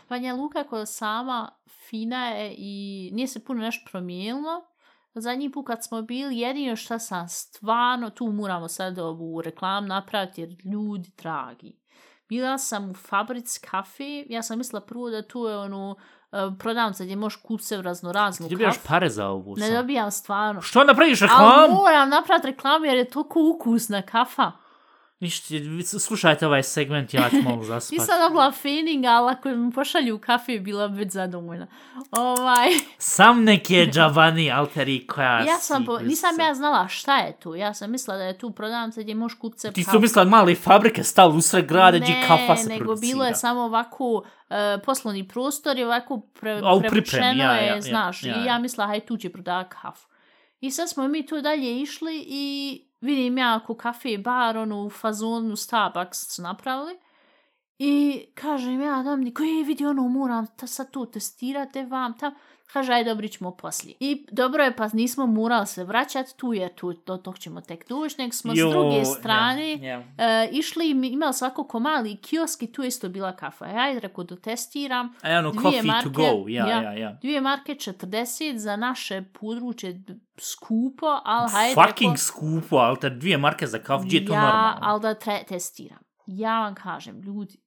Banja 0.09 0.33
Luka 0.33 0.63
koja 0.63 0.85
sama 0.85 1.51
fina 1.89 2.27
je 2.27 2.55
i 2.57 3.09
nije 3.13 3.27
se 3.27 3.45
puno 3.45 3.61
nešto 3.61 3.89
promijenilo. 3.91 4.67
Zadnji 5.15 5.51
put 5.51 5.67
kad 5.67 5.85
smo 5.85 6.01
bili, 6.01 6.39
jedino 6.39 6.75
što 6.75 6.99
sam 6.99 7.29
stvarno, 7.29 8.09
tu 8.09 8.27
moramo 8.27 8.67
sad 8.67 8.99
ovu 8.99 9.41
reklam 9.41 9.87
napraviti 9.87 10.41
jer 10.41 10.49
ljudi 10.65 11.11
dragi. 11.17 11.75
Bila 12.29 12.57
sam 12.57 12.89
u 12.89 12.93
fabrici 12.93 13.59
kafe, 13.69 14.25
ja 14.29 14.43
sam 14.43 14.57
mislila 14.57 14.81
prvo 14.81 15.09
da 15.09 15.27
tu 15.27 15.39
je 15.45 15.57
uh, 15.57 15.97
prodavnica 16.53 17.03
gdje 17.03 17.15
možeš 17.15 17.35
kupiti 17.37 17.63
se 17.63 17.81
razno 17.81 18.11
raznu 18.11 18.47
Ti 18.47 18.51
dobijaš 18.51 18.75
kafu. 18.75 18.87
pare 18.87 19.09
za 19.09 19.27
ovo 19.27 19.55
Ne 19.55 19.65
sad. 19.65 19.75
dobijam 19.75 20.11
stvarno. 20.11 20.61
Što 20.61 20.83
napraviš 20.83 21.21
Ali 21.21 21.29
reklam? 21.29 21.71
moram 21.73 22.09
napraviti 22.09 22.47
reklamu 22.47 22.85
jer 22.85 22.97
je 22.97 23.05
toliko 23.05 23.39
ukusna 23.51 24.01
kafa. 24.01 24.51
Ništa, 25.19 25.53
slušajte 25.99 26.47
ovaj 26.47 26.63
segment, 26.63 27.13
ja 27.13 27.29
ću 27.29 27.35
malo 27.49 27.63
zaspati. 27.63 27.95
Nisam 27.95 28.15
dobila 28.19 28.51
feeling, 28.51 29.05
ali 29.05 29.31
ako 29.31 29.49
mi 29.49 29.71
pošalju 29.71 30.15
u 30.15 30.19
kafe, 30.19 30.59
bila 30.59 30.87
bi 30.87 30.97
već 30.97 31.11
zadovoljna. 31.11 31.67
Ovaj, 32.11 32.67
Sam 32.97 33.43
neke 33.43 33.87
džabani 33.91 34.51
alteri 34.51 35.07
koja 35.07 35.39
ja 35.39 35.57
sam, 35.59 35.85
po, 35.85 35.99
nisam 35.99 36.39
ja 36.39 36.53
znala 36.53 36.87
šta 36.87 37.17
je 37.17 37.39
tu. 37.39 37.55
Ja 37.55 37.73
sam 37.73 37.91
mislila 37.91 38.17
da 38.17 38.23
je 38.23 38.37
tu 38.37 38.51
prodavnica 38.51 39.01
gdje 39.01 39.15
možeš 39.15 39.37
kupiti 39.39 39.61
se 39.61 39.71
Ti 39.71 39.83
su 39.83 39.99
mislila 39.99 40.25
male 40.25 40.55
fabrike 40.55 41.03
stavili 41.03 41.37
u 41.37 41.41
sred 41.41 41.65
grada 41.65 41.97
gdje 41.97 42.23
kafa 42.27 42.55
se 42.55 42.69
nego 42.69 42.85
producira. 42.85 43.11
bilo 43.13 43.25
je 43.25 43.35
samo 43.35 43.61
ovako 43.61 44.05
uh, 44.13 44.23
poslovni 44.85 45.27
prostor 45.27 45.77
i 45.77 45.83
ovako 45.83 46.21
pre, 46.39 46.51
A, 46.51 46.59
prevučeno 46.59 46.89
pripremi, 46.89 47.39
ja, 47.39 47.51
je, 47.51 47.67
ja, 47.67 47.75
ja, 47.75 47.81
znaš. 47.81 48.23
ja, 48.23 48.35
I 48.35 48.39
ja. 48.39 48.45
ja 48.45 48.59
mislila, 48.59 48.87
haj 48.87 48.99
tu 48.99 49.17
će 49.17 49.29
prodavati 49.29 49.75
kafu. 49.81 50.07
I 50.59 50.71
sad 50.71 50.89
smo 50.89 51.07
mi 51.07 51.25
tu 51.25 51.41
dalje 51.41 51.81
išli 51.81 52.25
i 52.27 52.81
vidim 53.01 53.37
ja 53.37 53.55
ako 53.55 53.75
kafe 53.75 54.17
bar, 54.17 54.57
ono, 54.57 54.85
u 54.85 54.89
fazonu 54.89 55.55
Starbucks 55.55 56.37
napravili. 56.37 56.99
I 57.79 58.25
kažem 58.35 58.81
ja, 58.81 59.03
dam 59.03 59.21
niko, 59.21 59.43
je 59.43 59.63
vidi 59.63 59.85
ono, 59.85 60.07
moram 60.07 60.47
ta 60.47 60.67
sad 60.67 60.91
tu 60.91 61.05
testirati 61.05 61.83
vam 61.83 62.17
tam. 62.17 62.33
Kaže, 62.73 62.93
aj 62.93 63.03
dobri 63.03 63.29
ćemo 63.29 63.51
poslije. 63.51 63.95
I 63.99 64.25
dobro 64.31 64.63
je, 64.63 64.75
pa 64.75 64.89
nismo 64.93 65.25
morali 65.25 65.67
se 65.67 65.83
vraćati 65.83 66.37
tu, 66.37 66.53
jer 66.53 66.75
tu 66.75 66.93
do 67.05 67.17
tog 67.17 67.39
ćemo 67.39 67.61
tek 67.61 67.89
doći, 67.89 68.15
nego 68.17 68.31
smo 68.31 68.55
s 68.55 68.59
druge 68.59 69.05
strane 69.05 69.71
Ja, 69.71 69.87
ja. 69.87 70.03
e, 70.17 70.49
išli, 70.51 70.89
imali 70.89 71.33
svako 71.33 71.63
ko 71.63 71.79
mali 71.79 72.17
kiosk 72.17 72.63
i 72.63 72.71
tu 72.71 72.81
je 72.81 72.87
isto 72.87 73.09
bila 73.09 73.35
kafa. 73.35 73.65
Ja 73.65 73.81
ajde, 73.81 73.99
rekao, 73.99 74.23
dotestiram. 74.23 75.13
E, 75.23 75.37
ono, 75.37 75.51
Dvije 75.51 75.63
coffee 75.63 75.81
marke, 75.81 76.03
to 76.03 76.09
go, 76.09 76.47
ja, 76.47 76.67
ja. 76.67 76.81
ja, 76.81 76.93
ja. 76.93 77.17
Dvije 77.21 77.41
marke 77.41 77.75
40 77.75 78.55
za 78.55 78.75
naše 78.75 79.23
područje 79.39 80.03
skupo, 80.37 81.05
ali 81.23 81.51
hajde. 81.51 81.73
Fucking 81.73 82.11
rekao, 82.11 82.17
skupo, 82.17 82.75
ali 82.75 82.99
te 82.99 83.09
dvije 83.09 83.37
marke 83.37 83.67
za 83.67 83.79
kafu, 83.79 84.05
gdje 84.05 84.17
je 84.17 84.25
to 84.25 84.33
ja, 84.33 84.41
normalno? 84.41 84.77
ali 84.81 85.01
da 85.01 85.13
tre, 85.13 85.43
testiram. 85.47 85.99
Ja 86.25 86.59
vam 86.59 86.75
kažem, 86.75 87.21
ljudi, 87.21 87.57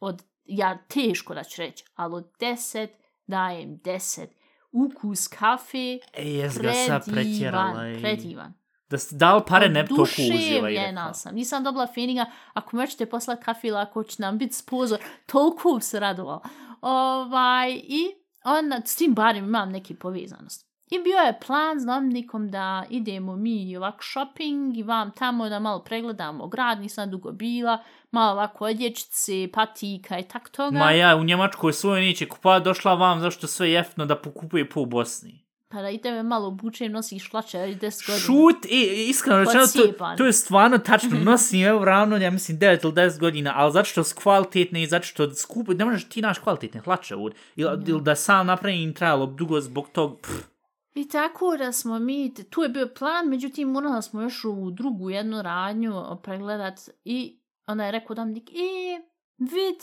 od, 0.00 0.22
ja 0.44 0.78
teško 0.88 1.34
da 1.34 1.44
ću 1.44 1.62
reći, 1.62 1.84
ali 1.94 2.14
od 2.14 2.32
10 2.38 2.88
dajem 3.26 3.78
10. 3.78 4.26
Ukus 4.72 5.28
kafe, 5.28 5.78
E, 6.12 6.24
jes 6.26 6.58
ga 6.58 6.72
sad 6.86 7.04
pretjerala. 7.04 7.72
predivan, 7.72 7.92
i- 7.92 8.00
predivan. 8.02 8.52
Da 8.90 8.98
ste 8.98 9.16
dali 9.16 9.42
pare, 9.48 9.68
ne 9.68 9.82
bi 9.82 9.88
toliko 9.88 10.04
uživa. 10.12 10.34
i 10.50 10.58
Oduševljena 10.58 11.14
sam. 11.14 11.34
Nisam 11.34 11.64
dobila 11.64 11.86
feelinga, 11.86 12.24
ako 12.52 12.76
mi 12.76 12.82
hoćete 12.82 13.06
poslati 13.06 13.42
kafe 13.42 13.68
ili 13.68 13.76
ako 13.78 14.02
će 14.04 14.16
nam 14.18 14.38
biti 14.38 14.54
spozor, 14.54 14.98
toliko 15.26 15.80
se 15.80 16.00
radovala. 16.00 16.40
Ovaj, 16.80 17.72
I 17.74 18.06
onda 18.44 18.80
s 18.84 18.96
tim 18.96 19.14
barem 19.14 19.44
imam 19.44 19.70
neke 19.70 19.94
povezanost. 19.94 20.69
I 20.90 20.98
bio 20.98 21.18
je 21.18 21.38
plan 21.46 21.80
s 21.80 21.84
Dominikom 21.84 22.50
da 22.50 22.84
idemo 22.90 23.36
mi 23.36 23.76
ovako 23.76 24.04
shopping 24.04 24.76
i 24.76 24.82
vam 24.82 25.10
tamo 25.10 25.48
da 25.48 25.58
malo 25.58 25.84
pregledamo 25.84 26.46
grad, 26.46 26.80
nisam 26.80 27.10
dugo 27.10 27.32
bila, 27.32 27.84
malo 28.10 28.32
ovako 28.32 28.64
odječice, 28.64 29.48
patika 29.52 30.18
i 30.18 30.22
tak 30.22 30.48
toga. 30.48 30.78
Ma 30.78 30.90
ja, 30.90 31.16
u 31.16 31.24
Njemačkoj 31.24 31.72
svoj 31.72 32.00
neće 32.00 32.28
kupa, 32.28 32.58
došla 32.58 32.94
vam 32.94 33.20
zašto 33.20 33.46
sve 33.46 33.70
jeftino 33.70 34.06
da 34.06 34.16
pokupuje 34.16 34.68
po 34.68 34.84
Bosni. 34.84 35.44
Pa 35.68 35.82
da 35.82 35.90
i 35.90 35.98
tebe 35.98 36.22
malo 36.22 36.48
obučem, 36.48 36.92
nosiš 36.92 37.30
hlače, 37.30 37.58
i 37.58 37.76
10 37.76 38.06
godina. 38.06 38.18
Šut, 38.18 38.64
i, 38.68 39.06
iskreno 39.08 39.38
rečeno, 39.38 39.66
to, 39.66 40.14
to 40.16 40.26
je 40.26 40.32
stvarno 40.32 40.78
tačno, 40.78 41.18
nosim 41.30 41.64
evo 41.64 41.84
ravno, 41.84 42.16
ja 42.16 42.30
mislim, 42.30 42.58
9 42.58 42.84
ili 42.84 42.92
10 42.92 43.18
godina, 43.18 43.52
ali 43.56 43.72
zato 43.72 43.84
što 43.84 44.04
su 44.04 44.16
kvalitetne 44.16 44.82
i 44.82 44.86
zato 44.86 45.06
što 45.06 45.34
skupo, 45.34 45.72
ne 45.72 45.84
možeš 45.84 46.08
ti 46.08 46.22
naš 46.22 46.38
kvalitetne 46.38 46.80
hlače 46.80 47.16
ovdje, 47.16 47.38
ili, 47.56 47.82
ili 47.86 48.02
da 48.02 48.14
sam 48.14 48.46
napravim 48.46 48.94
trebalo 48.94 49.26
dugo 49.26 49.60
zbog 49.60 49.88
tog, 49.92 50.20
pff, 50.20 50.50
I 50.94 51.08
tako 51.08 51.56
da 51.56 51.72
smo 51.72 51.98
mi, 51.98 52.34
tu 52.50 52.62
je 52.62 52.68
bio 52.68 52.88
plan, 52.98 53.28
međutim 53.28 53.68
morala 53.68 54.02
smo 54.02 54.22
još 54.22 54.44
u 54.44 54.70
drugu 54.70 55.10
jednu 55.10 55.42
radnju 55.42 55.92
pregledat 56.22 56.80
i 57.04 57.40
ona 57.66 57.84
je 57.84 57.92
rekao 57.92 58.14
Dominik, 58.16 58.50
e, 58.50 59.00
vid, 59.38 59.76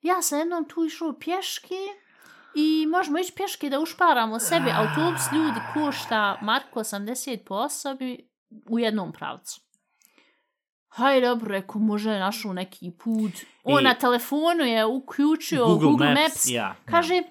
ja 0.00 0.22
sam 0.22 0.38
jednom 0.38 0.68
tu 0.68 0.84
išao 0.84 1.12
pješke 1.12 1.74
i 2.54 2.86
možemo 2.86 3.18
ići 3.18 3.32
pješke 3.36 3.70
da 3.70 3.80
ušparamo 3.80 4.38
sebi. 4.38 4.70
Autobus 4.74 5.22
ljudi 5.32 5.60
košta 5.74 6.38
Marko 6.42 6.80
80 6.80 7.44
po 7.44 7.54
osobi 7.54 8.28
u 8.70 8.78
jednom 8.78 9.12
pravcu. 9.12 9.60
Hajde, 10.88 11.26
dobro, 11.26 11.48
rekao, 11.48 11.80
može 11.80 12.10
je 12.10 12.20
našao 12.20 12.52
neki 12.52 12.90
put. 12.90 13.32
On 13.64 13.80
I- 13.80 13.84
na 13.84 13.94
telefonu 13.94 14.64
je 14.64 14.86
uključio 14.86 15.66
Google, 15.66 15.88
Google, 15.90 16.08
Maps, 16.08 16.22
Maps. 16.22 16.48
ja, 16.48 16.76
Kaže, 16.84 17.22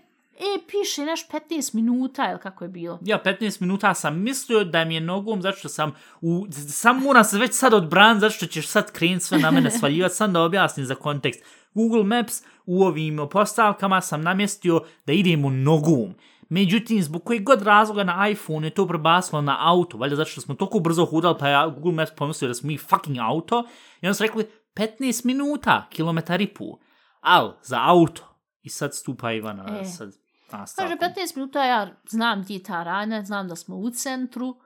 e, 0.42 0.60
piše 0.68 1.06
naš 1.06 1.28
15 1.28 1.76
minuta, 1.76 2.30
ili 2.32 2.40
kako 2.40 2.64
je 2.64 2.70
bilo. 2.70 3.00
ja 3.06 3.24
15 3.26 3.62
minuta 3.62 3.94
sam 3.94 4.22
mislio 4.22 4.64
da 4.64 4.86
mi 4.86 4.96
je 4.96 5.02
nogom, 5.02 5.42
zato 5.42 5.58
što 5.58 5.70
sam, 5.70 5.92
u, 6.22 6.46
sam 6.70 7.00
moram 7.04 7.24
se 7.24 7.38
već 7.38 7.54
sad 7.54 7.74
odbran, 7.74 8.20
zato 8.20 8.34
što 8.34 8.46
ćeš 8.46 8.68
sad 8.68 8.92
krenut 8.92 9.22
sve 9.22 9.40
na 9.40 9.52
mene 9.52 9.72
svaljivati, 9.80 10.16
sam 10.16 10.34
da 10.34 10.42
objasnim 10.42 10.86
za 10.86 10.96
kontekst. 10.96 11.44
Google 11.74 12.04
Maps 12.04 12.44
u 12.66 12.84
ovim 12.84 13.20
postavkama 13.32 14.02
sam 14.02 14.22
namjestio 14.22 14.82
da 15.06 15.14
idemo 15.14 15.50
nogom. 15.50 16.14
Međutim, 16.50 17.04
zbog 17.04 17.24
kojeg 17.24 17.44
god 17.44 17.62
razloga 17.62 18.04
na 18.04 18.30
iPhone 18.30 18.68
je 18.68 18.72
to 18.72 18.88
prebasilo 18.88 19.42
na 19.42 19.58
auto, 19.60 19.98
valjda 19.98 20.16
zato 20.16 20.30
što 20.30 20.42
smo 20.42 20.56
toliko 20.56 20.80
brzo 20.80 21.06
hudali, 21.06 21.36
pa 21.40 21.48
ja 21.48 21.68
Google 21.68 21.92
Maps 21.92 22.12
pomislio 22.16 22.48
da 22.48 22.54
smo 22.54 22.68
mi 22.68 22.78
fucking 22.78 23.18
auto, 23.18 23.68
i 24.02 24.08
onda 24.08 24.14
su 24.14 24.24
rekli 24.24 24.46
15 24.76 25.26
minuta, 25.26 25.88
kilometar 25.90 26.42
i 26.42 26.48
pol. 26.48 26.78
Al, 27.22 27.54
za 27.64 27.80
auto. 27.82 28.22
I 28.62 28.70
sad 28.70 28.96
stupa 28.96 29.32
Ivana, 29.32 29.80
E. 29.82 29.86
sad 29.86 30.21
Kaže, 30.52 30.62
nastavkom. 30.62 30.98
15 30.98 31.36
minuta, 31.36 31.66
ja 31.66 31.96
znam 32.10 32.42
gdje 32.42 32.54
je 32.54 32.64
ta 32.64 32.84
radnja, 32.84 33.24
znam 33.24 33.48
da 33.48 33.56
smo 33.56 33.76
u 33.76 33.90
centru. 33.90 34.58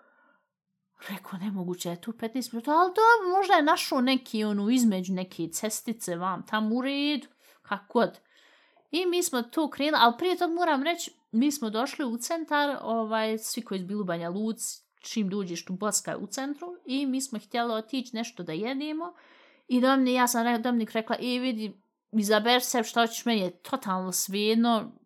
Rekao, 1.09 1.39
nemoguće 1.39 1.89
je 1.89 2.01
tu 2.01 2.11
15 2.11 2.53
minuta, 2.53 2.71
ali 2.71 2.89
dobro, 2.89 3.37
možda 3.37 3.53
je 3.53 3.63
našao 3.63 4.01
neki, 4.01 4.43
onu, 4.43 4.69
između 4.69 5.13
neke 5.13 5.47
cestice 5.47 6.15
vam 6.15 6.45
tam 6.45 6.73
u 6.73 6.81
redu, 6.81 7.27
kako 7.61 7.99
god. 7.99 8.19
I 8.91 9.05
mi 9.05 9.23
smo 9.23 9.41
tu 9.41 9.69
krenuli, 9.69 10.03
ali 10.03 10.13
prije 10.17 10.37
toga 10.37 10.53
moram 10.53 10.83
reći, 10.83 11.11
mi 11.31 11.51
smo 11.51 11.69
došli 11.69 12.05
u 12.05 12.17
centar, 12.17 12.77
ovaj, 12.81 13.37
svi 13.37 13.61
koji 13.61 13.79
su 13.79 13.85
bili 13.85 14.01
u 14.01 14.05
Banja 14.05 14.29
Luci, 14.29 14.81
čim 14.99 15.29
dođeš 15.29 15.65
tu 15.65 15.73
Boska 15.73 16.11
je 16.11 16.17
u 16.17 16.27
centru, 16.27 16.67
i 16.85 17.05
mi 17.05 17.21
smo 17.21 17.39
htjeli 17.39 17.73
otići 17.73 18.15
nešto 18.15 18.43
da 18.43 18.51
jedemo. 18.51 19.13
I 19.67 19.81
Dominik, 19.81 20.15
ja 20.15 20.27
sam 20.27 20.43
re, 20.43 20.57
Dominik 20.57 20.91
rekla, 20.91 21.15
e 21.15 21.39
vidi, 21.39 21.81
izaber 22.11 22.61
se 22.61 22.83
što 22.83 23.01
hoćeš, 23.01 23.25
meni 23.25 23.41
je 23.41 23.61
totalno 23.61 24.11
svejedno, 24.11 24.81
Mm, 24.81 25.04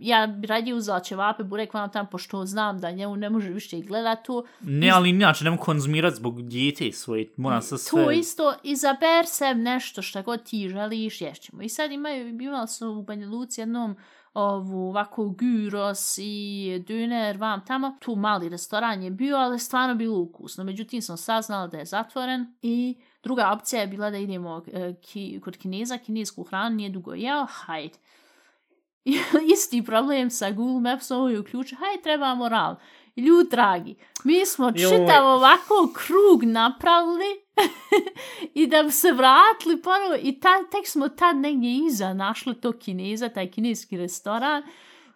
ja 0.00 0.26
bi 0.26 0.46
radije 0.46 0.74
uzela 0.74 1.00
ćevape, 1.00 1.42
burek 1.42 1.74
vam 1.74 1.90
tam, 1.90 2.06
pošto 2.06 2.46
znam 2.46 2.78
da 2.78 2.90
njemu 2.90 3.16
ne 3.16 3.30
može 3.30 3.48
više 3.48 3.78
i 3.78 3.82
gledat 3.82 4.24
tu. 4.24 4.44
Ne, 4.60 4.90
ali 4.90 5.10
inače 5.10 5.44
nemoj 5.44 5.58
konzumirati 5.58 6.16
zbog 6.16 6.42
dijete 6.42 6.92
svoje, 6.92 7.32
moram 7.36 7.62
se 7.62 7.78
sve... 7.78 8.04
To 8.04 8.10
isto, 8.10 8.54
izaber 8.62 9.26
se 9.26 9.54
nešto 9.54 10.02
što 10.02 10.22
god 10.22 10.42
ti 10.42 10.68
želiš, 10.68 11.20
ješćemo. 11.20 11.62
I 11.62 11.68
sad 11.68 11.92
imaju, 11.92 12.28
imali 12.28 12.68
su 12.68 12.88
u 12.90 13.02
Banja 13.02 13.28
Luci 13.28 13.60
jednom 13.60 13.96
ovu 14.34 14.88
ovako 14.88 15.22
gyros 15.22 16.20
i 16.22 16.84
döner 16.88 17.38
vam 17.38 17.64
tamo. 17.66 17.96
Tu 18.00 18.16
mali 18.16 18.48
restoran 18.48 19.02
je 19.02 19.10
bio, 19.10 19.36
ali 19.36 19.58
stvarno 19.58 19.94
bilo 19.94 20.18
ukusno. 20.18 20.64
Međutim, 20.64 21.02
sam 21.02 21.16
saznala 21.16 21.66
da 21.66 21.78
je 21.78 21.84
zatvoren 21.84 22.54
i 22.62 22.98
druga 23.22 23.50
opcija 23.52 23.80
je 23.80 23.86
bila 23.86 24.10
da 24.10 24.18
idemo 24.18 24.62
e, 24.72 24.94
ki, 25.02 25.40
kod 25.44 25.56
kineza, 25.56 25.98
kinesku 25.98 26.42
hranu, 26.42 26.76
nije 26.76 26.90
dugo 26.90 27.14
jeo, 27.14 27.46
hajde. 27.50 27.98
Isti 29.54 29.82
problem 29.84 30.30
sa 30.30 30.50
Google 30.50 30.80
Mapsom 30.80 31.30
i 31.30 31.38
uključu, 31.38 31.76
hajde 31.76 32.02
trebamo 32.02 32.48
ral. 32.48 32.76
Ljud 33.16 33.50
dragi, 33.50 33.96
mi 34.24 34.46
smo 34.46 34.72
čitav 34.72 35.26
ovako 35.26 35.92
krug 35.94 36.44
napravili 36.44 37.24
i 38.60 38.66
da 38.66 38.82
bi 38.82 38.90
se 38.90 39.12
vratili 39.12 39.82
ponovo 39.82 40.16
i 40.22 40.40
ta, 40.40 40.48
tek 40.70 40.86
smo 40.86 41.08
tad 41.08 41.36
negdje 41.36 41.86
iza 41.86 42.14
našli 42.14 42.60
to 42.60 42.72
kineza, 42.72 43.28
taj 43.28 43.50
kineski 43.50 43.96
restoran. 43.96 44.62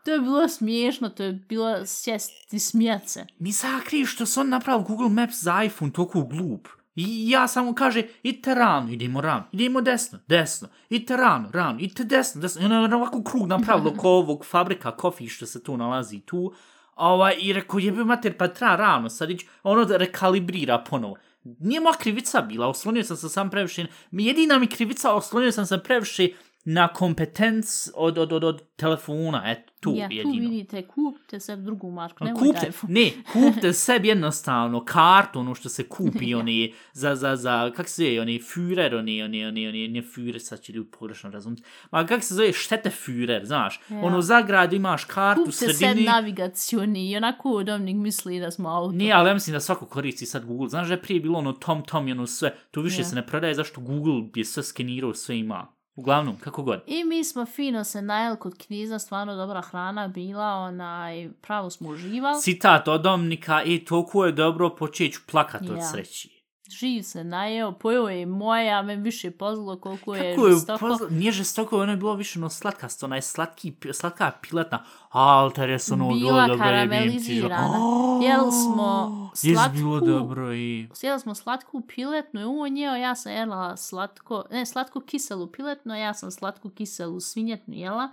To 0.04 0.12
je 0.12 0.20
bilo 0.20 0.48
smiješno, 0.48 1.08
to 1.08 1.22
je 1.22 1.32
bilo 1.32 1.86
sjesti 1.86 2.58
smijat 2.58 3.08
se. 3.08 3.26
Mi 3.38 3.52
sakri 3.52 4.06
što 4.06 4.26
su 4.26 4.40
on 4.40 4.48
napravili 4.48 4.84
Google 4.88 5.08
Maps 5.08 5.42
za 5.42 5.62
iPhone 5.62 5.92
toliko 5.92 6.22
glup. 6.22 6.68
I 6.96 7.30
ja 7.30 7.48
samo 7.48 7.74
kaže, 7.74 8.02
idite 8.22 8.54
rano, 8.54 8.92
idemo 8.92 9.20
rano, 9.20 9.44
idemo 9.52 9.80
desno, 9.80 10.18
desno, 10.28 10.68
idite 10.88 11.16
rano, 11.16 11.50
rano, 11.52 11.78
idite 11.80 12.04
desno, 12.04 12.40
desno. 12.40 12.62
I 12.62 12.64
ono 12.64 12.86
je 12.86 12.94
ovako 12.94 13.22
krug 13.22 13.46
napravilo 13.46 13.90
oko 13.90 14.08
ovog 14.20 14.46
fabrika 14.46 14.96
kofi 14.96 15.28
što 15.28 15.46
se 15.46 15.62
tu 15.62 15.76
nalazi 15.76 16.20
tu. 16.20 16.52
Ovaj, 16.96 17.36
I 17.40 17.52
rekao, 17.52 17.78
jebe 17.78 18.04
mater, 18.04 18.36
pa 18.36 18.48
treba 18.48 18.76
rano 18.76 19.10
sad 19.10 19.30
ići, 19.30 19.46
ono 19.62 19.84
da 19.84 19.96
rekalibrira 19.96 20.84
ponovo. 20.90 21.16
Nije 21.44 21.80
moja 21.80 21.96
krivica 21.96 22.40
bila, 22.40 22.68
oslonio 22.68 23.04
sam 23.04 23.16
se 23.16 23.28
sam 23.28 23.50
previše, 23.50 23.86
jedina 24.12 24.58
mi 24.58 24.66
krivica, 24.66 25.14
oslonio 25.14 25.52
sam 25.52 25.66
se 25.66 25.82
previše 25.82 26.28
na 26.66 26.88
kompetenc 26.88 27.66
od, 27.94 28.18
od, 28.18 28.32
od, 28.32 28.44
od 28.44 28.62
telefona, 28.76 29.42
eto, 29.46 29.72
tu 29.80 29.92
ja, 29.92 30.08
tu 30.08 30.14
jedino. 30.14 30.40
vidite, 30.40 30.82
kupite 30.84 31.40
se 31.40 31.56
drugu 31.56 31.90
marku, 31.90 32.16
Ma 32.20 32.26
nemoj 32.26 32.40
kupte, 32.42 32.66
iPhone. 32.68 32.92
ne, 32.94 33.10
kupte 33.32 33.72
sebi 33.84 34.08
jednostavno 34.08 34.84
kartu, 34.84 35.40
ono 35.40 35.54
što 35.54 35.68
se 35.68 35.82
kupi, 35.84 36.34
oni, 36.34 36.72
za, 36.92 37.14
za, 37.14 37.36
za, 37.36 37.70
kak 37.70 37.88
se 37.88 38.02
zove, 38.02 38.20
oni 38.20 38.38
Führer, 38.40 38.94
oni, 38.94 39.22
oni, 39.22 39.46
oni, 39.46 39.68
oni, 39.68 39.88
ne 39.88 40.02
Führer, 40.02 40.38
sad 40.38 40.60
će 40.60 40.72
ljudi 40.72 40.90
pogrešno 40.90 41.30
razumjeti, 41.30 41.62
ma 41.90 42.06
kak 42.06 42.24
se 42.24 42.34
zove, 42.34 42.52
štete 42.52 42.90
Führer, 42.90 43.44
znaš, 43.44 43.80
Ja. 43.88 44.00
ono, 44.00 44.22
za 44.22 44.42
grad 44.42 44.72
imaš 44.72 45.04
kartu, 45.04 45.40
u 45.40 45.44
Kupite 45.44 45.56
se 45.58 45.72
sredini, 45.74 46.06
navigacioni 46.06 47.10
i 47.10 47.16
onako 47.16 47.62
Dominik 47.62 47.96
misli 47.96 48.40
da 48.40 48.50
smo 48.50 48.68
auto. 48.70 48.92
nije, 48.92 49.12
ali 49.12 49.28
ja 49.28 49.34
mislim 49.34 49.54
da 49.54 49.60
svako 49.60 49.86
koristi 49.86 50.26
sad 50.26 50.44
Google, 50.44 50.68
znaš 50.68 50.88
da 50.88 50.94
je 50.94 51.02
prije 51.02 51.20
bilo 51.20 51.38
ono 51.38 51.52
Tom 51.52 51.82
Tom 51.82 52.08
i 52.08 52.12
ono 52.12 52.26
sve, 52.26 52.54
to 52.70 52.80
više 52.80 53.00
Ja. 53.00 53.04
se 53.04 53.14
ne 53.14 53.26
prodaje, 53.26 53.54
zašto 53.54 53.80
Google 53.80 54.22
je 54.34 54.44
sve 54.44 54.62
skenirao, 54.62 55.14
sve 55.14 55.38
ima, 55.38 55.73
uglavnom, 55.96 56.36
kako 56.38 56.62
god. 56.62 56.82
I 56.86 57.04
mi 57.04 57.24
smo 57.24 57.46
fino 57.46 57.84
se 57.84 58.02
najeli 58.02 58.36
kod 58.36 58.58
knjiza, 58.66 58.98
stvarno 58.98 59.36
dobra 59.36 59.60
hrana 59.62 60.08
bila, 60.08 60.54
onaj, 60.54 61.30
pravo 61.40 61.70
smo 61.70 61.88
uživali. 61.88 62.42
Citat 62.42 62.88
od 62.88 63.02
Dominika, 63.02 63.62
e, 63.66 63.84
toliko 63.84 64.26
je 64.26 64.32
dobro, 64.32 64.76
počeću 64.76 65.20
plakat 65.26 65.62
od 65.62 65.76
Ja. 65.76 65.82
sreći. 65.82 66.33
Živ 66.74 67.02
se 67.02 67.24
najeo, 67.24 67.72
pojeo 67.72 68.08
je 68.08 68.22
i 68.22 68.26
moja, 68.26 68.82
me 68.82 68.96
više 68.96 69.30
pozlo 69.30 69.76
koliko 69.76 70.14
je 70.14 70.34
Kako 70.34 70.46
je, 70.46 70.54
žestoko. 70.54 70.78
pozna, 70.78 71.06
nije 71.10 71.32
žestoko, 71.32 71.80
ono 71.80 71.92
je 71.92 71.96
bilo 71.96 72.14
više 72.14 72.38
ono 72.38 72.50
slatkasto, 72.50 73.06
onaj 73.06 73.22
slatki, 73.22 73.72
pi- 73.72 73.92
slatka 73.92 74.32
piletna, 74.42 74.84
alter 75.10 75.70
je 75.70 75.78
ono 75.92 76.08
bilo 76.08 76.40
dobro 76.40 76.58
karamelizirana. 76.58 77.78
Jeli 78.22 78.52
smo 78.52 79.10
slatku- 79.34 79.72
bilo 79.72 80.00
dobro 80.00 80.54
i... 80.54 80.88
Sjeli 80.92 81.20
smo 81.20 81.34
slatku 81.34 81.80
piletnu 81.86 82.40
i 82.40 82.44
on 82.44 82.76
jeo, 82.76 82.94
ja 82.94 83.14
sam 83.14 83.32
jela 83.32 83.76
slatko, 83.76 84.44
ne, 84.50 84.66
slatko 84.66 85.00
kiselu 85.00 85.46
piletnu, 85.46 85.94
ja 85.94 86.14
sam 86.14 86.30
slatku 86.30 86.70
kiselu 86.70 87.20
svinjetnu 87.20 87.74
jela. 87.74 88.08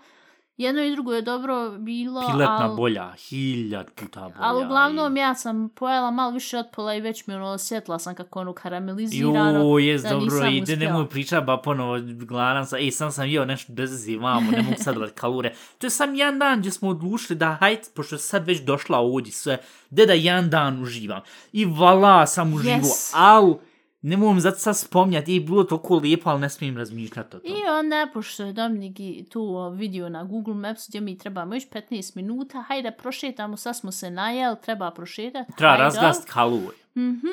Jedno 0.58 0.82
i 0.82 0.92
drugo 0.92 1.14
je 1.14 1.22
dobro 1.22 1.72
bilo, 1.78 2.22
Piletna 2.32 2.70
al- 2.70 2.76
bolja, 2.76 3.14
hiljad 3.18 3.92
puta 3.92 4.20
bolja. 4.22 4.36
Ali 4.40 4.66
uglavnom 4.66 5.18
i... 5.18 5.20
ja 5.20 5.36
sam 5.36 5.70
pojela 5.70 6.12
malo 6.12 6.32
više 6.32 6.58
od 6.58 6.66
pola 6.76 6.96
i 6.96 7.02
već 7.02 7.28
mi 7.28 7.34
ono 7.34 7.46
osjetila 7.48 8.00
sam 8.00 8.16
kako 8.16 8.40
ono 8.40 8.54
karamelizirano. 8.54 9.60
Jo, 9.72 9.80
jes 9.80 10.02
da 10.02 10.10
dobro, 10.10 10.26
nisam 10.26 10.48
ide, 10.48 10.62
uspjela. 10.74 10.92
nemoj 10.92 11.10
priča, 11.10 11.42
ba 11.42 11.58
ponovo, 11.58 11.98
gladan 12.26 12.66
sam, 12.68 12.80
ej, 12.80 12.92
sam 12.92 13.12
sam 13.12 13.28
jeo 13.28 13.46
nešto 13.46 13.74
bez 13.74 14.08
vamo, 14.20 14.52
ne 14.52 14.62
mogu 14.62 14.76
sad 14.78 14.96
gledat 14.96 15.20
kalore. 15.20 15.54
To 15.78 15.86
je 15.86 15.92
sam 15.92 16.16
jedan 16.16 16.40
dan 16.40 16.60
gdje 16.60 16.72
smo 16.72 16.90
odlučili 16.90 17.40
da, 17.40 17.58
hajde, 17.60 17.82
pošto 17.96 18.18
sad 18.18 18.48
već 18.48 18.62
došla 18.62 18.98
ovdje 19.00 19.32
sve, 19.34 19.58
da 19.90 20.06
da 20.06 20.14
jedan 20.14 20.50
dan 20.50 20.82
uživam. 20.82 21.22
I 21.54 21.66
vala 21.66 22.28
sam 22.28 22.54
uživo, 22.54 22.76
Yes. 22.76 23.12
al, 23.16 23.56
ne 24.02 24.18
mogu 24.18 24.40
zato 24.40 24.58
sad 24.58 24.78
spomnjati, 24.78 25.34
je 25.34 25.40
bilo 25.40 25.64
toliko 25.64 25.96
lijepo, 25.96 26.30
ali 26.30 26.42
ne 26.42 26.50
smijem 26.50 26.78
razmišljati 26.78 27.38
o 27.38 27.40
tom. 27.40 27.52
I 27.52 27.70
onda, 27.80 28.08
pošto 28.14 28.44
je 28.44 28.54
Dominik 28.54 28.98
tu 29.30 29.56
o, 29.56 29.70
vidio 29.70 30.10
na 30.10 30.24
Google 30.24 30.54
Maps 30.54 30.90
gdje 30.90 31.02
mi 31.02 31.18
trebamo 31.18 31.54
još 31.54 31.70
15 31.70 32.16
minuta, 32.16 32.62
hajde 32.62 32.92
prošetamo, 32.92 33.58
sad 33.58 33.78
smo 33.78 33.92
se 33.92 34.12
najeli, 34.12 34.58
treba 34.64 34.92
prošetati. 34.92 35.52
Treba 35.58 35.76
razgast 35.76 36.30
kaluje. 36.30 36.78
Mhm. 36.98 37.28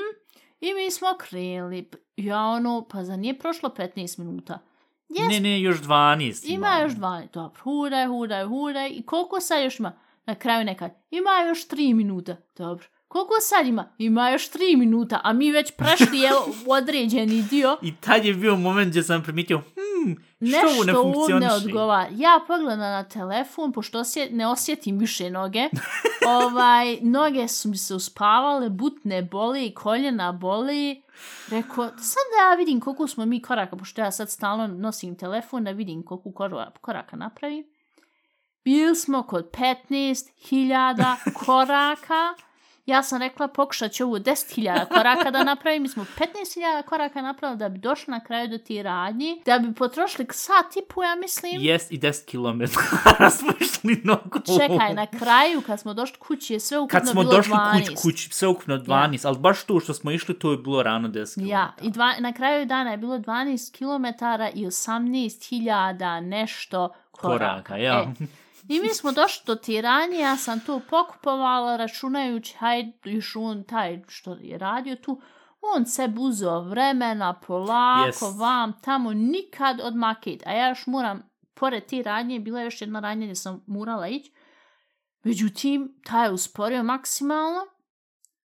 I 0.61 0.75
mi 0.75 0.91
smo 0.91 1.09
krenuli. 1.19 1.91
Ja 2.17 2.45
ono, 2.45 2.87
pa 2.91 3.05
za 3.05 3.17
nije 3.17 3.39
prošlo 3.39 3.69
15 3.69 4.19
minuta. 4.19 4.59
Jes, 5.09 5.29
Ne, 5.29 5.41
ne, 5.41 5.61
još 5.61 5.83
12 5.83 6.45
ima 6.53 6.79
još 6.83 6.93
12. 6.93 7.33
Dobro, 7.33 7.61
huraj, 7.63 8.07
huraj, 8.07 8.45
huraj. 8.45 8.91
I 8.91 9.03
koliko 9.03 9.41
sad 9.41 9.65
još 9.65 9.79
ima? 9.79 9.93
Na 10.27 10.35
kraju 10.35 10.65
nekad. 10.65 10.91
Ima 11.11 11.31
još 11.49 11.69
3 11.69 11.95
minuta. 11.95 12.37
Dobro. 12.57 12.87
Koliko 13.09 13.35
sad 13.41 13.67
ima? 13.67 13.89
Ima 13.99 14.31
još 14.31 14.51
3 14.51 14.77
minuta, 14.77 15.21
a 15.25 15.33
mi 15.33 15.53
već 15.53 15.71
prešli 15.71 16.19
je 16.19 16.31
određeni 16.79 17.43
dio. 17.43 17.77
I 17.83 17.97
tad 17.97 18.25
je 18.25 18.35
bio 18.35 18.57
moment 18.57 18.89
gdje 18.91 19.03
sam 19.03 19.23
primitio, 19.23 19.59
hmm, 19.59 20.17
što 20.49 20.59
ovo 20.59 20.85
ne 20.85 20.87
Nešto 20.87 21.01
ovom 21.01 21.13
ne 21.13 21.15
funkcioniše? 21.15 21.55
odgovara. 21.57 22.09
Ja 22.11 22.41
pogledam 22.47 22.79
na 22.81 23.05
telefon, 23.05 23.73
pošto 23.73 23.99
osjet, 23.99 24.33
ne 24.33 24.47
osjetim 24.47 24.99
više 24.99 25.31
noge. 25.31 25.69
ovaj, 26.39 26.97
noge 26.97 27.49
su 27.49 27.69
mi 27.69 27.77
se 27.77 27.95
uspavale, 27.95 28.69
butne 28.71 29.23
boli, 29.23 29.75
koljena 29.75 30.33
boli. 30.33 31.03
Rekao, 31.51 31.85
sad 31.89 31.97
da 32.31 32.51
ja 32.51 32.55
vidim 32.57 32.81
koliko 32.81 33.07
smo 33.07 33.27
mi 33.27 33.43
koraka, 33.43 33.77
pošto 33.77 34.01
ja 34.01 34.11
sad 34.13 34.31
stalno 34.31 34.67
nosim 34.67 35.17
telefon 35.17 35.65
da 35.65 35.71
vidim 35.71 36.03
koliko 36.03 36.31
kora- 36.31 36.71
koraka 36.81 37.17
napravim. 37.17 37.65
Bili 38.65 38.97
smo 38.97 39.23
kod 39.23 39.51
15.000 39.51 41.15
koraka. 41.37 42.35
Ja 42.89 43.03
sam 43.03 43.19
rekla 43.19 43.49
pokušat 43.49 43.93
ću 43.93 44.05
ovu 44.05 44.17
10.000 44.17 44.89
koraka 44.89 45.31
da 45.31 45.45
napravim. 45.45 45.83
Mi 45.83 45.89
smo 45.89 46.05
15.000 46.05 46.83
koraka 46.83 47.23
napravili 47.23 47.59
da 47.59 47.69
bi 47.69 47.79
došli 47.79 48.11
na 48.11 48.25
kraju 48.25 48.49
do 48.49 48.59
ti 48.59 48.83
radnji. 48.83 49.43
Da 49.47 49.59
bi 49.59 49.75
potrošili 49.75 50.29
sat 50.31 50.77
i 50.77 50.81
po, 50.89 51.03
ja 51.03 51.15
mislim. 51.15 51.53
Jest 51.61 51.93
i 51.93 51.99
10 51.99 52.25
km 52.31 52.65
smo 53.39 53.49
išli 53.61 54.01
nogu. 54.05 54.39
Čekaj, 54.59 54.95
na 54.95 55.07
kraju 55.07 55.63
kad 55.67 55.81
smo 55.81 55.95
došli 55.95 56.17
kući 56.19 56.53
je 56.53 56.61
sve 56.61 56.79
ukupno 56.79 57.01
Kad 57.01 57.09
smo 57.09 57.23
bilo 57.23 57.37
došli 57.37 57.53
12. 57.53 57.89
kuć, 57.89 58.03
kuć, 58.03 58.29
sve 58.33 58.49
ukupno 58.49 58.77
12, 58.77 59.27
ali 59.27 59.39
baš 59.39 59.65
to 59.65 59.81
što 59.81 59.95
smo 59.95 60.11
išli, 60.11 60.39
to 60.39 60.51
je 60.51 60.57
bilo 60.57 60.83
rano 60.83 61.09
10 61.09 61.35
km. 61.35 61.47
Ja, 61.47 61.75
i 61.83 61.91
dva, 61.91 62.15
na 62.21 62.33
kraju 62.33 62.67
dana 62.67 62.91
je 62.91 62.97
bilo 62.97 63.19
12 63.19 63.79
km 63.79 64.07
i 64.59 64.67
18.000 64.67 66.21
nešto 66.21 66.89
koraka. 67.11 67.39
Koraka, 67.39 67.77
ja. 67.77 68.13
E, 68.21 68.25
I 68.69 68.81
mi 68.81 68.89
smo 68.89 69.13
došli 69.13 69.43
do 69.47 69.55
tiranje, 69.55 70.19
ja 70.19 70.37
sam 70.37 70.61
to 70.61 70.81
pokupovala 70.91 71.77
računajući, 71.77 72.57
hajde, 72.57 72.93
još 73.05 73.37
on 73.37 73.65
taj 73.65 74.03
što 74.09 74.33
je 74.41 74.59
radio 74.59 74.97
tu, 74.97 75.21
on 75.61 75.87
se 75.87 76.13
uzeo 76.19 76.61
vremena, 76.61 77.41
polako, 77.47 78.27
Yes. 78.27 78.39
vam, 78.39 78.73
tamo, 78.83 79.13
nikad 79.13 79.81
od 79.83 79.97
maket. 79.97 80.47
A 80.47 80.53
ja 80.53 80.69
još 80.69 80.87
moram, 80.87 81.31
pored 81.55 81.87
ti 81.87 82.03
radnje, 82.03 82.41
bila 82.41 82.61
je 82.61 82.65
još 82.65 82.81
jedna 82.81 83.01
radnja 83.01 83.27
gdje 83.27 83.35
sam 83.35 83.65
morala 83.67 84.09
ići. 84.09 84.33
Međutim, 85.23 86.01
taj 86.05 86.27
je 86.27 86.33
usporio 86.33 86.83
maksimalno 86.83 87.61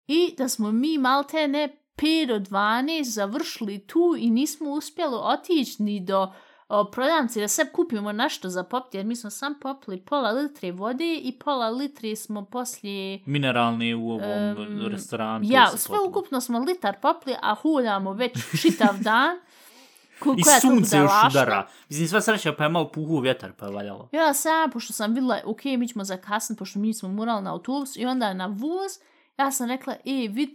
i 0.07 0.35
da 0.39 0.49
smo 0.49 0.73
mi 0.73 0.99
malte 0.99 1.49
ne 1.49 1.83
5 1.97 2.27
do 2.27 2.39
12 2.39 3.03
završili 3.03 3.87
tu 3.87 4.17
i 4.19 4.31
nismo 4.31 4.71
uspjeli 4.71 5.17
otići 5.23 5.83
ni 5.83 6.01
do 6.01 6.33
o, 6.69 6.85
prodavnice 6.85 7.41
da 7.41 7.49
sve 7.49 7.73
kupimo 7.73 8.13
nešto 8.13 8.49
za 8.49 8.63
popiti, 8.63 8.97
jer 8.97 9.07
mi 9.07 9.17
smo 9.17 9.31
sam 9.31 9.55
popili 9.61 10.01
pola 10.01 10.31
litre 10.31 10.73
vode 10.73 11.15
i 11.15 11.33
pola 11.45 11.69
litre 11.71 12.17
smo 12.17 12.45
poslije... 12.45 13.21
Mineralni 13.27 13.95
u 13.95 14.11
ovom 14.11 14.23
Em, 14.23 14.87
restoranu. 14.91 15.45
Ja, 15.49 15.67
sve 15.77 15.97
popilo. 15.97 16.09
ukupno 16.09 16.41
smo 16.41 16.59
litar 16.59 16.97
popili, 17.03 17.37
a 17.43 17.55
huljamo 17.55 18.13
već 18.13 18.33
čitav 18.63 18.99
dan. 19.09 19.37
Ko, 20.21 20.35
I 20.39 20.43
sunce 20.61 20.97
još 20.97 21.11
udara. 21.31 21.67
Mislim, 21.89 22.09
sva 22.09 22.21
sreća 22.21 22.53
pa 22.53 22.65
je 22.65 22.69
malo 22.71 22.89
puhu 22.89 23.19
vjetar 23.19 23.53
pa 23.53 23.67
je 23.67 23.73
valjalo. 23.73 24.09
Ja 24.13 24.35
sam, 24.35 24.71
pošto 24.71 24.93
sam 24.93 25.15
vidjela, 25.15 25.41
ok, 25.45 25.65
mi 25.65 25.89
ćemo 25.89 26.05
zakasniti, 26.05 26.59
pošto 26.59 26.79
mi 26.79 26.95
smo 26.95 27.09
morali 27.09 27.43
na 27.43 27.53
autobus 27.53 27.97
i 27.97 28.07
onda 28.07 28.35
na 28.35 28.47
voz, 28.47 28.93
ja 29.39 29.51
sam 29.51 29.69
rekla, 29.69 29.95
e, 30.05 30.29
vid 30.31 30.55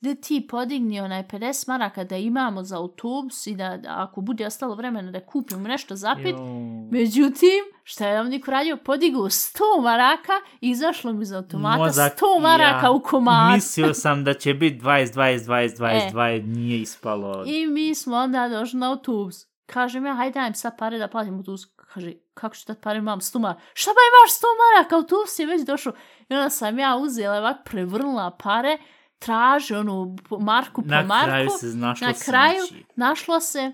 Da 0.00 0.14
ti 0.14 0.46
podigni 0.50 1.00
onaj 1.00 1.22
50 1.22 1.68
maraka 1.68 2.04
da 2.04 2.16
imamo 2.16 2.62
za 2.62 2.76
autobus 2.76 3.46
i 3.46 3.54
da, 3.56 3.76
da 3.76 3.94
ako 3.96 4.20
bude 4.20 4.46
ostalo 4.46 4.74
vremena 4.74 5.10
da 5.10 5.26
kupimo 5.26 5.68
nešto 5.68 5.96
zapit. 5.96 6.36
Jo. 6.36 6.88
Međutim, 6.90 7.64
šta 7.82 8.08
je 8.08 8.16
Dominik 8.16 8.48
uradio? 8.48 8.76
Podigao 8.76 9.22
100 9.22 9.58
maraka 9.82 10.32
i 10.60 10.70
izašlo 10.70 11.12
mi 11.12 11.22
iz 11.22 11.32
automata 11.32 11.78
Mozak, 11.78 12.18
100 12.18 12.42
maraka 12.42 12.86
ja 12.86 12.90
u 12.90 13.00
komad. 13.00 13.54
Mislio 13.54 13.94
sam 13.94 14.24
da 14.24 14.34
će 14.34 14.54
biti 14.54 14.80
20, 14.80 15.14
20, 15.14 15.38
20, 15.38 15.76
20, 15.76 16.08
E. 16.08 16.10
20, 16.14 16.46
nije 16.46 16.80
ispalo. 16.80 17.44
I 17.46 17.66
mi 17.66 17.94
smo 17.94 18.16
onda 18.16 18.48
došli 18.48 18.78
na 18.80 18.90
autobus. 18.90 19.46
Kažem 19.66 20.06
ja, 20.06 20.14
hajde 20.14 20.40
dajem 20.40 20.54
sad 20.54 20.78
pare 20.78 20.98
da 20.98 21.08
platim 21.08 21.36
autobus. 21.36 21.64
Kaže, 21.76 22.12
kako 22.34 22.56
ću 22.56 22.64
dati 22.66 22.80
pare, 22.80 22.98
imam 22.98 23.20
100 23.20 23.38
maraka. 23.38 23.60
Šta 23.74 23.90
ba 23.90 24.00
imaš 24.10 24.38
100 24.38 24.44
maraka, 24.62 24.96
autobus 24.96 25.38
je 25.38 25.46
već 25.46 25.66
došao. 25.66 25.92
I 26.28 26.34
onda 26.34 26.50
sam 26.50 26.78
ja 26.78 26.96
uzela, 26.96 27.38
ovak 27.38 27.56
prevrnula 27.64 28.36
pare, 28.42 28.78
traže 29.18 29.78
onu 29.78 30.16
marku 30.40 30.82
po 30.82 30.88
Na 30.88 31.02
marku. 31.02 31.26
kraju 31.26 31.48
se 31.60 31.66
našlo 31.66 32.06
na 32.06 32.14
kraju 32.14 32.66
smeće. 32.68 32.84
našlo 32.96 33.40
se 33.40 33.72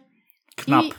Knap. 0.54 0.84
i 0.84 0.90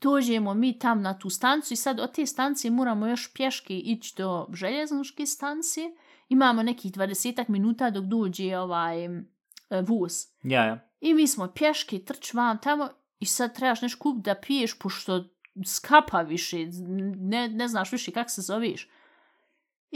dođemo 0.00 0.54
mi 0.54 0.78
tam 0.78 1.02
na 1.02 1.18
tu 1.18 1.30
stancu 1.30 1.74
i 1.74 1.76
sad 1.76 2.00
od 2.00 2.12
te 2.14 2.26
stancije 2.26 2.70
moramo 2.70 3.06
još 3.06 3.32
pješke 3.34 3.78
ići 3.78 4.14
do 4.16 4.46
željezničke 4.52 5.26
stancije. 5.26 5.90
Imamo 6.28 6.62
nekih 6.62 6.92
20 6.92 7.44
minuta 7.48 7.90
dok 7.90 8.04
dođe 8.04 8.58
ovaj 8.58 9.08
voz. 9.88 10.12
Ja, 10.42 10.64
ja. 10.64 10.88
I 11.00 11.14
mi 11.14 11.26
smo 11.28 11.48
pješke, 11.48 11.98
trč 11.98 12.34
vam 12.34 12.58
tamo 12.58 12.88
i 13.18 13.26
sad 13.26 13.56
trebaš 13.56 13.82
nešto 13.82 13.98
kup 13.98 14.24
da 14.24 14.34
piješ, 14.34 14.78
pošto 14.78 15.24
skapa 15.66 16.22
više, 16.22 16.56
ne, 17.16 17.48
ne 17.48 17.68
znaš 17.68 17.92
više 17.92 18.10
kak 18.12 18.30
se 18.30 18.42
zoveš. 18.42 18.88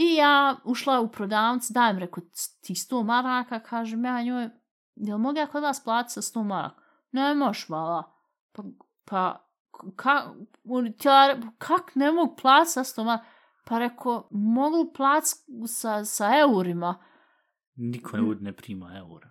I 0.00 0.14
ja 0.14 0.56
ušla 0.64 1.00
u 1.00 1.08
prodavnicu, 1.08 1.72
dajem 1.72 1.98
reko 1.98 2.20
ti 2.60 2.74
100 2.74 3.04
maraka, 3.04 3.60
kažem 3.60 4.04
ja 4.04 4.22
njoj, 4.22 4.50
jel 4.94 5.18
mogu 5.18 5.38
ja 5.38 5.46
kod 5.46 5.62
vas 5.62 5.84
platiti 5.84 6.12
sa 6.12 6.22
100 6.22 6.44
maraka? 6.44 6.82
Ne 7.12 7.34
moš, 7.34 7.66
hvala. 7.66 8.02
Pa, 8.52 8.62
pa 9.04 9.48
ka, 9.96 10.34
on 10.64 10.92
htjela 10.92 11.26
re- 11.26 11.40
kak 11.58 11.94
ne 11.94 12.12
mogu 12.12 12.36
platiti 12.36 12.72
sa 12.72 12.84
100 12.84 13.04
maraka? 13.04 13.24
Pa 13.64 13.78
reko, 13.78 14.28
mogu 14.30 14.92
platiti 14.96 15.34
sa, 15.66 16.04
sa 16.04 16.30
eurima. 16.40 16.94
Niko 17.76 18.16
ne, 18.16 18.36
ne 18.40 18.52
prima 18.52 18.96
eura. 18.98 19.30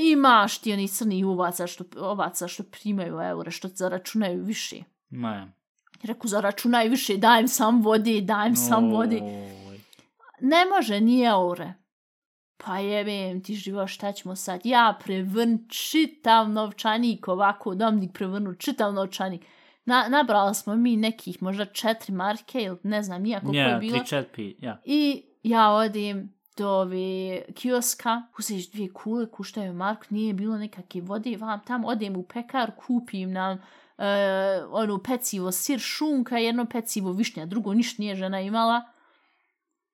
Imaš 0.00 0.58
ti 0.58 0.72
oni 0.72 0.88
crni 0.88 1.24
ovaca 1.24 1.66
što, 1.66 1.84
ovaca 1.96 2.48
što 2.48 2.62
primaju 2.62 3.20
eure, 3.20 3.50
što 3.50 3.68
zaračunaju 3.68 4.44
više. 4.44 4.76
Ma 5.10 5.30
ja. 5.30 5.48
Reku, 6.02 6.28
zaračunaj 6.28 6.88
više, 6.88 7.16
dajem 7.16 7.48
sam 7.48 7.82
vode, 7.82 8.20
dajem 8.20 8.56
sam 8.56 8.90
vode. 8.90 9.20
Ne 10.44 10.64
može, 10.76 11.00
ni 11.00 11.22
eure. 11.22 11.74
Pa 12.56 12.78
jebem 12.78 13.42
ti 13.42 13.54
živo, 13.54 13.86
šta 13.86 14.12
ćemo 14.12 14.36
sad? 14.36 14.60
Ja 14.64 14.98
prevrn 15.04 15.58
čitav 15.68 16.50
novčanik, 16.50 17.28
ovako, 17.28 17.74
domnik 17.74 18.12
prevrnu 18.12 18.54
čitav 18.54 18.92
novčanik. 18.92 19.46
Na, 19.84 20.08
nabrala 20.08 20.54
smo 20.54 20.76
mi 20.76 20.96
nekih 20.96 21.42
možda 21.42 21.64
četiri 21.64 22.12
marke 22.12 22.62
ili 22.62 22.78
ne 22.82 23.02
znam 23.02 23.22
nijako 23.22 23.46
yeah, 23.46 23.66
je 23.66 23.70
Ja, 23.70 23.78
bilo. 23.78 23.98
3, 23.98 24.24
4, 24.36 24.54
ja. 24.58 24.80
I 24.84 25.22
ja 25.42 25.70
odim 25.70 26.34
do 26.56 26.68
ove 26.68 27.42
kioska, 27.54 28.22
uzeš 28.38 28.70
dvije 28.70 28.92
kule, 28.92 29.30
kuštaju 29.30 29.74
marku, 29.74 30.04
nije 30.10 30.34
bilo 30.34 30.58
nekakve 30.58 31.00
vode, 31.00 31.36
vam 31.36 31.60
tamo 31.66 31.88
odem 31.88 32.16
u 32.16 32.22
pekar, 32.22 32.70
kupim 32.86 33.32
nam 33.32 33.52
uh, 33.58 34.04
ono 34.70 35.02
pecivo 35.02 35.52
sir 35.52 35.78
šunka, 35.80 36.38
jedno 36.38 36.66
pecivo 36.66 37.12
višnja, 37.12 37.46
drugo 37.46 37.74
ništa 37.74 38.02
nije 38.02 38.14
žena 38.14 38.40
imala. 38.40 38.93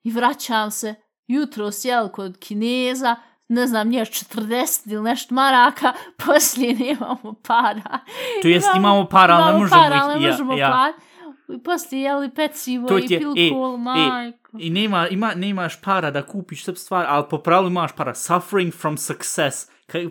I 0.03 0.11
vraćam 0.11 0.70
se, 0.70 0.94
jutro 1.26 1.72
sjel 1.72 2.09
kod 2.09 2.38
kineza, 2.38 3.16
ne 3.48 3.66
znam, 3.66 3.88
nije 3.88 4.05
40 4.05 4.92
ili 4.92 5.03
nešto 5.03 5.34
maraka, 5.34 5.92
poslije 6.26 6.74
nemamo 6.74 7.34
para. 7.46 7.98
To 8.42 8.48
jest 8.48 8.68
imamo 8.76 9.07
para, 9.09 9.34
ali 9.34 9.44
ne 9.44 9.51
imamo 9.51 9.59
možemo 9.61 9.82
para, 9.82 9.96
ih... 9.96 10.20
ne 10.20 10.26
ja, 10.26 10.30
možemo 10.30 10.57
ja. 10.57 10.68
platiti. 10.68 11.11
I 11.55 11.62
poslije 11.62 12.03
jeli 12.03 12.30
pecivo 12.34 12.88
To 12.88 12.98
i 12.98 13.07
je- 13.09 13.18
pilkul, 13.18 13.70
e, 13.70 13.74
e, 13.74 13.78
majko. 13.78 14.59
I 14.59 14.70
nema, 14.70 15.09
ima, 15.09 15.34
nemaš 15.34 15.80
para 15.80 16.11
da 16.11 16.26
kupiš 16.26 16.64
sve 16.64 16.76
stvari, 16.76 17.07
ali 17.11 17.24
po 17.30 17.38
pravilu 17.38 17.70
imaš 17.70 17.96
para. 17.96 18.14
Suffering 18.14 18.72
from 18.74 18.96
success. 18.96 19.70
P- 19.92 20.09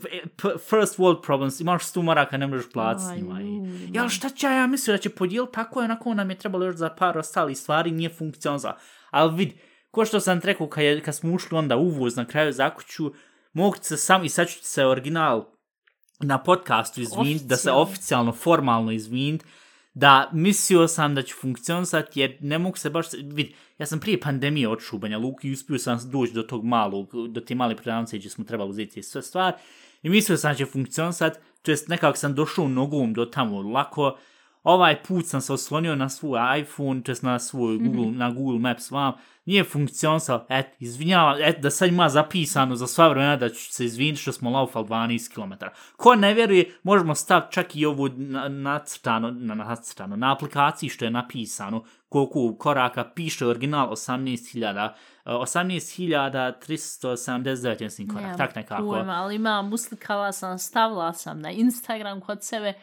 First 0.70 0.98
world 1.00 1.22
problems. 1.22 1.60
Imaš 1.60 1.84
100 1.84 2.02
maraka, 2.02 2.38
ne 2.38 2.48
možeš 2.48 2.72
platiti 2.74 3.06
s 3.06 3.16
njima. 3.16 3.40
Ja, 3.92 4.10
šta 4.10 4.30
će 4.30 4.48
ja 4.48 4.68
mislio 4.68 4.94
da 4.94 5.02
će 5.02 5.10
podijeliti 5.10 5.54
tako 5.54 5.82
je, 5.82 5.86
onako 5.86 6.14
nam 6.14 6.30
je 6.30 6.38
trebalo 6.38 6.66
još 6.66 6.76
za 6.76 6.90
par 6.90 7.18
ostali 7.18 7.56
stvari, 7.56 7.92
nije 7.92 8.10
funkcionalno. 8.10 8.74
Ali 9.10 9.36
vid, 9.36 9.54
ko 9.92 10.06
što 10.06 10.20
sam 10.20 10.40
rekao, 10.44 10.68
kad, 10.68 10.84
je, 10.84 11.02
kad 11.02 11.16
smo 11.16 11.34
ušli 11.34 11.58
onda 11.58 11.78
uvoz 11.78 12.16
na 12.16 12.26
kraju 12.26 12.54
zakuću, 12.54 13.12
mogu 13.54 13.76
se 13.82 13.98
sam, 13.98 14.26
i 14.26 14.30
sad 14.30 14.50
ću 14.50 14.60
se 14.62 14.86
original 14.86 15.46
na 16.20 16.38
podcastu 16.38 17.02
izviniti, 17.02 17.46
da 17.46 17.56
se 17.56 17.72
Oficijalno. 17.72 18.32
formalno 18.32 18.92
izviniti, 18.92 19.46
da 19.94 20.30
mislio 20.34 20.88
sam 20.88 21.16
da 21.16 21.22
ću 21.22 21.36
funkcionisati, 21.36 22.20
jer 22.20 22.38
ne 22.40 22.60
mogu 22.60 22.78
se 22.78 22.90
baš, 22.90 23.06
vid, 23.24 23.48
ja 23.78 23.86
sam 23.86 24.00
prije 24.00 24.20
pandemije 24.20 24.68
odšao 24.68 24.98
u 24.98 25.00
Banja 25.00 25.18
Luku 25.18 25.40
i 25.44 25.52
uspio 25.52 25.78
sam 25.78 26.00
doći 26.12 26.34
do 26.34 26.44
tog 26.44 26.66
malog, 26.66 27.10
do 27.30 27.42
te 27.42 27.56
male 27.56 27.76
prodavnice 27.76 28.18
gdje 28.18 28.30
smo 28.30 28.44
trebali 28.44 28.70
uzeti 28.70 29.04
sve 29.04 29.22
stvari, 29.22 29.58
i 30.04 30.10
mislio 30.10 30.38
sam 30.38 30.52
da 30.52 30.58
će 30.58 30.66
funkcionisati, 30.66 31.40
to 31.62 31.72
jest 31.72 31.88
nekako 31.88 32.18
sam 32.18 32.36
došao 32.36 32.68
nogom 32.68 33.14
do 33.14 33.26
tamo 33.26 33.62
lako, 33.62 34.18
ovaj 34.64 35.04
put 35.04 35.26
sam 35.26 35.42
se 35.42 35.54
oslonio 35.54 35.96
na 35.96 36.10
svoj 36.10 36.60
iPhone, 36.60 37.04
to 37.04 37.12
jest 37.12 37.24
na 37.24 37.40
svoj 37.40 37.78
Google, 37.78 38.06
mm 38.06 38.14
-hmm. 38.14 38.18
na 38.18 38.32
Google 38.32 38.60
Maps 38.60 38.92
vam, 38.92 39.14
nije 39.46 39.64
funkcionisao, 39.64 40.46
et, 40.50 40.66
izvinjava, 40.80 41.38
et, 41.40 41.62
da 41.62 41.70
sad 41.70 41.90
ima 41.90 42.10
zapisano 42.10 42.76
za 42.76 42.88
sva 42.88 43.08
vremena 43.08 43.36
da 43.36 43.50
ću 43.50 43.74
se 43.74 43.86
izviniti 43.86 44.22
što 44.22 44.32
smo 44.32 44.50
laufali 44.50 44.88
12 44.88 45.34
km. 45.34 45.54
Ko 45.98 46.16
ne 46.16 46.34
vjeruje, 46.34 46.72
možemo 46.84 47.16
staviti 47.16 47.54
čak 47.54 47.76
i 47.76 47.86
ovu 47.86 48.10
nacrtano, 48.50 49.32
na, 49.32 49.56
nacrtano, 49.56 50.16
na 50.16 50.34
aplikaciji 50.34 50.90
što 50.90 51.06
je 51.06 51.12
napisano, 51.12 51.84
koliko 52.10 52.56
koraka 52.60 53.12
piše 53.16 53.48
original 53.48 53.90
18.000, 53.90 54.90
18.379, 55.26 57.84
mislim, 57.84 58.08
korak, 58.08 58.38
tak 58.38 58.56
nekako. 58.56 58.84
Pujma, 58.84 59.14
ali 59.14 59.36
imam, 59.36 59.74
uslikala 59.74 60.32
sam, 60.32 60.60
stavila 60.60 61.14
sam 61.14 61.42
na 61.42 61.52
Instagram 61.52 62.22
kod 62.22 62.44
sebe, 62.44 62.74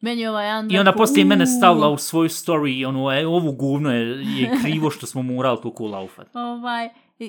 Meni 0.00 0.26
ovaj 0.26 0.46
jedan 0.46 0.70
I 0.70 0.78
onda 0.78 0.92
poslije 0.92 1.24
mene 1.24 1.46
stavila 1.46 1.88
u 1.88 1.98
svoju 1.98 2.28
story, 2.28 2.88
ono, 2.88 3.12
e, 3.12 3.26
ovu 3.26 3.52
guvno 3.52 3.92
je, 3.92 4.22
je 4.40 4.50
krivo 4.62 4.90
što 4.90 5.06
smo 5.06 5.22
morali 5.22 5.58
toliko 5.62 5.86
laufat. 5.86 6.36
ovaj, 6.36 6.88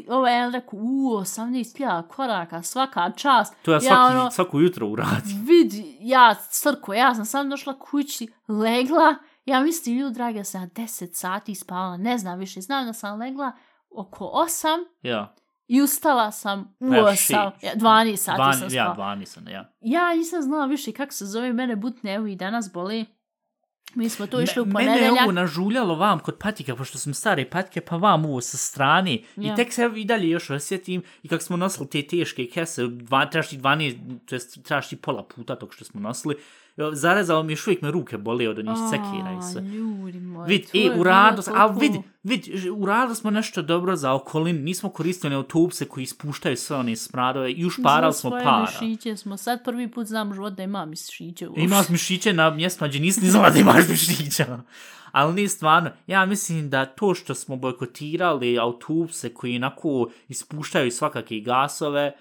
ovaj 0.09 0.33
jedan 0.33 0.53
rekao, 0.53 0.79
u, 0.79 1.19
18.000 1.19 2.07
koraka, 2.07 2.63
svaka 2.63 3.11
čast. 3.15 3.55
To 3.61 3.71
ja, 3.73 3.79
svaki, 3.79 3.93
ja 3.93 4.05
ono, 4.05 4.31
svako 4.31 4.59
jutro 4.59 4.87
uradim. 4.87 5.45
Vidi, 5.45 5.97
ja, 5.99 6.35
crko, 6.49 6.93
ja 6.93 7.15
sam 7.15 7.25
sam 7.25 7.49
došla 7.49 7.79
kući, 7.79 8.27
legla, 8.47 9.15
ja 9.45 9.59
mislim, 9.59 9.97
ljudi 9.97 10.13
dragi, 10.13 10.43
sam 10.43 10.69
10 10.69 11.13
sati 11.13 11.55
spavala, 11.55 11.97
ne 11.97 12.17
znam 12.17 12.39
više, 12.39 12.61
znam 12.61 12.85
da 12.85 12.93
sam 12.93 13.19
legla 13.19 13.51
oko 13.89 14.25
8. 14.25 14.85
Ja. 15.01 15.35
I 15.71 15.81
ustala 15.81 16.31
sam 16.31 16.75
u 16.79 16.93
ja, 16.93 17.03
8, 17.03 17.51
ja, 17.61 17.75
12 17.75 18.15
sati 18.15 18.41
12, 18.41 18.55
sam 18.55 18.69
spala. 18.69 18.73
Ja, 18.73 18.95
12 18.97 19.25
sam, 19.25 19.47
ja. 19.47 19.73
Ja 19.81 20.15
nisam 20.15 20.41
znala 20.41 20.65
više 20.65 20.91
kako 20.91 21.13
se 21.13 21.25
zove, 21.25 21.53
mene 21.53 21.75
butne, 21.75 22.13
evo 22.13 22.27
i 22.27 22.35
danas 22.35 22.71
boli. 22.73 23.05
Mi 23.95 24.09
smo 24.09 24.27
tu 24.27 24.41
išli 24.41 24.61
u 24.61 24.65
ponedeljak. 24.65 25.01
Mene 25.01 25.15
je 25.15 25.23
ovo 25.23 25.31
nažuljalo 25.31 25.95
vam 25.95 26.19
kod 26.19 26.37
patika, 26.39 26.75
pošto 26.75 26.97
sam 26.97 27.13
stare 27.13 27.49
patike, 27.49 27.81
pa 27.81 27.95
vam 27.95 28.25
ovo 28.25 28.41
sa 28.41 28.57
strane. 28.57 29.17
Ja. 29.35 29.53
I 29.53 29.55
tek 29.55 29.73
se 29.73 29.91
i 29.95 30.05
dalje 30.05 30.29
još 30.29 30.49
osjetim 30.49 31.03
i 31.23 31.27
kako 31.27 31.43
smo 31.43 31.57
nosili 31.57 31.89
te 31.89 32.07
teške 32.07 32.47
kese, 32.53 32.87
dva, 32.87 33.25
trebaš 33.25 33.49
12, 33.49 34.19
to 34.25 34.35
jest 34.35 34.63
trebaš 34.63 34.89
ti 34.89 34.95
pola 34.95 35.23
puta 35.23 35.55
tog 35.55 35.73
što 35.73 35.85
smo 35.85 36.01
nosili, 36.01 36.35
zarezalo 36.93 37.43
mi 37.43 37.53
još 37.53 37.67
uvijek 37.67 37.81
me 37.81 37.91
ruke 37.91 38.17
boli 38.17 38.47
od 38.47 38.59
onih 38.59 38.77
sekira 38.89 39.37
i 39.39 39.51
sve. 39.53 39.61
Ljudi 39.61 40.19
moji, 40.19 40.47
vid, 40.47 40.61
i 40.73 40.89
u 40.99 41.03
radu, 41.03 41.41
ali 41.55 41.79
vid, 41.79 41.91
vid, 42.23 42.45
u 42.75 42.85
radu 42.85 43.15
smo 43.15 43.31
nešto 43.31 43.61
dobro 43.61 43.95
za 43.95 44.13
okolin, 44.13 44.63
nismo 44.63 44.89
koristili 44.89 45.35
autobuse 45.35 45.85
koji 45.85 46.03
ispuštaju 46.03 46.57
sve 46.57 46.77
one 46.77 46.95
smradove 46.95 47.51
i 47.51 47.65
ušparali 47.65 48.13
smo 48.13 48.29
para. 48.29 48.67
Mišiće 48.81 49.17
smo, 49.17 49.37
sad 49.37 49.63
prvi 49.63 49.91
put 49.91 50.07
znam 50.07 50.33
život 50.33 50.53
da 50.53 50.63
ima 50.63 50.85
mišiće. 50.85 51.47
Imaš 51.55 51.89
mišiće 51.89 52.33
na 52.33 52.49
mjestima 52.49 52.87
gdje 52.87 52.99
nisi 52.99 53.21
ni 53.21 53.29
znala 53.29 53.49
da 53.49 53.59
imaš 53.59 53.87
mišića. 53.89 54.59
Ali 55.11 55.33
nije 55.33 55.49
stvarno, 55.49 55.89
ja 56.07 56.25
mislim 56.25 56.69
da 56.69 56.85
to 56.85 57.15
što 57.15 57.35
smo 57.35 57.55
bojkotirali 57.55 58.59
autobuse 58.59 59.33
koji 59.33 59.55
inako 59.55 60.09
ispuštaju 60.27 60.91
svakake 60.91 61.39
gasove, 61.39 62.11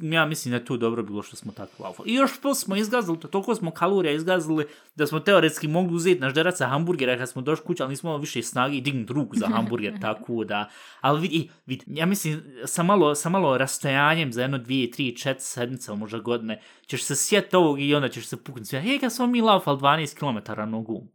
ja 0.00 0.26
mislim 0.26 0.50
da 0.50 0.56
je 0.56 0.64
to 0.64 0.76
dobro 0.76 1.02
bilo 1.02 1.22
što 1.22 1.36
smo 1.36 1.52
tako 1.52 1.82
laufali. 1.82 2.10
I 2.10 2.14
još 2.14 2.40
plus 2.40 2.64
smo 2.64 2.76
izgazili, 2.76 3.20
to 3.20 3.28
toliko 3.28 3.54
smo 3.54 3.70
kalorija 3.70 4.12
izgazili 4.12 4.66
da 4.94 5.06
smo 5.06 5.20
teoretski 5.20 5.68
mogli 5.68 5.94
uzeti 5.94 6.20
naš 6.20 6.34
deraca 6.34 6.66
hamburgera 6.66 7.18
kad 7.18 7.28
smo 7.30 7.42
došli 7.42 7.64
kuća, 7.64 7.84
ali 7.84 7.92
nismo 7.92 8.16
više 8.16 8.42
snagi 8.42 8.76
i 8.76 8.80
dignuti 8.80 9.12
ruku 9.12 9.36
za 9.36 9.46
hamburger, 9.46 10.00
tako 10.02 10.44
da. 10.44 10.70
Ali 11.00 11.20
vidi, 11.20 11.50
vidi, 11.66 11.84
ja 11.86 12.06
mislim, 12.06 12.42
sa 12.64 12.82
malo, 12.82 13.14
sa 13.14 13.28
malo 13.28 13.58
rastojanjem 13.58 14.32
za 14.32 14.42
jedno, 14.42 14.58
dvije, 14.58 14.90
tri, 14.90 15.16
četiri 15.16 15.44
sedmice, 15.44 15.92
možda 15.94 16.18
godine, 16.18 16.62
ćeš 16.86 17.04
se 17.04 17.16
sjetiti 17.16 17.56
ovog 17.56 17.80
i 17.80 17.94
onda 17.94 18.08
ćeš 18.08 18.26
se 18.26 18.44
puknuti 18.44 18.68
sve. 18.68 18.80
Hej, 18.80 18.98
kad 18.98 19.12
smo 19.12 19.26
mi 19.26 19.40
laufali 19.40 19.78
12 19.78 20.18
km 20.18 20.70
nogu. 20.70 21.06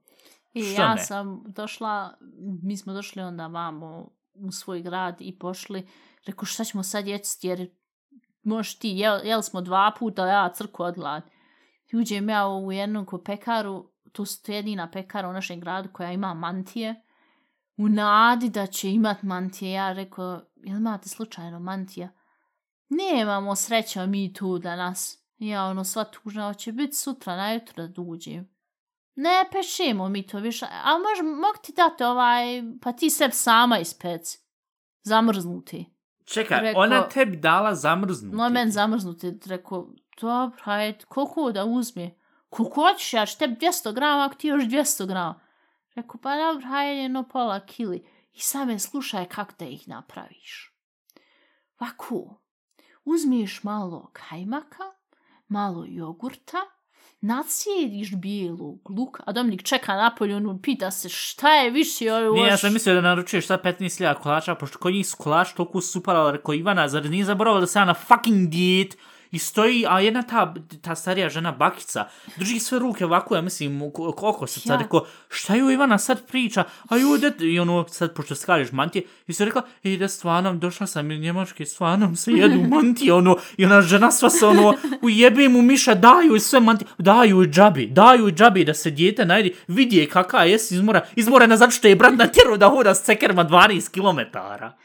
I 0.53 0.63
Što 0.63 0.81
ja 0.81 0.95
ne? 0.95 1.03
sam 1.03 1.43
došla, 1.47 2.17
mi 2.63 2.77
smo 2.77 2.93
došli 2.93 3.21
onda 3.21 3.47
vamo 3.47 4.11
u 4.33 4.51
svoj 4.51 4.81
grad 4.81 5.15
i 5.19 5.39
pošli, 5.39 5.87
rekao 6.25 6.45
šta 6.45 6.63
ćemo 6.63 6.83
sad 6.83 7.07
jesti 7.07 7.47
jer 7.47 7.69
možeš 8.43 8.79
ti, 8.79 8.89
jel, 8.89 9.19
jel 9.23 9.41
smo 9.41 9.61
dva 9.61 9.91
puta, 9.99 10.27
ja 10.27 10.49
crku 10.49 10.83
od 10.83 10.95
glad. 10.95 11.23
I 11.93 11.97
uđem 11.97 12.29
ja 12.29 12.47
u 12.47 12.71
jednu 12.71 13.05
ko 13.05 13.17
pekaru, 13.17 13.91
tu 14.11 14.23
je 14.47 14.55
jedina 14.55 14.91
pekara 14.91 15.29
u 15.29 15.33
našem 15.33 15.59
gradu 15.59 15.89
koja 15.93 16.11
ima 16.11 16.33
mantije. 16.33 17.05
U 17.77 17.89
nadi 17.89 18.49
da 18.49 18.67
će 18.67 18.91
imat 18.91 19.23
mantije, 19.23 19.71
ja 19.71 19.93
rekao, 19.93 20.41
jel 20.55 20.77
imate 20.77 21.09
slučajno 21.09 21.59
mantija? 21.59 22.09
Nemamo 22.89 23.55
sreća 23.55 24.05
mi 24.05 24.33
tu 24.33 24.59
danas. 24.59 25.19
Ja 25.37 25.65
ono, 25.65 25.83
sva 25.83 26.03
tužna, 26.03 26.53
će 26.53 26.71
biti 26.71 26.95
sutra 26.95 27.35
najutro 27.35 27.87
da 27.87 28.01
uđem. 28.01 28.49
Ne 29.15 29.49
pešemo 29.51 30.09
mi 30.09 30.27
to 30.27 30.39
više, 30.39 30.65
a 30.83 30.97
možda 30.97 31.35
mog 31.35 31.57
ti 31.63 31.73
dati 31.75 32.03
ovaj, 32.03 32.63
pa 32.81 32.91
ti 32.91 33.09
seb 33.09 33.31
sama 33.33 33.79
ispec. 33.79 34.37
Zamrznuti. 35.01 35.98
Čekaj, 36.33 36.61
rekao, 36.61 36.81
ona 36.81 37.07
tebi 37.07 37.37
dala 37.37 37.75
zamrznuti. 37.75 38.35
No, 38.35 38.49
men 38.49 38.71
zamrznuti. 38.71 39.39
Rekao, 39.45 39.87
dobro, 40.21 40.57
hajde, 40.61 41.05
koliko 41.07 41.51
da 41.51 41.65
uzme? 41.65 42.15
Koliko 42.49 42.81
hoćeš, 42.81 43.13
ja 43.13 43.25
ću 43.25 43.37
tebi 43.37 43.55
200 43.55 43.93
grama, 43.93 44.25
ako 44.25 44.35
ti 44.35 44.47
još 44.47 44.63
200 44.63 45.07
grama. 45.07 45.39
Rekao, 45.95 46.21
pa 46.21 46.35
dobro, 46.35 46.67
hajde, 46.67 47.01
jedno 47.01 47.23
pola 47.23 47.59
kili. 47.65 48.05
I 48.33 48.39
same 48.39 48.79
slušaj 48.79 49.25
kako 49.25 49.53
da 49.59 49.65
ih 49.65 49.87
napraviš. 49.87 50.73
Ovako, 51.79 52.41
uzmiješ 53.05 53.63
malo 53.63 54.09
kajmaka, 54.13 54.83
malo 55.47 55.85
jogurta, 55.87 56.57
nacijediš 57.21 58.15
bijelu 58.15 58.79
luk, 58.89 59.19
a 59.25 59.31
Dominik 59.31 59.63
čeka 59.63 59.95
napolju, 59.95 60.35
on 60.35 60.61
pita 60.61 60.91
se 60.91 61.09
šta 61.09 61.55
je 61.55 61.69
više 61.69 62.13
ovo... 62.13 62.35
Nije, 62.35 62.47
ja 62.47 62.57
sam 62.57 62.73
mislio 62.73 62.95
da 62.95 63.01
naručuješ 63.01 63.47
sad 63.47 63.63
15.000 63.63 64.13
kolača, 64.13 64.55
pošto 64.55 64.77
koji 64.77 64.93
njih 64.93 65.07
su 65.07 65.17
kolač 65.17 65.53
toliko 65.53 65.81
super, 65.81 66.15
ali 66.15 66.31
rekao 66.31 66.53
Ivana, 66.53 66.87
zar 66.87 67.09
nije 67.09 67.25
zaboravio 67.25 67.59
da 67.59 67.67
se 67.67 67.79
na 67.79 67.93
fucking 67.93 68.49
dijet, 68.49 68.97
I 69.31 69.39
stoji, 69.39 69.85
a 69.87 69.99
jedna 69.99 70.21
ta, 70.21 70.53
ta 70.81 70.95
starija 70.95 71.29
žena, 71.29 71.51
bakica, 71.51 72.05
drži 72.37 72.59
sve 72.59 72.79
ruke 72.79 73.05
ovako, 73.05 73.35
ja 73.35 73.41
mislim, 73.41 73.91
koliko 73.93 74.47
se 74.47 74.59
sad, 74.59 74.79
ja. 74.79 74.83
rekao, 74.83 75.05
šta 75.29 75.55
ju 75.55 75.71
Ivana 75.71 75.97
sad 75.97 76.25
priča? 76.27 76.63
A 76.89 76.97
ju, 76.97 77.17
det, 77.17 77.33
i 77.39 77.59
ono, 77.59 77.85
sad, 77.87 78.13
pošto 78.13 78.35
se 78.35 78.45
kažeš 78.45 78.71
mantije, 78.71 79.03
i 79.27 79.33
se 79.33 79.45
rekla, 79.45 79.61
da 79.99 80.07
stvarno, 80.07 80.53
došla 80.53 80.87
sam 80.87 81.11
iz 81.11 81.19
Njemačke, 81.19 81.65
stvarno 81.65 82.15
se 82.15 82.31
jedu 82.31 82.61
mantije, 82.69 83.13
ono, 83.13 83.37
i 83.57 83.65
ona 83.65 83.81
žena 83.81 84.11
sva 84.11 84.29
se, 84.29 84.45
ono, 84.45 84.73
ujebe 85.01 85.49
mu 85.49 85.61
miša, 85.61 85.95
daju 85.95 86.35
i 86.35 86.39
sve 86.39 86.59
mantije, 86.59 86.87
daju 86.97 87.43
i 87.43 87.47
džabi, 87.47 87.87
daju 87.87 88.27
i 88.27 88.31
džabi 88.31 88.65
da 88.65 88.73
se 88.73 88.91
dijete 88.91 89.25
najdi, 89.25 89.55
vidi 89.67 89.97
je 89.97 90.09
kaka 90.09 90.43
jes 90.43 90.71
izmora, 90.71 91.05
izmora 91.15 91.57
zato 91.57 91.71
što 91.71 91.87
je 91.87 91.95
brat 91.95 92.13
na 92.17 92.27
tjeru 92.27 92.57
da 92.57 92.67
hoda 92.67 92.95
s 92.95 93.03
cekerma 93.03 93.45
12 93.45 93.91
kilometara. 93.91 94.77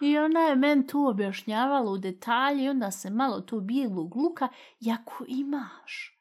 I 0.00 0.18
ona 0.18 0.40
je 0.40 0.56
men 0.56 0.86
tu 0.86 1.06
objašnjavala 1.06 1.90
u 1.90 1.98
detalje 1.98 2.64
i 2.64 2.68
onda 2.68 2.90
se 2.90 3.10
malo 3.10 3.40
tu 3.40 3.60
bijelu 3.60 4.08
gluka. 4.08 4.48
I 4.80 4.92
ako 4.92 5.24
imaš, 5.28 6.20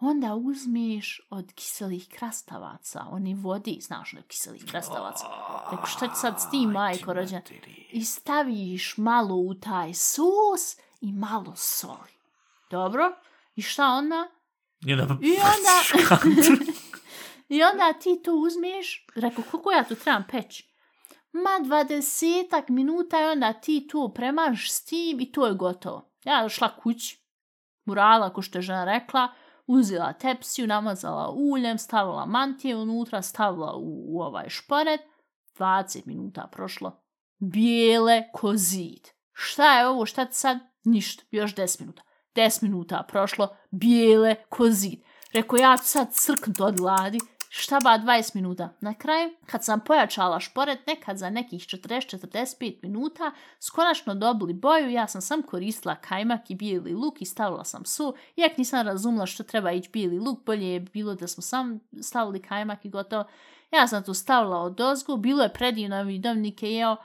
onda 0.00 0.34
uzmiješ 0.34 1.20
od 1.30 1.52
kiselih 1.54 2.08
krastavaca, 2.08 3.06
oni 3.10 3.34
vodi, 3.34 3.78
znaš 3.80 4.14
od 4.18 4.26
kiselih 4.26 4.64
krastavaca. 4.70 5.24
Tako 5.70 5.86
šta 5.86 6.06
će 6.06 6.14
sad 6.14 6.40
s 6.40 6.50
tim, 6.50 6.70
majko 6.70 7.12
rođena? 7.12 7.42
I 7.92 8.04
staviš 8.04 8.94
malo 8.96 9.34
u 9.34 9.54
taj 9.54 9.94
sus 9.94 10.76
i 11.00 11.12
malo 11.12 11.52
soli. 11.56 12.12
Dobro? 12.70 13.12
I 13.56 13.62
šta 13.62 13.86
onda? 13.86 14.26
I 14.86 14.92
onda... 14.92 15.16
I 15.20 15.32
onda, 15.32 16.62
I 17.54 17.62
onda 17.62 17.92
ti 17.92 18.20
to 18.24 18.32
uzmiješ, 18.32 19.06
rekao, 19.14 19.44
koliko 19.50 19.70
ja 19.70 19.84
tu 19.84 19.94
trebam 19.94 20.24
peći? 20.30 20.69
Ma 21.32 21.64
dvadesetak 21.64 22.68
minuta 22.68 23.20
i 23.20 23.24
onda 23.24 23.52
ti 23.52 23.86
to 23.90 24.12
premaš 24.14 24.70
s 24.72 24.84
tim 24.84 25.20
i 25.20 25.32
to 25.32 25.46
je 25.46 25.54
gotovo. 25.54 26.10
Ja 26.24 26.42
došla 26.42 26.76
kući, 26.76 27.24
murala, 27.84 28.32
ko 28.32 28.42
što 28.42 28.58
je 28.58 28.62
žena 28.62 28.84
rekla, 28.84 29.28
uzela 29.66 30.12
tepsiju, 30.12 30.66
namazala 30.66 31.30
uljem, 31.30 31.78
stavila 31.78 32.26
mantije 32.26 32.76
unutra, 32.76 33.22
stavila 33.22 33.76
u, 33.76 34.16
u 34.16 34.22
ovaj 34.22 34.48
šporet, 34.48 35.00
20 35.58 36.06
minuta 36.06 36.48
prošlo, 36.52 37.02
bijele 37.38 38.22
ko 38.32 38.52
zid. 38.56 39.08
Šta 39.32 39.78
je 39.78 39.86
ovo, 39.86 40.06
šta 40.06 40.24
ti 40.24 40.34
sad? 40.34 40.58
Ništa, 40.84 41.24
još 41.30 41.54
10 41.54 41.80
minuta. 41.80 42.02
10 42.34 42.62
minuta 42.62 43.04
prošlo, 43.08 43.56
bijele 43.70 44.34
ko 44.48 44.70
zid. 44.70 45.00
Rekao, 45.32 45.56
ja 45.56 45.76
sad 45.76 46.14
crknut 46.14 46.60
od 46.60 46.76
gladi, 46.76 47.18
šta 47.52 47.78
ba 47.84 47.98
20 47.98 48.34
minuta. 48.34 48.68
Na 48.80 48.94
kraju, 48.94 49.30
kad 49.46 49.64
sam 49.64 49.80
pojačala 49.80 50.40
šporet, 50.40 50.86
nekad 50.86 51.18
za 51.18 51.30
nekih 51.30 51.60
40-45 51.60 52.74
minuta, 52.82 53.32
skonačno 53.60 54.14
dobili 54.14 54.54
boju, 54.54 54.90
ja 54.90 55.06
sam 55.06 55.20
sam 55.20 55.42
koristila 55.42 55.94
kajmak 55.94 56.50
i 56.50 56.54
bijeli 56.54 56.94
luk 56.94 57.22
i 57.22 57.24
stavila 57.24 57.64
sam 57.64 57.84
su. 57.84 58.14
Iak 58.36 58.58
nisam 58.58 58.86
razumla 58.86 59.26
što 59.26 59.42
treba 59.42 59.72
ići 59.72 59.90
bijeli 59.92 60.18
luk, 60.18 60.44
bolje 60.46 60.72
je 60.72 60.80
bilo 60.80 61.14
da 61.14 61.26
smo 61.26 61.42
sam 61.42 61.80
stavili 62.02 62.42
kajmak 62.42 62.84
i 62.84 62.90
gotovo. 62.90 63.24
Ja 63.70 63.88
sam 63.88 64.04
tu 64.04 64.14
stavila 64.14 64.56
od 64.56 64.80
ozgu, 64.80 65.16
bilo 65.16 65.42
je 65.42 65.52
predivno, 65.52 66.04
mi 66.04 66.18
domnike 66.18 66.72
jeo, 66.72 66.96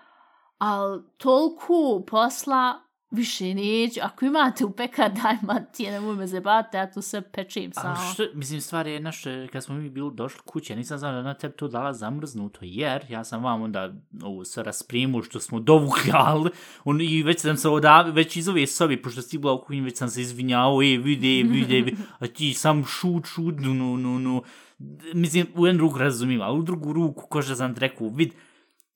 ali 0.57 1.03
toliko 1.17 2.03
posla 2.07 2.84
više 3.15 3.53
neću. 3.53 3.99
Ako 4.03 4.25
imate 4.25 4.65
u 4.65 4.71
pekar, 4.71 5.11
daj 5.13 5.35
Matije, 5.41 5.91
nemoj 5.91 6.15
me 6.15 6.27
zebate, 6.27 6.77
ja 6.77 6.91
tu 6.91 7.01
sve 7.01 7.21
pečim 7.21 7.71
A 7.75 7.81
samo. 7.81 8.13
što, 8.13 8.23
mislim, 8.33 8.61
stvar 8.61 8.87
je 8.87 8.99
našto, 8.99 9.29
kad 9.51 9.63
smo 9.63 9.75
mi 9.75 9.89
bili 9.89 10.11
došli 10.13 10.41
kuće, 10.45 10.75
nisam 10.75 10.97
znao 10.97 11.13
da 11.13 11.21
na 11.21 11.33
tebi 11.33 11.55
to 11.55 11.67
dala 11.67 11.93
zamrznuto, 11.93 12.59
jer 12.61 13.05
ja 13.09 13.23
sam 13.23 13.43
vam 13.43 13.61
onda 13.61 13.93
ovu 14.23 14.45
sve 14.45 14.63
rasprimu 14.63 15.21
što 15.21 15.39
smo 15.39 15.59
dovukli, 15.59 16.11
ali 16.27 16.49
on, 16.83 17.01
i 17.01 17.23
već 17.23 17.39
sam 17.39 17.57
se 17.57 17.69
odav, 17.69 18.11
već 18.11 18.35
iz 18.35 18.49
ove 18.49 18.67
sobi, 18.67 19.01
pošto 19.01 19.21
si 19.21 19.37
bila 19.37 19.53
u 19.53 19.61
kuhinji, 19.61 19.85
već 19.85 19.97
sam 19.97 20.09
se 20.09 20.21
izvinjao, 20.21 20.81
e, 20.83 20.97
vide, 20.97 21.49
vide, 21.49 21.91
a 22.19 22.27
ti 22.27 22.53
sam 22.53 22.85
šut, 22.85 23.25
šut, 23.25 23.55
no, 23.59 23.73
no, 23.73 23.97
no, 23.97 24.19
no. 24.19 24.43
Mislim, 25.13 25.47
u 25.55 25.67
jednu 25.67 25.81
ruku 25.81 25.97
razumijem, 25.97 26.41
ali 26.41 26.59
u 26.59 26.63
drugu 26.63 26.93
ruku, 26.93 27.27
ko 27.29 27.41
što 27.41 27.55
sam 27.55 27.73
ti 27.73 27.79
rekao, 27.79 28.09
vid, 28.09 28.33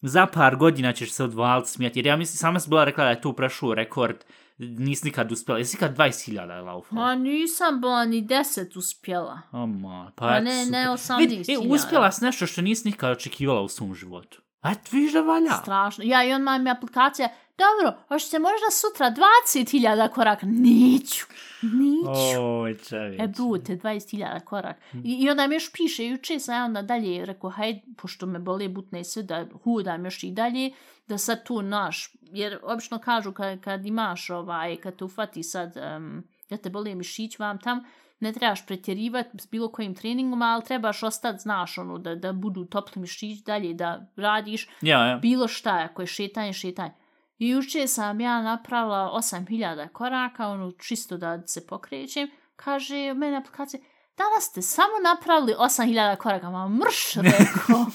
za 0.02 0.26
par 0.26 0.56
godina 0.56 0.94
ćeš 0.94 1.12
se 1.12 1.24
odvaliti 1.24 1.70
smijati, 1.70 2.00
jer 2.00 2.06
ja 2.06 2.16
mislim, 2.18 2.38
sama 2.38 2.60
sam 2.60 2.70
bila 2.70 2.84
rekla 2.84 3.04
da 3.04 3.10
je 3.10 3.22
to 3.22 3.34
prešao 3.34 3.74
rekord, 3.74 4.16
nisi 4.58 5.06
nikad 5.06 5.32
uspjela, 5.32 5.60
jesi 5.60 5.78
ikad 5.78 5.98
20.000 5.98 6.66
laufala? 6.66 7.02
Ma 7.02 7.16
nisam 7.16 7.82
bila 7.82 8.06
ni 8.06 8.22
deset 8.22 8.76
uspjela. 8.76 9.42
Ama, 9.52 10.12
pa 10.16 10.26
Ma 10.26 10.40
ne, 10.40 10.66
ne, 10.66 10.98
super. 10.98 11.16
18 11.16 11.18
Vidi, 11.20 11.36
e, 11.36 11.44
hiljada. 11.46 11.74
uspjela 11.76 12.12
si 12.12 12.26
nešto 12.26 12.48
što 12.48 12.62
nisi 12.62 12.88
nikad 12.88 13.12
očekivala 13.12 13.62
u 13.62 13.68
svom 13.70 13.96
životu. 13.96 14.42
Eto, 14.64 14.82
vidiš 14.92 15.14
da 15.14 15.22
valja. 15.22 15.52
Strašno. 15.62 16.04
Ja 16.08 16.24
i 16.24 16.34
on 16.34 16.42
mam 16.42 16.64
mi 16.64 16.70
aplikacija. 16.70 17.30
Dobro, 17.60 17.98
hoćete 18.08 18.40
možda 18.40 18.68
sutra 18.72 19.12
20.000 19.56 20.10
koraka? 20.10 20.46
Neću. 20.46 21.26
Neću. 21.62 22.42
Oj, 22.42 22.78
čovječ. 22.78 23.20
E, 23.20 23.28
bute, 23.38 23.78
20.000 23.78 24.40
korak. 24.40 24.78
I, 24.94 25.24
I 25.24 25.30
onda 25.30 25.48
mi 25.48 25.56
još 25.56 25.72
piše, 25.72 26.06
juče 26.06 26.40
sam 26.40 26.56
ja 26.56 26.66
onda 26.66 26.82
dalje 26.82 27.26
rekao, 27.26 27.50
hajde, 27.50 27.82
pošto 27.98 28.26
me 28.26 28.40
bole 28.40 28.70
butne 28.70 29.02
i 29.02 29.04
sve, 29.04 29.24
da 29.24 29.46
hudam 29.64 30.06
još 30.06 30.24
i 30.24 30.32
dalje, 30.32 30.72
da 31.08 31.18
sad 31.18 31.46
tu 31.46 31.62
naš, 31.62 32.14
jer 32.22 32.60
obično 32.64 33.00
kažu 33.00 33.32
kad, 33.32 33.62
kad 33.62 33.86
imaš 33.86 34.30
ovaj, 34.30 34.76
kad 34.76 34.96
te 34.96 35.04
ufati 35.04 35.44
sad, 35.44 35.78
um, 35.98 36.24
da 36.50 36.58
te 36.58 36.70
bole 36.70 36.96
mišić 36.96 37.40
vam 37.40 37.60
tam, 37.60 37.84
ne 38.20 38.34
trebaš 38.34 38.66
pretjerivati 38.66 39.38
s 39.38 39.48
bilo 39.48 39.72
kojim 39.72 39.96
treningom, 39.96 40.42
ali 40.42 40.64
trebaš 40.64 41.04
ostati, 41.04 41.40
znaš, 41.40 41.78
ono, 41.78 41.98
da, 41.98 42.16
da 42.16 42.34
budu 42.34 42.66
topli 42.66 43.02
mišić 43.02 43.40
dalje, 43.40 43.74
da 43.74 44.06
radiš 44.16 44.68
Ja, 44.82 45.06
ja. 45.06 45.18
bilo 45.18 45.48
šta, 45.48 45.88
ako 45.90 46.02
je 46.02 46.08
šetanje, 46.08 46.54
šetanje. 46.54 46.94
I 47.40 47.50
juče 47.50 47.88
sam 47.88 48.22
ja 48.22 48.42
napravila 48.42 49.12
8000 49.14 49.88
koraka, 49.88 50.48
ono, 50.48 50.72
čisto 50.72 51.18
da 51.18 51.48
se 51.48 51.68
pokrećem. 51.68 52.30
Kaže, 52.56 53.14
mene 53.14 53.38
aplikacija, 53.38 53.82
danas 54.18 54.44
ste 54.44 54.62
samo 54.62 54.92
napravili 55.04 55.54
8000 55.60 56.16
koraka, 56.16 56.50
ma 56.50 56.68
mrš, 56.70 57.14
rekao. 57.24 57.86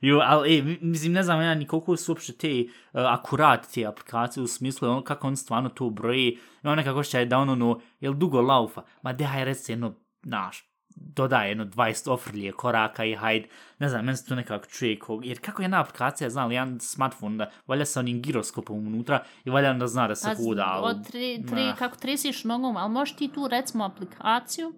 Jo, 0.00 0.20
ali, 0.24 0.58
e, 0.58 0.62
mi- 0.62 0.78
mislim, 0.82 1.12
ne 1.12 1.22
znam 1.22 1.42
ja 1.42 1.54
ni 1.54 1.66
koliko 1.66 1.96
su 1.96 2.12
uopšte 2.12 2.32
te 2.32 2.64
uh, 2.92 3.00
akurat 3.06 3.66
te 3.74 3.86
aplikacije 3.86 4.42
u 4.42 4.46
smislu 4.46 4.88
ono, 4.90 5.04
kako 5.04 5.26
on 5.26 5.36
stvarno 5.36 5.68
to 5.68 5.90
broji. 5.90 6.38
Ima 6.62 6.74
nekako 6.74 7.02
što 7.02 7.18
je 7.18 7.26
da 7.26 7.38
ono, 7.38 7.52
ono, 7.52 7.80
jel 8.00 8.12
dugo 8.14 8.40
laufa? 8.40 8.82
Ma 9.02 9.12
de, 9.12 9.24
haj, 9.24 9.44
reci 9.44 9.72
jedno, 9.72 9.94
naš, 10.22 10.70
dodaje 10.96 11.48
jedno 11.48 11.64
20 11.64 12.10
ofrlije 12.10 12.52
koraka 12.52 13.04
i 13.04 13.14
hajde, 13.14 13.48
ne 13.78 13.88
znam, 13.88 14.04
meni 14.04 14.16
se 14.16 14.26
to 14.26 14.34
nekako 14.34 14.66
čuje 14.66 14.98
ko, 14.98 15.20
jer 15.24 15.40
kako 15.40 15.62
jedna 15.62 15.80
aplikacija, 15.80 16.30
znam 16.30 16.48
li, 16.48 16.54
jedan 16.54 16.80
smartphone, 16.80 17.36
da 17.36 17.50
valja 17.66 17.84
sa 17.84 18.00
onim 18.00 18.22
giroskopom 18.22 18.86
unutra 18.86 19.24
i 19.44 19.50
valja 19.50 19.72
da 19.72 19.86
zna 19.86 20.08
da 20.08 20.14
se 20.14 20.28
Pazi, 20.28 20.44
huda, 20.44 20.64
ali... 20.66 20.90
od 20.90 21.06
tre, 21.06 21.38
tre, 21.48 21.64
nah. 21.64 21.78
kako 21.78 21.96
tresiš 21.96 22.44
nogom, 22.44 22.76
ali 22.76 22.92
možeš 22.92 23.16
ti 23.16 23.28
tu 23.34 23.48
recimo 23.48 23.84
aplikaciju, 23.84 24.72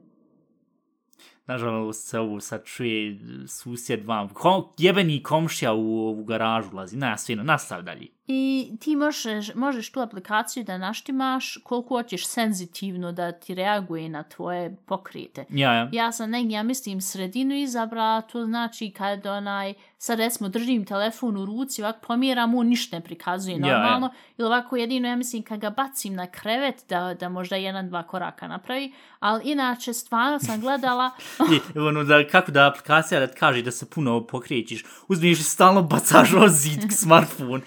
Nažalost 1.47 2.09
se 2.09 2.19
ovo 2.19 2.41
sad 2.41 2.65
čuje 2.65 3.19
susjed 3.47 4.05
vam, 4.05 4.29
kom, 4.29 4.65
jebeni 4.79 5.23
komšija 5.23 5.73
u, 5.73 6.11
u 6.11 6.25
garažu 6.25 6.69
ulazi, 6.73 6.97
na 6.97 7.17
svino, 7.17 7.43
nastav 7.43 7.83
dalje. 7.83 8.07
I 8.31 8.71
ti 8.81 8.97
možeš, 8.97 9.55
možeš 9.55 9.93
tu 9.93 10.01
aplikaciju 10.01 10.65
da 10.65 10.79
naštimaš 10.79 11.59
koliko 11.63 11.97
hoćeš 11.97 12.27
senzitivno 12.27 13.13
da 13.13 13.33
ti 13.33 13.55
reaguje 13.55 14.09
na 14.09 14.23
tvoje 14.23 14.77
pokrete. 14.87 15.45
Ja, 15.51 15.73
ja. 15.73 15.89
Ja 15.93 16.13
sam 16.13 16.31
negdje, 16.31 16.55
ja 16.55 16.63
mislim, 16.63 17.01
sredinu 17.01 17.55
izabrala, 17.55 18.21
to 18.21 18.45
znači 18.45 18.91
kad 18.91 19.27
onaj, 19.27 19.75
sad 19.99 20.19
recimo 20.19 20.49
držim 20.49 20.85
telefon 20.85 21.37
u 21.37 21.47
ruci, 21.47 21.83
ovako 21.83 21.99
pomjeram, 22.07 22.55
on 22.55 22.67
ništa 22.67 22.97
ne 22.97 23.05
prikazuje 23.05 23.57
Ja, 23.57 23.67
ja. 23.67 23.79
normalno, 23.79 24.11
ili 24.39 24.47
ovako 24.47 24.77
jedino, 24.77 25.09
ja 25.09 25.17
mislim, 25.17 25.43
kad 25.43 25.61
ga 25.61 25.71
bacim 25.71 26.15
na 26.15 26.27
krevet, 26.27 26.85
da, 26.89 27.15
da 27.21 27.29
možda 27.29 27.57
jedan, 27.57 27.89
dva 27.89 28.03
koraka 28.03 28.49
napravi, 28.49 28.93
ali 29.21 29.51
inače, 29.51 29.93
stvarno 29.93 30.39
sam 30.39 30.61
gledala, 30.61 31.11
I, 31.75 31.79
ono, 31.79 32.05
da, 32.05 32.29
kako 32.29 32.53
da 32.53 32.67
aplikacija 32.67 33.21
da 33.21 33.27
kaže 33.27 33.63
da 33.63 33.71
se 33.71 33.91
puno 33.91 34.27
pokrećiš, 34.27 34.85
uzmiješ 35.09 35.41
i 35.41 35.43
stalno 35.43 35.83
bacaš 35.83 36.33
o 36.33 36.49
zid 36.49 36.93
smartphone, 36.93 37.61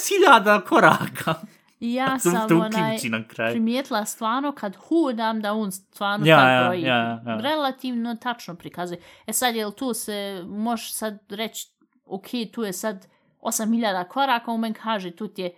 10.000 0.00 0.64
koraka. 0.64 1.34
i 1.80 1.94
ja 1.94 2.18
To 2.22 2.30
sam 2.30 2.48
te 2.48 2.54
onaj, 2.54 2.98
na 3.08 3.24
primijetila 3.52 4.04
stvarno 4.04 4.52
kad 4.52 4.76
hudam 4.76 5.40
da 5.40 5.52
on 5.52 5.72
stvarno 5.72 6.26
Ja, 6.26 6.50
ja, 6.50 6.62
ja, 6.62 6.74
ja, 6.74 7.22
ja. 7.26 7.40
Relativno 7.40 8.14
tačno 8.14 8.54
prikazuje. 8.54 9.00
E 9.26 9.32
sad, 9.32 9.54
jel 9.54 9.72
tu 9.72 9.94
se, 9.94 10.44
možeš 10.48 10.92
sad 10.92 11.18
reći, 11.28 11.68
ok, 12.04 12.26
tu 12.52 12.62
je 12.62 12.72
sad 12.72 13.06
8000 13.40 14.08
koraka, 14.08 14.50
on 14.50 14.60
meni 14.60 14.74
kaže, 14.74 15.10
tu 15.10 15.28
ti 15.28 15.42
je 15.42 15.54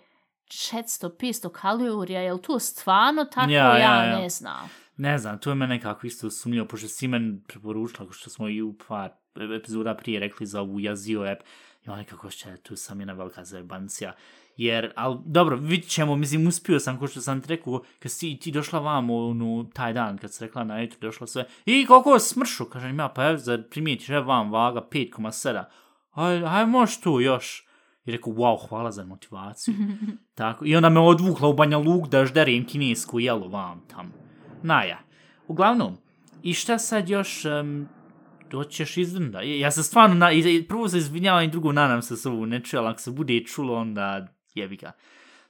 400-500 0.47 1.53
kalorija, 1.53 2.21
jel 2.21 2.39
to 2.39 2.59
stvarno 2.59 3.25
tako? 3.25 3.51
Ja, 3.51 3.79
Ja, 3.79 3.79
ja, 3.79 4.05
ja. 4.05 4.19
ne 4.19 4.29
znam. 4.29 4.71
Ne 4.97 5.19
znam, 5.19 5.39
to 5.39 5.51
je 5.51 5.55
mene 5.55 5.75
nekako 5.75 6.07
isto 6.07 6.31
sumnjivo, 6.31 6.67
pošto 6.67 6.89
si 6.89 7.09
men 7.09 7.43
preporučila, 7.49 8.09
što 8.11 8.31
smo 8.31 8.49
i 8.49 8.63
u 8.63 8.75
par 8.89 9.11
epizoda 9.57 9.95
prije 9.95 10.21
rekli 10.21 10.47
za 10.47 10.61
ovu 10.61 10.81
Yazio 10.81 11.33
app, 11.33 11.43
i 11.87 11.91
on 11.91 11.99
nekako 11.99 12.31
še, 12.31 12.57
tu 12.57 12.77
sam 12.77 13.01
jedna 13.01 13.13
velika 13.13 13.45
zajebancija. 13.45 14.13
Jer, 14.57 14.93
ali 14.97 15.19
dobro, 15.25 15.57
vidit 15.57 15.89
ćemo, 15.89 16.17
mislim, 16.17 16.47
uspio 16.47 16.81
sam, 16.81 16.99
ko 16.99 17.09
što 17.09 17.21
sam 17.21 17.41
ti 17.41 17.49
rekao, 17.49 17.83
kad 17.99 18.13
si 18.13 18.37
ti 18.37 18.53
došla 18.53 18.79
vamo, 18.79 19.27
ono, 19.27 19.65
taj 19.75 19.93
dan, 19.93 20.19
kad 20.19 20.33
si 20.33 20.45
rekla 20.45 20.65
na 20.65 20.81
jutro, 20.81 20.99
došla 21.01 21.27
sve, 21.27 21.47
i 21.67 21.87
koliko 21.87 22.19
smršu, 22.19 22.65
kažem 22.65 22.99
ja, 22.99 23.09
pa 23.09 23.37
zar 23.37 23.63
primijetiš, 23.71 24.09
evo 24.09 24.25
vam, 24.25 24.53
vaga 24.53 24.81
5,7, 24.91 25.65
aj, 26.13 26.45
aj, 26.47 26.67
možeš 26.67 27.01
tu 27.01 27.21
još. 27.21 27.69
I 28.05 28.11
rekao, 28.11 28.33
wow, 28.33 28.69
hvala 28.69 28.91
za 28.93 29.05
motivaciju. 29.05 29.75
Tako, 30.35 30.65
I 30.65 30.77
onda 30.77 30.89
me 30.89 31.01
odvukla 31.01 31.49
u 31.49 31.55
Banja 31.55 31.79
Luk 31.79 32.09
da 32.09 32.27
žderim 32.27 32.67
kinesku 32.67 33.21
jelo 33.21 33.49
vam 33.49 33.83
tamo. 33.89 34.11
Naja. 34.63 34.99
Uglavnom, 35.47 35.97
i 36.43 36.55
šta 36.55 36.79
sad 36.79 37.09
još... 37.09 37.45
Um, 37.45 37.89
doćeš 38.53 38.97
izdrnda. 38.97 39.41
Ja 39.43 39.71
se 39.71 39.83
stvarno, 39.83 40.15
na, 40.15 40.31
prvo 40.69 40.89
se 40.89 40.99
izvinjavam 40.99 41.45
i 41.45 41.49
drugo 41.49 41.73
nadam 41.73 42.03
se 42.03 42.17
s 42.17 42.27
ovu 42.27 42.47
ne 42.47 42.61
čujem, 42.61 42.85
ali 42.85 42.93
ako 42.93 43.01
se 43.01 43.11
bude 43.11 43.45
čulo, 43.45 43.75
onda 43.75 44.27
jebi 44.55 44.77
ga. 44.77 44.93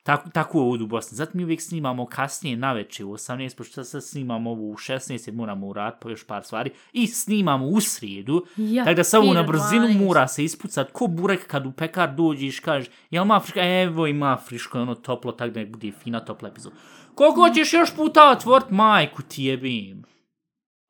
Tako, 0.03 0.31
tako 0.31 0.59
je 0.59 0.63
ovdje 0.63 0.85
u 0.85 0.87
Bosni. 0.87 1.17
Zato 1.17 1.31
mi 1.35 1.45
uvijek 1.45 1.61
snimamo 1.63 2.07
kasnije 2.07 2.57
na 2.57 2.73
večer 2.73 3.07
u 3.07 3.13
18, 3.13 3.57
pošto 3.57 3.85
sad 3.85 4.05
snimamo 4.05 4.51
ovu 4.51 4.71
u 4.71 4.75
16, 4.75 5.29
jer 5.29 5.35
moramo 5.35 5.67
uraditi 5.67 6.01
po 6.01 6.11
još 6.11 6.27
par 6.27 6.45
stvari. 6.45 6.71
I 6.93 7.07
snimamo 7.07 7.67
u 7.67 7.81
srijedu. 7.81 8.47
Ja, 8.57 8.85
tako 8.85 9.03
da 9.13 9.19
ovo 9.19 9.35
na 9.35 9.43
brzinu 9.43 9.87
12. 9.87 10.07
mora 10.07 10.29
se 10.29 10.45
ispucat. 10.45 10.93
Ko 10.93 11.07
burek 11.07 11.47
kad 11.47 11.67
u 11.67 11.73
pekar 11.73 12.15
dođeš, 12.15 12.61
kažeš, 12.61 12.89
jel 13.11 13.25
ima 13.25 13.41
friška? 13.41 13.61
Evo 13.63 14.07
ima 14.07 14.39
friško, 14.47 14.81
ono 14.81 14.95
toplo, 14.95 15.33
tako 15.33 15.51
da 15.51 15.61
nek 15.61 15.69
bude 15.69 15.93
fina 15.93 16.21
topla 16.21 16.49
epizod. 16.49 16.73
Koliko 17.15 17.51
ćeš 17.55 17.73
još 17.73 17.97
puta 17.97 18.31
otvort 18.31 18.71
majku 18.71 19.23
ti 19.23 19.45
jebim? 19.45 20.05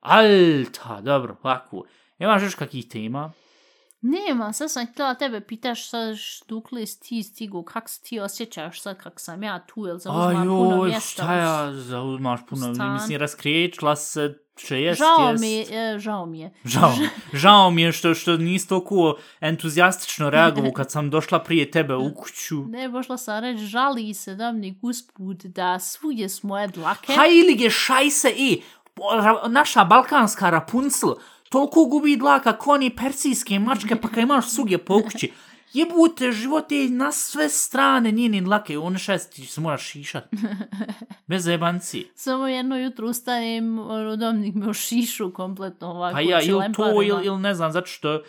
Alta, 0.00 1.00
dobro, 1.00 1.36
ovako. 1.42 1.84
Imaš 2.18 2.42
još 2.42 2.54
kakih 2.54 2.88
tema? 2.88 3.32
Nema, 4.00 4.52
sad 4.52 4.70
sam 4.70 4.86
htjela 4.86 5.14
tebe 5.14 5.40
pitaš 5.40 5.88
sad 5.90 6.16
dokle 6.48 6.86
si 6.86 7.00
ti 7.00 7.22
stigu, 7.22 7.62
kak 7.62 7.88
se 7.88 8.02
ti 8.02 8.20
osjećaš 8.20 8.80
sad 8.80 8.96
kak 9.02 9.20
sam 9.20 9.42
ja 9.42 9.66
tu, 9.66 9.86
jel 9.86 9.98
zauzmam 9.98 10.46
puno 10.46 10.74
Ajoj, 10.74 10.88
mjesta. 10.88 11.22
šta 11.22 11.34
ja 11.34 11.72
zauzmaš 11.72 12.40
puno, 12.48 12.74
stan. 12.74 12.92
mislim, 12.92 13.18
raskriječila 13.20 13.96
se, 13.96 14.38
će 14.56 14.80
jest, 14.80 14.98
Žao 14.98 15.30
jest. 15.30 15.40
mi 15.40 15.52
je, 15.52 15.94
e, 15.94 15.98
žao 15.98 16.26
mi 16.26 16.40
je. 16.40 16.52
Žao, 16.64 16.92
žao 17.42 17.70
mi 17.70 17.82
je 17.82 17.92
što, 17.92 18.14
što 18.14 18.36
nisi 18.36 18.68
toliko 18.68 19.16
entuzijastično 19.40 20.30
reagovao 20.30 20.72
kad 20.78 20.90
sam 20.90 21.10
došla 21.10 21.42
prije 21.42 21.70
tebe 21.70 21.94
u 21.94 22.14
kuću. 22.14 22.64
Ne, 22.68 22.88
bošla 22.88 23.16
sam 23.18 23.40
reći, 23.40 23.64
žali 23.66 24.14
se 24.14 24.34
da 24.34 24.52
mi 24.52 24.78
usput 24.82 25.44
da 25.44 25.78
svugdje 25.78 26.28
su 26.28 26.46
moje 26.46 26.68
dlake. 26.68 27.12
Hajlige 27.14 27.70
šajse 27.70 28.34
i 28.36 28.62
naša 29.48 29.84
balkanska 29.84 30.50
Rapunzel 30.50 31.14
toliko 31.52 31.84
gubi 31.84 32.16
dlaka 32.16 32.52
ko 32.52 32.70
oni 32.70 32.90
persijske 32.90 33.58
mačke 33.58 33.96
pa 33.96 34.08
kad 34.08 34.18
imaš 34.18 34.50
suge 34.50 34.78
po 34.78 35.02
kući. 35.02 35.32
Jebute, 35.74 36.32
život 36.32 36.72
je 36.72 36.90
na 36.90 37.12
sve 37.12 37.48
strane 37.48 38.10
njeni 38.10 38.40
dlake, 38.40 38.78
one 38.78 38.98
šest 38.98 39.32
ti 39.32 39.46
se 39.46 39.60
moraš 39.60 39.82
šišat. 39.84 40.24
Bez 41.26 41.46
jebanci. 41.46 42.06
Samo 42.14 42.48
jedno 42.48 42.76
jutro 42.78 43.08
ustajem, 43.08 43.76
Dominik 44.18 44.54
me 44.54 44.68
ošišu 44.68 45.32
kompletno 45.32 45.88
ovako. 45.88 46.14
Pa 46.14 46.20
ja, 46.20 46.42
ili 46.42 46.72
to, 46.72 47.02
ili, 47.02 47.26
ili 47.26 47.38
ne 47.38 47.54
znam, 47.54 47.72
zato 47.72 47.86
što, 47.86 48.22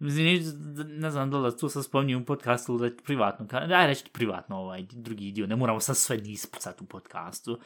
neću- 0.00 0.52
ne 0.88 1.10
znam 1.10 1.30
da 1.30 1.38
li 1.38 1.56
tu 1.56 1.68
sam 1.68 1.82
spominju 1.82 2.18
u 2.18 2.24
podcastu 2.24 2.78
da 2.78 2.90
privatno, 3.04 3.46
ka- 3.46 3.74
aj 3.74 3.86
reći 3.86 4.04
privatno 4.12 4.56
ovaj 4.56 4.82
drugi 4.82 5.32
dio, 5.32 5.46
ne 5.46 5.56
moramo 5.56 5.80
sad 5.80 5.96
sve 5.96 6.16
ni 6.16 6.30
ispucati 6.30 6.84
u 6.84 6.86
podcastu, 6.86 7.58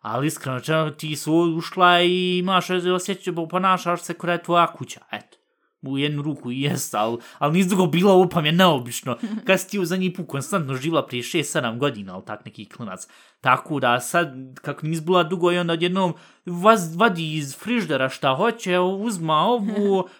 ali 0.00 0.26
iskreno, 0.26 0.60
čemu 0.60 0.90
ti 0.90 1.16
su 1.16 1.34
ušla 1.34 2.02
i 2.02 2.38
imaš 2.38 2.70
osjećaj, 2.70 3.34
ponašaš 3.50 4.02
se 4.02 4.14
koja 4.14 4.32
je 4.32 4.42
tvoja 4.42 4.66
kuća, 4.66 5.00
eto. 5.12 5.36
u 5.82 5.98
jednu 5.98 6.22
ruku 6.22 6.50
i 6.50 6.60
jest, 6.60 6.94
ali, 6.94 7.18
ali 7.38 7.52
nis 7.52 7.66
drugo 7.66 7.86
bilo 7.86 8.28
pa 8.28 8.40
mi 8.40 8.48
je 8.48 8.52
neobično. 8.52 9.18
Kad 9.46 9.60
si 9.60 9.68
ti 9.68 9.78
u 9.78 9.84
zadnji 9.84 10.12
put 10.12 10.26
konstantno 10.28 10.74
živla 10.74 11.06
prije 11.06 11.22
6-7 11.22 11.78
godina, 11.78 12.14
ali 12.14 12.24
tak 12.24 12.44
neki 12.44 12.68
klinac. 12.68 13.06
Tako 13.40 13.80
da 13.80 14.00
sad, 14.00 14.28
kako 14.62 14.86
nis 14.86 15.00
bila 15.02 15.22
dugo 15.22 15.52
i 15.52 15.58
onda 15.58 15.72
odjednom 15.72 16.14
vas, 16.46 16.94
vadi 16.96 17.34
iz 17.36 17.56
friždera 17.58 18.08
šta 18.08 18.34
hoće, 18.34 18.78
uzma 18.78 19.34
ovu, 19.34 20.08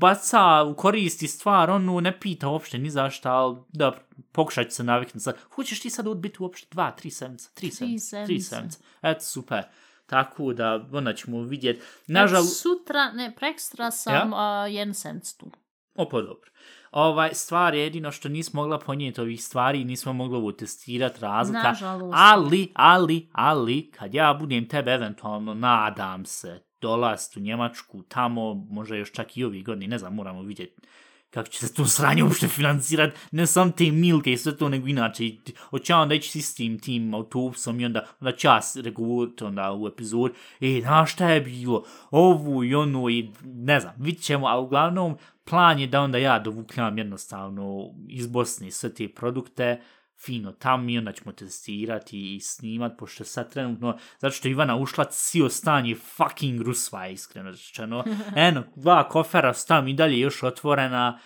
baca, 0.00 0.74
koristi 0.76 1.28
stvar, 1.28 1.70
onu 1.70 2.00
ne 2.00 2.20
pita 2.20 2.48
uopšte 2.48 2.78
ni 2.78 2.90
za 2.90 3.10
šta, 3.10 3.32
ali 3.32 3.56
da 3.68 3.94
pokušat 4.32 4.68
ću 4.68 4.74
se 4.74 4.84
naviknuti 4.84 5.20
sad. 5.20 5.36
Hoćeš 5.54 5.80
ti 5.80 5.90
sad 5.90 6.06
odbiti 6.06 6.42
uopšte 6.42 6.66
dva, 6.70 6.90
tri 6.90 7.10
sedmice, 7.10 7.50
tri 7.54 7.70
sedmice, 7.70 8.24
tri 8.26 8.40
sedmice. 8.40 8.78
Eto, 9.02 9.20
super. 9.20 9.62
Tako 10.06 10.52
da, 10.52 10.86
onda 10.92 11.14
ćemo 11.14 11.42
vidjeti. 11.42 11.80
Nažal... 12.06 12.42
Sutra, 12.42 13.12
ne, 13.12 13.34
prekstra 13.36 13.90
sam 13.90 14.32
ja? 14.32 14.64
uh, 14.64 14.74
jedan 14.74 14.94
senc 14.94 15.36
tu. 15.36 15.50
Opa, 15.94 16.20
dobro. 16.20 16.50
Ovaj, 16.90 17.34
stvar 17.34 17.74
je 17.74 17.82
jedino 17.82 18.12
što 18.12 18.28
nismo 18.28 18.62
mogla 18.62 18.78
ponijeti 18.78 19.20
ovih 19.20 19.44
stvari 19.44 19.80
i 19.80 19.84
nismo 19.84 20.12
mogli 20.12 20.36
ovo 20.36 20.52
testirati 20.52 21.20
razlika. 21.20 21.62
Nažalost. 21.62 22.14
Ali, 22.16 22.72
ali, 22.74 23.28
ali, 23.32 23.90
kad 23.90 24.14
ja 24.14 24.36
budem 24.40 24.68
tebe 24.68 24.90
eventualno, 24.90 25.54
nadam 25.54 26.24
se, 26.24 26.60
dolast 26.80 27.36
u 27.36 27.40
Njemačku, 27.40 28.02
tamo, 28.02 28.54
može 28.54 28.98
još 28.98 29.12
čak 29.12 29.36
i 29.36 29.44
ovih 29.44 29.64
godini, 29.64 29.86
ne 29.86 29.98
znam, 29.98 30.14
moramo 30.14 30.42
vidjeti 30.42 30.82
kako 31.30 31.48
će 31.48 31.66
se 31.66 31.74
to 31.74 31.86
sranje 31.86 32.24
uopšte 32.24 32.48
financirat, 32.48 33.10
ne 33.30 33.46
sam 33.46 33.72
te 33.72 33.90
milke 33.90 34.32
i 34.32 34.36
sve 34.36 34.56
to, 34.56 34.68
nego 34.68 34.86
inače, 34.86 35.24
hoće 35.70 35.94
onda 35.94 36.14
ići 36.14 36.42
s 36.42 36.54
tim, 36.54 36.78
tim 36.78 37.14
autobusom 37.14 37.80
i 37.80 37.84
onda, 37.84 38.06
onda 38.20 38.36
čas 38.36 38.76
regulirati 38.76 39.44
onda 39.44 39.72
u 39.72 39.88
epizod, 39.88 40.32
e, 40.60 40.80
na 40.84 41.06
šta 41.06 41.30
je 41.30 41.40
bilo, 41.40 41.84
ovu 42.10 42.64
i 42.64 42.74
onu 42.74 43.10
i 43.10 43.30
ne 43.44 43.80
znam, 43.80 43.94
vidit 43.98 44.22
ćemo, 44.22 44.46
a 44.46 44.58
uglavnom, 44.58 45.16
plan 45.44 45.78
je 45.78 45.86
da 45.86 46.00
onda 46.00 46.18
ja 46.18 46.38
dovukljam 46.38 46.98
jednostavno 46.98 47.94
iz 48.08 48.26
Bosne 48.26 48.70
sve 48.70 48.94
te 48.94 49.08
produkte, 49.08 49.80
fino 50.24 50.52
tam 50.52 50.88
i 50.88 50.98
onda 50.98 51.12
ćemo 51.12 51.32
testirati 51.32 52.34
i 52.34 52.40
snimat, 52.40 52.92
pošto 52.98 53.24
sad 53.24 53.52
trenutno, 53.52 53.98
zato 54.18 54.34
što 54.34 54.48
Ivana 54.48 54.76
ušla, 54.76 55.04
cio 55.04 55.48
stan 55.48 55.86
je 55.86 55.94
fucking 55.94 56.60
rusva, 56.60 57.08
iskreno 57.08 57.50
rečeno. 57.50 58.04
Eno, 58.36 58.64
dva 58.76 59.08
kofera 59.08 59.54
stam 59.54 59.88
i 59.88 59.94
dalje 59.94 60.18
još 60.18 60.42
otvorena. 60.42 61.18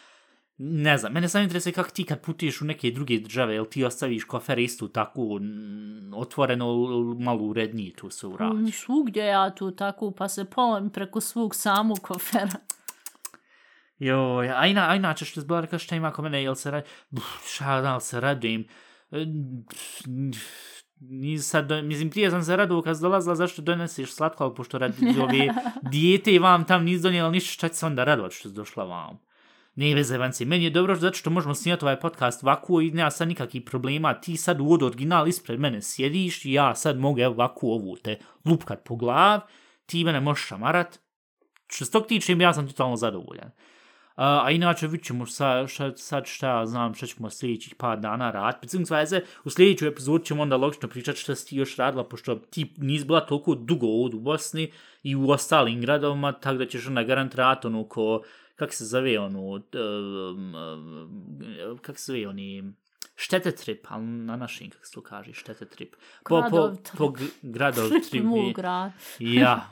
Ne 0.58 0.98
znam, 0.98 1.12
mene 1.12 1.28
sam 1.28 1.42
interesuje 1.42 1.72
kako 1.72 1.90
ti 1.90 2.04
kad 2.04 2.20
putuješ 2.20 2.62
u 2.62 2.64
neke 2.64 2.90
druge 2.90 3.18
države, 3.18 3.54
jel 3.54 3.64
ti 3.64 3.84
ostaviš 3.84 4.24
kofer 4.24 4.58
istu 4.58 4.88
tako 4.88 5.40
otvoreno, 6.14 6.66
malo 7.18 7.42
urednije 7.42 7.92
tu 7.92 8.10
se 8.10 8.26
uradiš? 8.26 8.60
Mm, 8.60 8.70
svugdje 8.72 9.24
ja 9.24 9.54
tu 9.54 9.70
tako, 9.70 10.10
pa 10.10 10.28
se 10.28 10.44
polam 10.44 10.90
preko 10.90 11.20
svog 11.20 11.54
samog 11.54 11.98
kofera. 11.98 12.52
Jo, 14.02 14.42
a, 14.56 14.66
ina, 14.66 14.90
a 14.90 14.94
inače 14.96 15.24
što 15.24 15.40
zbog 15.40 15.60
rekao 15.60 15.78
šta 15.78 15.96
ima 15.96 16.10
ko 16.12 16.22
mene, 16.22 16.42
jel 16.42 16.54
se 16.54 16.70
radi, 16.70 16.88
šta 17.46 17.80
da 17.80 18.00
se 18.00 18.20
radim, 18.20 18.68
ni 21.00 21.38
sad, 21.38 21.70
mislim, 21.84 22.10
prije 22.10 22.30
sam 22.30 22.42
se 22.42 22.56
radovao 22.56 22.82
kad 22.82 23.00
dolazila 23.00 23.34
zašto 23.34 23.62
doneseš 23.62 24.14
slatko, 24.14 24.44
ali 24.44 24.54
pošto 24.54 24.78
radi 24.78 24.94
ove 25.22 25.48
dijete 25.82 26.34
i 26.34 26.38
vam 26.38 26.64
tam 26.64 26.84
nis 26.84 27.00
donijela 27.00 27.30
ništa, 27.30 27.52
šta 27.52 27.68
će 27.68 27.74
se 27.74 27.86
onda 27.86 28.04
radovat 28.04 28.32
što 28.32 28.48
je 28.48 28.52
došla 28.52 28.84
vam? 28.84 29.18
Ne 29.74 29.94
veze, 29.94 30.18
vanci, 30.18 30.44
meni 30.44 30.64
je 30.64 30.70
dobro 30.70 30.96
zato 30.96 31.16
što 31.16 31.30
možemo 31.30 31.54
snijati 31.54 31.84
ovaj 31.84 32.00
podcast 32.00 32.44
ovako 32.44 32.80
i 32.80 32.90
nema 32.90 33.10
sad 33.10 33.28
nikakvih 33.28 33.62
problema, 33.66 34.20
ti 34.20 34.36
sad 34.36 34.60
u 34.60 34.72
od 34.72 34.82
original 34.82 35.28
ispred 35.28 35.60
mene 35.60 35.82
sjediš 35.82 36.44
i 36.44 36.52
ja 36.52 36.74
sad 36.74 36.98
mogu 36.98 37.20
evo 37.20 37.34
ovako 37.34 37.66
ovu 37.66 37.96
te 37.96 38.18
lupkat 38.44 38.84
po 38.84 38.96
glav, 38.96 39.40
ti 39.86 40.04
mene 40.04 40.20
možeš 40.20 40.46
šamarat, 40.46 40.98
što 41.66 41.84
s 41.84 41.90
tog 41.90 42.06
tiče 42.06 42.36
ja 42.38 42.52
sam 42.52 42.68
totalno 42.68 42.96
zadovoljan. 42.96 43.50
A, 44.14 44.42
a 44.44 44.50
inače 44.50 44.86
vidit 44.86 45.06
ćemo 45.06 45.26
sa, 45.26 45.66
šta, 45.66 45.96
sad 45.96 46.26
šta 46.26 46.48
ja 46.48 46.66
znam 46.66 46.94
šta 46.94 47.06
ćemo 47.06 47.30
sljedećih 47.30 47.74
par 47.74 48.00
dana 48.00 48.30
rad. 48.30 48.60
Pecim 48.60 48.86
sveze, 48.86 49.20
u 49.44 49.50
sljedeću 49.50 49.86
epizodu 49.86 50.24
ćemo 50.24 50.42
onda 50.42 50.56
logično 50.56 50.88
pričati 50.88 51.18
šta 51.18 51.34
si 51.34 51.46
ti 51.46 51.56
još 51.56 51.76
radila, 51.76 52.08
pošto 52.08 52.34
ti 52.34 52.74
nis 52.76 53.06
bila 53.06 53.26
toliko 53.26 53.54
dugo 53.54 53.86
ovdje 53.86 54.16
u 54.16 54.20
Bosni 54.20 54.72
i 55.02 55.16
u 55.16 55.30
ostalim 55.30 55.80
gradovima, 55.80 56.32
tako 56.32 56.58
da 56.58 56.66
ćeš 56.66 56.86
onda 56.86 57.02
garant 57.02 57.34
rad 57.34 57.64
ono 57.64 57.84
ko, 57.84 58.22
kak 58.56 58.72
se 58.72 58.84
zove 58.84 59.18
ono, 59.18 59.40
um, 59.40 60.54
um, 60.54 61.78
kak 61.82 61.98
se 61.98 62.12
zove 62.12 62.28
oni, 62.28 62.72
štete 63.16 63.52
trip, 63.52 63.86
ali 63.88 64.04
na 64.04 64.36
našim, 64.36 64.70
kako 64.70 64.86
se 64.86 64.92
to 64.92 65.00
kaže, 65.00 65.32
štete 65.32 65.64
trip. 65.64 65.94
Po, 66.28 66.42
po, 66.50 66.72
po 66.98 67.12
gradov 67.42 67.90
trip. 68.10 68.24
Ja, 69.18 69.68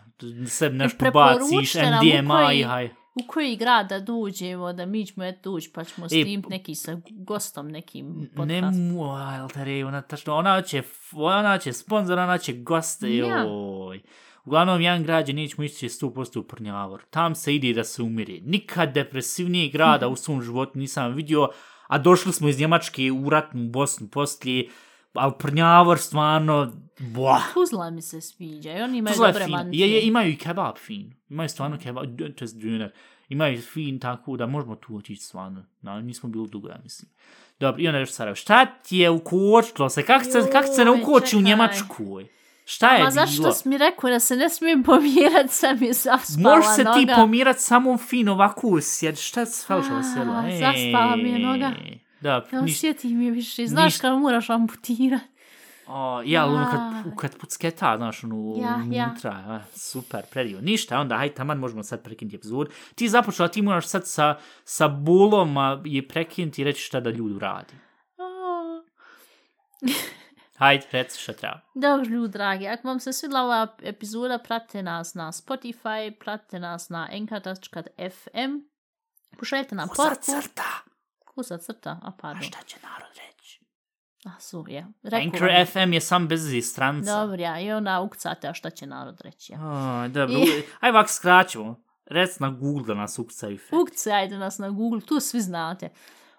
sve 0.47 0.71
nešto 0.71 1.11
baciš, 1.11 1.75
NDMA 1.75 2.53
i 2.53 2.63
haj 2.63 3.00
u 3.15 3.27
koji 3.27 3.57
grad 3.57 3.89
da 3.89 4.01
dođemo, 4.01 4.73
da 4.73 4.87
mi 4.87 5.07
ćemo 5.07 5.25
eto 5.25 5.51
ući, 5.51 5.71
pa 5.75 5.85
ćemo 5.85 6.07
e, 6.07 6.49
neki 6.49 6.75
sa 6.75 7.01
gostom, 7.11 7.69
nekim 7.71 8.31
podcast. 8.37 8.49
Ne 8.49 8.63
mu, 8.63 9.05
altere, 9.13 9.85
ona, 9.85 10.03
tačno, 10.03 10.37
ona 10.37 10.63
će, 10.63 10.83
ona 11.13 11.59
će 11.59 11.73
sponsor, 11.73 12.19
ona 12.19 12.39
će 12.39 12.53
goste, 12.53 13.17
ja. 13.17 13.43
joj. 13.43 14.01
Uglavnom, 14.45 14.81
jedan 14.81 15.03
grad 15.03 15.29
je 15.29 15.35
nećemo 15.35 15.65
ići 15.65 15.89
100% 15.89 16.39
u 16.39 16.43
Prnjavor. 16.43 17.03
Tam 17.11 17.35
se 17.35 17.55
ide 17.55 17.73
da 17.73 17.85
se 17.85 18.03
umiri. 18.03 18.41
Nikad 18.41 18.93
depresivnije 18.93 19.69
grada 19.69 20.09
u 20.09 20.17
svom 20.17 20.43
životu 20.43 20.79
nisam 20.79 21.15
vidio, 21.15 21.49
a 21.87 21.99
došli 21.99 22.33
smo 22.33 22.49
iz 22.49 22.61
Njemačke 22.61 23.13
u 23.13 23.31
ratnu 23.31 23.69
Bosnu 23.69 24.09
poslije, 24.09 24.69
ali 25.13 25.33
Prnjavor 25.39 25.99
stvarno, 25.99 26.73
boah. 26.99 27.43
Tuzla 27.55 27.91
mi 27.91 28.03
se 28.03 28.21
sviđa 28.21 28.73
i 28.73 28.83
oni 28.83 28.99
imaju 28.99 29.15
Tuzla 29.15 29.27
dobre 29.27 29.47
mantije. 29.47 29.89
Je, 29.89 29.95
je, 29.95 30.03
imaju 30.03 30.31
i 30.31 30.37
kebab 30.37 30.77
fin. 30.77 31.15
Imaju 31.29 31.49
stvarno 31.49 31.79
kebab, 31.83 32.05
to 32.19 32.45
je 32.45 32.49
džuner. 32.49 32.93
Imaju 33.29 33.63
fin 33.63 33.99
tako 33.99 34.37
da 34.37 34.47
možemo 34.47 34.77
tu 34.77 34.97
otići 34.97 35.23
stvarno. 35.23 35.65
No, 35.83 36.01
nismo 36.01 36.29
bili 36.29 36.49
dugo, 36.49 36.69
ja 36.69 36.79
mislim. 36.83 37.11
Dobro, 37.61 37.83
i 37.83 37.89
onda 37.89 37.99
još 37.99 38.13
Sarajevo. 38.13 38.37
Šta 38.37 38.67
ti 38.67 38.97
je 38.99 39.11
ukočilo 39.11 39.89
se? 39.89 40.03
Kako 40.03 40.25
se, 40.25 40.51
kak 40.53 40.65
se 40.77 40.85
ne 40.85 40.91
ukoči 40.91 41.37
u 41.37 41.41
Njemačku? 41.41 42.21
Šta 42.65 42.91
je 42.91 43.05
Ma 43.05 43.11
bilo? 43.11 43.27
zašto 43.27 43.53
si 43.53 43.69
mi 43.69 43.79
rekao 43.79 44.11
da 44.11 44.21
se 44.21 44.37
ne 44.37 44.49
smijem 44.49 44.83
pomirat, 44.83 45.51
sam 45.51 45.83
je 45.83 45.93
zaspala 45.93 46.57
Možeš 46.57 46.75
se 46.77 46.85
noga. 46.85 46.99
ti 46.99 47.07
pomirat 47.17 47.59
samo 47.59 47.99
fin 47.99 48.29
ovako 48.29 48.67
usjed. 48.69 49.19
Šta 49.19 49.47
se 49.47 49.67
falšalo 49.67 50.01
sjelo? 50.15 50.35
Zaspala 50.61 51.17
mi 51.17 51.29
je 51.31 51.39
noga. 51.39 51.73
Da, 52.21 52.47
ne 52.53 52.59
osjeti 52.59 53.09
mi 53.09 53.31
više. 53.31 53.67
Znaš 53.67 53.93
niš... 53.93 54.01
kad 54.01 54.19
moraš 54.19 54.51
amputirati. 54.51 55.25
O, 55.93 56.23
ja, 56.25 56.47
ono 56.47 56.67
kad, 56.71 57.17
kad 57.17 57.39
pucketa, 57.39 57.97
znaš, 57.97 58.25
ono, 58.25 58.55
ja, 58.63 58.75
unutra, 58.85 59.31
ja. 59.31 59.65
super, 59.75 60.23
predio. 60.31 60.61
Ništa, 60.61 61.01
onda, 61.01 61.17
hajde, 61.17 61.35
taman, 61.35 61.59
možemo 61.59 61.83
sad 61.83 62.03
prekinuti 62.03 62.37
epizod. 62.37 62.71
Ti 62.95 63.09
započela, 63.09 63.49
ti 63.49 63.63
moraš 63.63 63.87
sad 63.87 64.07
sa, 64.07 64.39
sa 64.65 64.89
bulom 64.89 65.57
je 65.85 66.09
prekinuti 66.09 66.61
i 66.61 66.65
reći 66.65 66.83
šta 66.83 67.01
da 67.01 67.11
ljudi 67.11 67.39
radi. 67.41 67.75
Hajde, 70.59 70.87
reci 70.93 71.21
šta 71.21 71.33
treba. 71.33 71.61
Dobro, 71.75 72.07
ljudi 72.07 72.33
dragi, 72.33 72.69
ako 72.69 72.89
vam 72.89 73.01
se 73.01 73.13
svidla 73.13 73.43
ova 73.43 73.77
epizoda, 73.83 74.39
pratite 74.39 74.83
nas 74.83 75.15
na 75.15 75.33
Spotify, 75.33 76.19
pratite 76.21 76.59
nas 76.59 76.89
na 76.89 77.09
enka.fm, 77.13 78.59
pošaljite 79.39 79.75
nam 79.75 79.89
porku. 79.89 80.15
Kusa 80.17 80.41
crta. 80.41 80.90
Kusa 81.35 81.59
crta, 81.59 81.99
a 82.03 82.11
pardon. 82.21 82.43
A 82.43 82.47
šta 82.47 82.59
će 82.67 82.77
narod 82.83 83.17
reći? 83.17 83.61
A 84.25 84.41
su, 84.41 84.65
je. 84.69 84.87
Anchor 85.13 85.49
vam. 85.49 85.67
FM 85.67 85.93
je 85.93 86.01
sam 86.01 86.29
bez 86.29 86.43
stranca. 86.63 87.21
Dobro, 87.21 87.43
ja, 87.43 87.61
i 87.61 87.73
ona 87.73 88.01
ukcate, 88.01 88.49
a 88.49 88.55
šta 88.55 88.71
će 88.71 88.87
narod 88.87 89.21
reći. 89.21 89.53
Ja. 89.53 89.59
A, 89.63 90.09
dobro, 90.09 90.39
I... 90.39 90.63
aj 90.81 90.91
ovak 90.91 91.11
skraćemo. 91.11 91.83
Rec 92.07 92.39
na 92.39 92.51
Google 92.51 92.87
da 92.87 92.95
nas 92.95 93.19
ukcaju. 93.19 93.59
Ukcajte 93.83 94.39
nas 94.39 94.59
na 94.59 94.71
Google, 94.71 95.01
tu 95.01 95.21
svi 95.21 95.41
znate. 95.41 95.89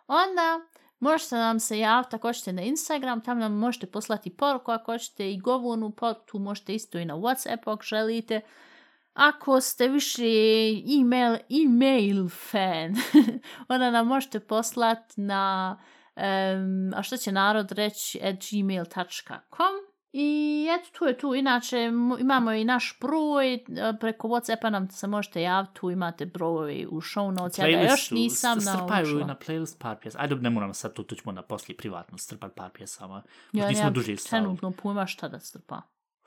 Onda, 0.08 0.60
možete 1.00 1.36
nam 1.36 1.60
se 1.60 1.80
javiti 1.80 2.16
ako 2.16 2.28
hoćete 2.28 2.54
na 2.54 2.62
Instagram, 2.62 3.22
tam 3.22 3.40
nam 3.40 3.54
možete 3.54 3.88
poslati 3.88 4.30
poruku 4.30 4.72
ako 4.72 4.92
hoćete 4.92 5.32
i 5.32 5.40
govornu 5.40 5.92
poruku, 5.92 6.40
možete 6.40 6.76
isto 6.76 6.98
i 6.98 7.06
na 7.06 7.16
Whatsapp 7.16 7.60
ako 7.66 7.84
želite. 7.84 8.42
Ako 9.14 9.62
ste 9.62 9.88
više 9.88 10.24
email, 11.00 11.38
email 11.66 12.30
fan, 12.30 12.96
onda 13.70 13.92
nam 13.92 14.08
možete 14.08 14.40
poslati 14.40 15.22
na 15.22 15.78
um, 16.16 16.94
a 16.96 17.04
što 17.04 17.18
će 17.18 17.32
narod 17.32 17.72
reći 17.72 18.20
at 18.24 18.36
gmail.com 18.52 19.92
i 20.14 20.68
eto 20.72 20.90
tu 21.00 21.06
je 21.06 21.18
tu, 21.18 21.36
inače 21.36 21.92
imamo 22.20 22.52
i 22.52 22.64
naš 22.64 22.98
broj, 23.02 23.54
e, 23.54 23.60
preko 24.00 24.28
Whatsappa 24.28 24.70
nam 24.70 24.90
se 24.90 25.08
možete 25.08 25.42
javiti, 25.42 25.74
tu 25.74 25.92
imate 25.92 26.26
broj 26.26 26.86
u 26.90 27.02
show 27.02 27.32
notes, 27.40 27.58
ja 27.58 27.72
ga 27.72 27.92
još 27.92 28.12
nisam 28.12 28.58
naučila. 28.58 28.86
Strpaju 28.86 29.26
na 29.26 29.36
playlist 29.48 29.78
par 29.80 29.98
pjesa, 30.02 30.18
ajde 30.22 30.36
ne 30.36 30.50
moramo 30.50 30.74
sad 30.74 30.94
tu, 30.94 31.04
tu 31.04 31.16
ćemo 31.16 31.32
na 31.32 31.42
poslije 31.42 31.78
privatno 31.78 32.18
strpati 32.18 32.56
par 32.56 32.70
pjesama, 32.74 33.24
ja, 33.52 33.68
nismo 33.68 33.86
ja, 33.86 33.90
duže 33.90 34.18
stavili. 34.18 34.44
Trenutno 34.44 34.72
pojma 34.72 35.08
šta 35.08 35.28
da 35.28 35.40
strpa. 35.40 35.82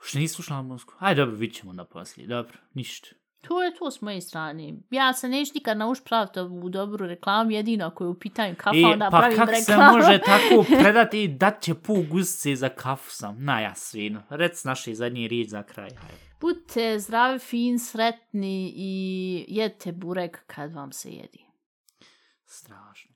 Što 0.05 0.19
nisi 0.19 0.33
slušala 0.33 0.61
muziku? 0.61 0.93
Ajde, 0.99 1.21
dobro, 1.21 1.35
vidit 1.35 1.55
ćemo 1.55 1.73
na 1.73 1.85
poslije, 1.85 2.27
dobro, 2.27 2.57
ništa. 2.73 3.07
To 3.47 3.63
je 3.63 3.75
to 3.75 3.91
s 3.91 4.01
moje 4.01 4.21
strane. 4.21 4.73
Ja 4.89 5.13
se 5.13 5.29
neću 5.29 5.51
nikad 5.55 5.77
nauč 5.77 5.99
praviti 6.05 6.39
u 6.39 6.69
dobru 6.69 7.05
reklamu, 7.05 7.51
jedino 7.51 7.85
ako 7.85 8.03
je 8.03 8.07
u 8.07 8.19
pitanju 8.19 8.55
kafa, 8.57 8.77
e, 8.77 8.85
onda 8.85 9.09
pa 9.11 9.17
pravim 9.17 9.39
reklamu. 9.39 9.65
Pa 9.65 9.75
kako 9.75 10.01
se 10.01 10.07
može 10.07 10.19
tako 10.19 10.65
predati 10.81 11.23
i 11.23 11.27
dat 11.27 11.61
će 11.61 11.73
pol 11.73 12.03
gusce 12.09 12.55
za 12.55 12.69
kafu 12.69 13.11
sam? 13.11 13.35
Na 13.39 13.59
ja 13.59 13.75
svino. 13.75 14.23
Rec 14.29 14.63
naše 14.63 14.95
zadnje 14.95 15.27
riječ 15.27 15.49
za 15.49 15.63
kraj. 15.63 15.89
Budite 16.41 16.99
zdravi, 16.99 17.39
fin, 17.39 17.79
sretni 17.79 18.73
i 18.75 19.45
jedite 19.47 19.91
burek 19.91 20.43
kad 20.47 20.73
vam 20.73 20.91
se 20.91 21.09
jedi. 21.09 21.45
Strašno. 22.45 23.14